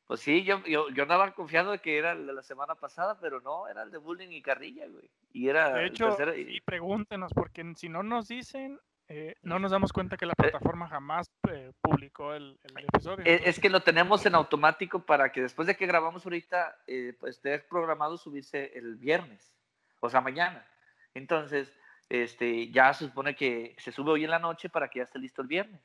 pues 0.07 0.21
sí, 0.21 0.45
yo, 0.45 0.63
yo, 0.65 0.89
yo 0.91 1.03
andaba 1.03 1.35
confiado 1.35 1.73
de 1.73 1.81
que 1.81 1.99
era 1.99 2.13
el 2.13 2.27
de 2.27 2.33
la 2.33 2.43
semana 2.43 2.75
pasada, 2.77 3.19
pero 3.21 3.41
no, 3.41 3.69
era 3.69 3.83
el 3.83 3.91
de 3.91 3.99
Bullying 3.99 4.31
y 4.31 4.43
Carrilla, 4.43 4.87
güey. 4.87 5.11
Y 5.33 5.49
era 5.49 5.73
de 5.73 5.87
hecho, 5.87 6.17
y 6.37 6.61
pregúntenos, 6.61 7.33
porque 7.35 7.65
si 7.77 7.89
no 7.89 8.03
nos 8.03 8.29
dicen, 8.29 8.79
eh, 9.09 9.37
no 9.43 9.61
nos 9.61 9.71
damos 9.71 9.93
cuenta 9.93 10.17
que 10.17 10.27
la 10.27 10.33
eh, 10.33 10.37
plataforma 10.37 10.89
jamás 10.89 11.31
eh, 11.49 11.73
publicó 11.81 12.35
el, 12.35 12.59
episodio. 12.65 13.25
Es, 13.25 13.61
que 13.61 13.71
lo 13.71 13.81
tenemos 13.81 14.27
en 14.27 14.35
automático 14.35 15.05
para 15.05 15.31
que 15.31 15.43
después 15.43 15.69
de 15.69 15.77
que 15.77 15.87
grabamos 15.87 16.25
ahorita, 16.25 16.77
pues 17.21 17.37
esté 17.37 17.61
programado 17.61 18.17
subirse 18.17 18.77
el 18.77 18.97
viernes, 18.97 19.55
o 20.01 20.11
sea, 20.11 20.21
mañana. 20.21 20.67
Entonces, 21.15 21.73
este, 22.09 22.71
ya 22.71 22.93
se 22.95 23.07
supone 23.07 23.35
que 23.35 23.75
se 23.79 23.93
sube 23.93 24.13
hoy 24.13 24.25
en 24.25 24.31
la 24.31 24.39
noche 24.39 24.69
para 24.69 24.89
que 24.89 25.01
ya 25.01 25.05
esté 25.05 25.19
listo 25.19 25.43
el 25.43 25.49
viernes. 25.49 25.81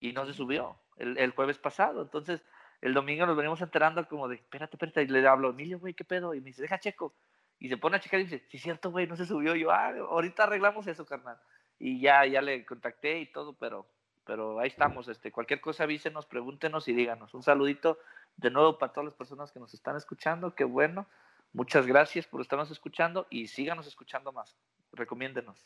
Y 0.00 0.12
no 0.12 0.26
se 0.26 0.32
subió 0.32 0.80
el, 0.96 1.30
jueves 1.30 1.58
pasado. 1.58 2.02
Entonces, 2.02 2.44
el 2.80 2.92
domingo 2.92 3.24
nos 3.24 3.36
venimos 3.36 3.60
enterando 3.60 4.06
como 4.08 4.28
de, 4.28 4.36
espérate, 4.36 4.74
espérate, 4.74 5.02
y 5.02 5.06
le 5.06 5.26
hablo, 5.26 5.50
Emilio, 5.50 5.78
güey, 5.78 5.94
¿qué 5.94 6.04
pedo? 6.04 6.34
Y 6.34 6.40
me 6.40 6.46
dice, 6.46 6.62
deja 6.62 6.80
checo. 6.80 7.14
Y 7.60 7.68
se 7.68 7.76
pone 7.76 7.96
a 7.96 8.00
checar 8.00 8.18
y 8.18 8.24
dice, 8.24 8.44
sí, 8.48 8.58
cierto, 8.58 8.90
güey, 8.90 9.06
no 9.06 9.16
se 9.16 9.26
subió. 9.26 9.54
yo, 9.54 9.70
ah, 9.70 9.92
ahorita 10.10 10.44
arreglamos 10.44 10.88
eso, 10.88 11.06
carnal. 11.06 11.38
Y 11.78 12.00
ya, 12.00 12.26
ya 12.26 12.42
le 12.42 12.66
contacté 12.66 13.20
y 13.20 13.26
todo, 13.26 13.54
pero, 13.54 13.86
pero 14.24 14.58
ahí 14.58 14.68
estamos. 14.68 15.06
Este, 15.06 15.30
cualquier 15.30 15.60
cosa 15.60 15.84
avísenos, 15.84 16.26
pregúntenos 16.26 16.88
y 16.88 16.94
díganos. 16.94 17.32
Un 17.34 17.44
saludito 17.44 18.00
de 18.36 18.50
nuevo 18.50 18.78
para 18.78 18.92
todas 18.92 19.06
las 19.06 19.14
personas 19.14 19.52
que 19.52 19.60
nos 19.60 19.72
están 19.72 19.96
escuchando. 19.96 20.56
Qué 20.56 20.64
bueno. 20.64 21.06
Muchas 21.52 21.86
gracias 21.86 22.26
por 22.26 22.40
estarnos 22.40 22.72
escuchando 22.72 23.28
y 23.30 23.46
síganos 23.46 23.86
escuchando 23.86 24.32
más 24.32 24.56
recomiéndenos. 24.92 25.58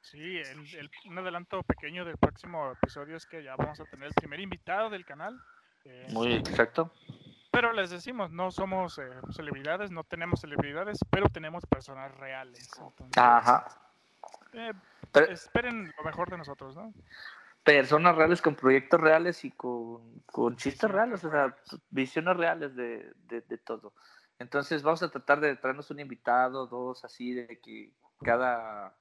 Sí, 0.00 0.38
el, 0.38 0.90
un 1.06 1.18
adelanto 1.18 1.62
pequeño 1.62 2.04
del 2.04 2.18
próximo 2.18 2.72
episodio 2.72 3.16
es 3.16 3.24
que 3.26 3.42
ya 3.44 3.54
vamos 3.56 3.78
a 3.78 3.84
tener 3.84 4.08
el 4.08 4.14
primer 4.14 4.40
invitado 4.40 4.90
del 4.90 5.04
canal. 5.04 5.38
Eh, 5.84 6.08
Muy 6.10 6.32
exacto. 6.34 6.92
Pero 7.52 7.72
les 7.72 7.90
decimos, 7.90 8.30
no 8.30 8.50
somos 8.50 8.98
eh, 8.98 9.02
celebridades, 9.30 9.90
no 9.90 10.04
tenemos 10.04 10.40
celebridades, 10.40 10.98
pero 11.10 11.28
tenemos 11.28 11.64
personas 11.66 12.12
reales. 12.16 12.68
Ajá. 13.16 13.66
Eh, 14.54 14.72
esperen 15.28 15.92
lo 15.96 16.04
mejor 16.04 16.30
de 16.30 16.38
nosotros, 16.38 16.74
¿no? 16.74 16.92
Personas 17.62 18.16
reales 18.16 18.42
con 18.42 18.56
proyectos 18.56 19.00
reales 19.00 19.44
y 19.44 19.52
con, 19.52 20.20
con 20.26 20.56
chistes 20.56 20.90
reales, 20.90 21.22
o 21.24 21.30
sea, 21.30 21.54
visiones 21.90 22.36
reales 22.36 22.74
de, 22.74 23.12
de, 23.28 23.42
de 23.42 23.58
todo. 23.58 23.94
Entonces 24.38 24.82
vamos 24.82 25.02
a 25.04 25.10
tratar 25.10 25.38
de 25.38 25.54
traernos 25.54 25.90
un 25.90 26.00
invitado, 26.00 26.66
dos, 26.66 27.04
así, 27.04 27.34
de 27.34 27.60
que 27.60 27.92
cada 28.22 28.94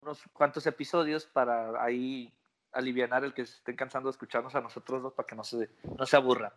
unos 0.00 0.22
cuantos 0.32 0.66
episodios 0.66 1.26
para 1.26 1.82
ahí 1.82 2.32
aliviar 2.72 3.24
el 3.24 3.34
que 3.34 3.46
se 3.46 3.56
estén 3.56 3.76
cansando 3.76 4.08
de 4.08 4.12
escucharnos 4.12 4.54
a 4.54 4.60
nosotros 4.60 5.02
dos 5.02 5.12
para 5.12 5.26
que 5.26 5.36
no 5.36 5.44
se, 5.44 5.68
no 5.98 6.06
se 6.06 6.16
aburran. 6.16 6.52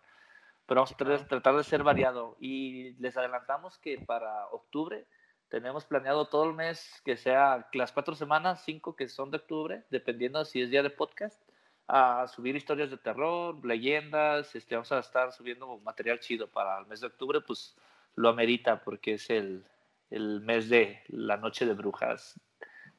Pero 0.65 0.81
vamos 0.81 0.93
a 0.93 1.27
tratar 1.27 1.55
de 1.55 1.63
ser 1.63 1.83
variado. 1.83 2.37
Y 2.39 2.93
les 2.93 3.15
adelantamos 3.17 3.77
que 3.77 3.99
para 3.99 4.47
octubre 4.47 5.05
tenemos 5.49 5.85
planeado 5.85 6.25
todo 6.27 6.45
el 6.45 6.55
mes 6.55 7.01
que 7.03 7.17
sea 7.17 7.67
las 7.73 7.91
cuatro 7.91 8.15
semanas, 8.15 8.63
cinco 8.65 8.95
que 8.95 9.07
son 9.07 9.29
de 9.29 9.37
octubre, 9.37 9.83
dependiendo 9.91 10.43
si 10.45 10.61
es 10.61 10.69
día 10.69 10.81
de 10.81 10.89
podcast, 10.89 11.39
a 11.87 12.27
subir 12.27 12.55
historias 12.55 12.89
de 12.89 12.97
terror, 12.97 13.63
leyendas. 13.63 14.55
Este, 14.55 14.75
vamos 14.75 14.91
a 14.91 14.99
estar 14.99 15.31
subiendo 15.31 15.77
material 15.79 16.19
chido 16.19 16.47
para 16.47 16.79
el 16.79 16.87
mes 16.87 17.01
de 17.01 17.07
octubre, 17.07 17.41
pues 17.41 17.75
lo 18.15 18.29
amerita 18.29 18.81
porque 18.83 19.15
es 19.15 19.29
el, 19.29 19.65
el 20.09 20.41
mes 20.41 20.69
de 20.69 21.01
la 21.07 21.37
noche 21.37 21.65
de 21.65 21.73
brujas, 21.73 22.39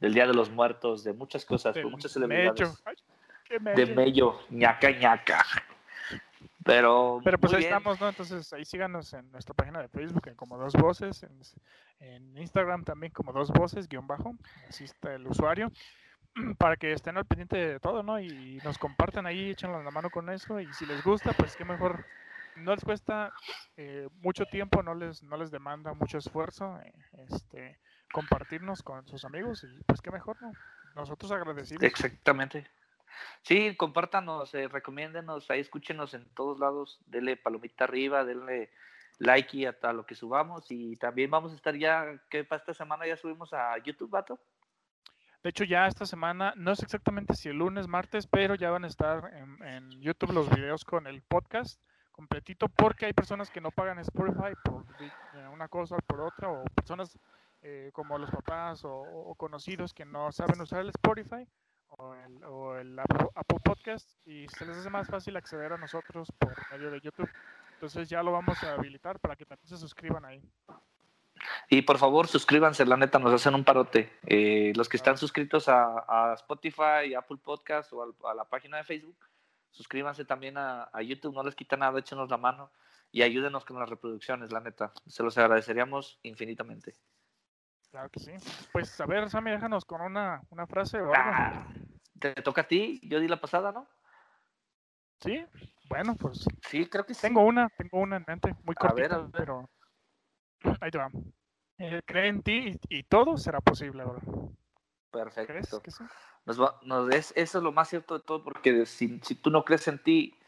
del 0.00 0.14
Día 0.14 0.26
de 0.26 0.34
los 0.34 0.50
Muertos, 0.50 1.04
de 1.04 1.12
muchas 1.12 1.44
cosas, 1.44 1.74
de 1.74 1.84
muchas 1.84 2.12
celebridades. 2.12 2.82
de 3.48 3.86
mello, 3.86 4.40
ñaca, 4.50 4.90
ñaca. 4.90 5.44
Pero, 6.66 7.20
Pero 7.22 7.38
pues 7.38 7.52
ahí 7.54 7.62
estamos, 7.62 8.00
¿no? 8.00 8.08
Entonces 8.08 8.52
ahí 8.52 8.64
síganos 8.64 9.12
en 9.14 9.30
nuestra 9.30 9.54
página 9.54 9.80
de 9.80 9.88
Facebook 9.88 10.34
como 10.34 10.58
Dos 10.58 10.74
Voces, 10.74 11.24
en, 12.00 12.36
Instagram 12.36 12.84
también 12.84 13.12
como 13.12 13.32
Dos 13.32 13.50
Voces, 13.52 13.88
guion 13.88 14.06
bajo, 14.06 14.34
así 14.68 14.84
está 14.84 15.14
el 15.14 15.26
usuario, 15.28 15.70
para 16.58 16.76
que 16.76 16.92
estén 16.92 17.16
al 17.16 17.24
pendiente 17.24 17.56
de 17.56 17.80
todo, 17.80 18.02
¿no? 18.02 18.18
Y 18.18 18.60
nos 18.64 18.78
compartan 18.78 19.26
ahí, 19.26 19.50
échenlo 19.50 19.80
la 19.80 19.92
mano 19.92 20.10
con 20.10 20.28
eso, 20.28 20.58
y 20.58 20.72
si 20.72 20.86
les 20.86 21.04
gusta, 21.04 21.32
pues 21.34 21.54
qué 21.56 21.64
mejor 21.64 22.04
no 22.56 22.74
les 22.74 22.84
cuesta 22.84 23.32
eh, 23.76 24.08
mucho 24.20 24.46
tiempo, 24.46 24.82
no 24.82 24.94
les, 24.94 25.22
no 25.22 25.36
les 25.36 25.50
demanda 25.50 25.94
mucho 25.94 26.18
esfuerzo 26.18 26.78
eh, 26.80 26.92
este, 27.28 27.78
compartirnos 28.12 28.82
con 28.82 29.06
sus 29.06 29.24
amigos 29.24 29.64
y 29.64 29.82
pues 29.84 30.00
qué 30.00 30.10
mejor, 30.10 30.40
¿no? 30.40 30.52
Nosotros 30.94 31.30
agradecidos. 31.32 31.82
Exactamente. 31.82 32.66
Sí, 33.42 33.74
compártanos, 33.76 34.54
eh, 34.54 34.68
recomiéndenos, 34.68 35.50
ahí 35.50 35.60
escúchenos 35.60 36.14
en 36.14 36.24
todos 36.34 36.58
lados, 36.58 37.00
denle 37.06 37.36
palomita 37.36 37.84
arriba, 37.84 38.24
denle 38.24 38.70
like 39.18 39.56
y 39.56 39.64
hasta 39.64 39.92
lo 39.92 40.04
que 40.04 40.14
subamos 40.14 40.70
y 40.70 40.96
también 40.96 41.30
vamos 41.30 41.52
a 41.52 41.56
estar 41.56 41.74
ya, 41.76 42.20
que 42.28 42.44
para 42.44 42.60
esta 42.60 42.74
semana 42.74 43.06
ya 43.06 43.16
subimos 43.16 43.52
a 43.52 43.78
YouTube, 43.78 44.10
vato. 44.10 44.38
De 45.42 45.50
hecho, 45.50 45.64
ya 45.64 45.86
esta 45.86 46.06
semana, 46.06 46.52
no 46.56 46.74
sé 46.74 46.84
exactamente 46.84 47.34
si 47.34 47.48
el 47.48 47.58
lunes, 47.58 47.86
martes, 47.86 48.26
pero 48.26 48.56
ya 48.56 48.70
van 48.70 48.84
a 48.84 48.88
estar 48.88 49.32
en, 49.32 49.62
en 49.62 49.90
YouTube 50.02 50.32
los 50.32 50.50
videos 50.50 50.84
con 50.84 51.06
el 51.06 51.22
podcast 51.22 51.80
completito 52.16 52.68
porque 52.68 53.06
hay 53.06 53.12
personas 53.12 53.50
que 53.50 53.60
no 53.60 53.70
pagan 53.70 53.98
Spotify 54.00 54.54
por 54.64 54.84
eh, 55.00 55.48
una 55.52 55.68
cosa 55.68 55.96
o 55.96 55.98
por 55.98 56.22
otra 56.22 56.48
o 56.48 56.64
personas 56.64 57.18
eh, 57.62 57.90
como 57.92 58.18
los 58.18 58.30
papás 58.30 58.84
o, 58.84 58.92
o 58.92 59.34
conocidos 59.34 59.92
que 59.92 60.04
no 60.04 60.32
saben 60.32 60.60
usar 60.60 60.80
el 60.80 60.88
Spotify 60.88 61.46
o 61.88 62.14
el, 62.14 62.44
o 62.44 62.76
el 62.76 62.98
Apple, 62.98 63.28
Apple 63.34 63.58
Podcast 63.62 64.10
y 64.26 64.48
se 64.48 64.66
les 64.66 64.78
hace 64.78 64.90
más 64.90 65.08
fácil 65.08 65.36
acceder 65.36 65.72
a 65.72 65.78
nosotros 65.78 66.32
por 66.38 66.54
medio 66.72 66.90
de 66.90 67.00
YouTube. 67.00 67.30
Entonces 67.74 68.08
ya 68.08 68.22
lo 68.22 68.32
vamos 68.32 68.62
a 68.64 68.72
habilitar 68.72 69.20
para 69.20 69.36
que 69.36 69.44
también 69.44 69.68
se 69.68 69.76
suscriban 69.76 70.24
ahí. 70.24 70.42
Y 71.68 71.82
por 71.82 71.98
favor, 71.98 72.26
suscríbanse, 72.26 72.86
la 72.86 72.96
neta, 72.96 73.18
nos 73.18 73.32
hacen 73.32 73.54
un 73.54 73.64
parote. 73.64 74.18
Eh, 74.26 74.72
los 74.74 74.88
que 74.88 74.96
están 74.96 75.18
suscritos 75.18 75.68
a, 75.68 76.04
a 76.08 76.34
Spotify, 76.34 77.14
Apple 77.16 77.38
Podcast 77.42 77.92
o 77.92 78.14
a, 78.26 78.34
la 78.34 78.44
página 78.44 78.78
de 78.78 78.84
Facebook, 78.84 79.16
suscríbanse 79.70 80.24
también 80.24 80.56
a, 80.58 80.88
a 80.92 81.02
YouTube, 81.02 81.34
no 81.34 81.42
les 81.42 81.54
quita 81.54 81.76
nada, 81.76 81.98
échenos 81.98 82.30
la 82.30 82.36
mano 82.36 82.70
y 83.12 83.22
ayúdenos 83.22 83.64
con 83.64 83.78
las 83.78 83.88
reproducciones, 83.88 84.52
la 84.52 84.60
neta. 84.60 84.92
Se 85.06 85.22
los 85.22 85.36
agradeceríamos 85.38 86.18
infinitamente. 86.22 86.96
Claro 87.90 88.10
que 88.10 88.20
sí. 88.20 88.32
Pues 88.72 89.00
a 89.00 89.06
ver, 89.06 89.30
Sammy, 89.30 89.50
déjanos 89.52 89.84
con 89.84 90.00
una, 90.00 90.42
una 90.50 90.66
frase 90.66 91.00
o 91.00 91.14
algo. 91.14 91.16
Ah, 91.16 91.66
te 92.18 92.34
toca 92.34 92.62
a 92.62 92.68
ti, 92.68 93.00
yo 93.04 93.20
di 93.20 93.28
la 93.28 93.40
pasada, 93.40 93.72
¿no? 93.72 93.86
Sí, 95.20 95.44
bueno, 95.88 96.14
pues 96.16 96.44
Sí, 96.68 96.86
creo 96.86 97.06
que 97.06 97.14
sí. 97.14 97.22
tengo 97.22 97.40
una, 97.42 97.68
tengo 97.70 97.98
una 98.00 98.16
en 98.16 98.24
mente, 98.26 98.54
muy 98.64 98.74
A 98.78 98.92
ver, 98.92 99.08
cortita, 99.08 99.14
a 99.14 99.18
ver. 99.18 99.30
pero 99.32 99.70
ahí 100.80 100.90
te 100.90 100.98
va. 100.98 101.10
Eh, 101.78 102.02
cree 102.04 102.28
en 102.28 102.42
ti 102.42 102.78
y, 102.88 102.98
y 102.98 103.02
todo 103.04 103.36
será 103.38 103.60
posible 103.60 104.02
ahora. 104.02 104.20
¿Crees 104.20 104.50
Perfecto. 105.10 105.80
que 105.82 105.90
sí? 105.90 106.04
Nos 106.46 106.60
va- 106.60 106.78
nos- 106.82 107.12
es, 107.12 107.32
eso 107.36 107.58
es 107.58 107.64
lo 107.64 107.72
más 107.72 107.88
cierto 107.88 108.18
de 108.18 108.24
todo, 108.24 108.42
porque 108.42 108.86
si, 108.86 109.20
si 109.24 109.34
tú 109.34 109.50
no 109.50 109.64
crees 109.64 109.86
en 109.88 109.98
ti, 110.02 110.38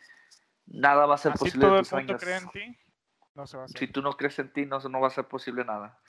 nada 0.66 1.06
va 1.06 1.16
a 1.16 1.18
ser 1.18 1.32
Así 1.32 1.40
posible 1.40 1.66
todo 1.66 1.74
de 1.74 1.80
el 1.80 2.06
mundo 2.06 2.16
cree 2.18 2.36
en 2.36 2.48
ti, 2.50 2.78
no 3.34 3.46
se 3.46 3.56
va 3.56 3.64
a 3.64 3.66
hacer. 3.66 3.78
Si 3.80 3.88
tú 3.88 4.00
no 4.00 4.12
crees 4.16 4.38
en 4.38 4.52
ti, 4.52 4.64
no, 4.64 4.78
no 4.78 5.00
va 5.00 5.08
a 5.08 5.10
ser 5.10 5.26
posible 5.26 5.64
nada. 5.64 6.00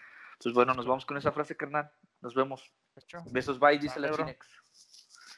Pues 0.42 0.54
bueno, 0.54 0.74
nos 0.74 0.86
vamos 0.86 1.06
con 1.06 1.18
esa 1.18 1.32
frase, 1.32 1.58
carnal. 1.58 1.92
Nos 2.22 2.34
vemos. 2.34 2.72
Hecho. 2.96 3.24
Besos, 3.32 3.60
bye, 3.60 3.78
dice 3.78 4.00
la. 4.00 4.12
Chinex. 4.12 4.48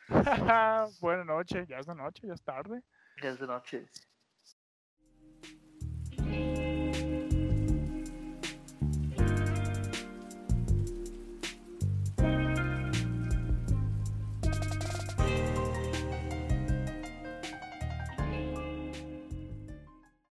Buenas 1.00 1.26
noches, 1.26 1.68
ya 1.68 1.78
es 1.78 1.86
de 1.88 1.96
noche, 1.96 2.28
ya 2.28 2.34
es 2.34 2.44
tarde. 2.44 2.84
Ya 3.22 3.30
es 3.30 3.40
de 3.40 3.48
noche. 3.48 3.88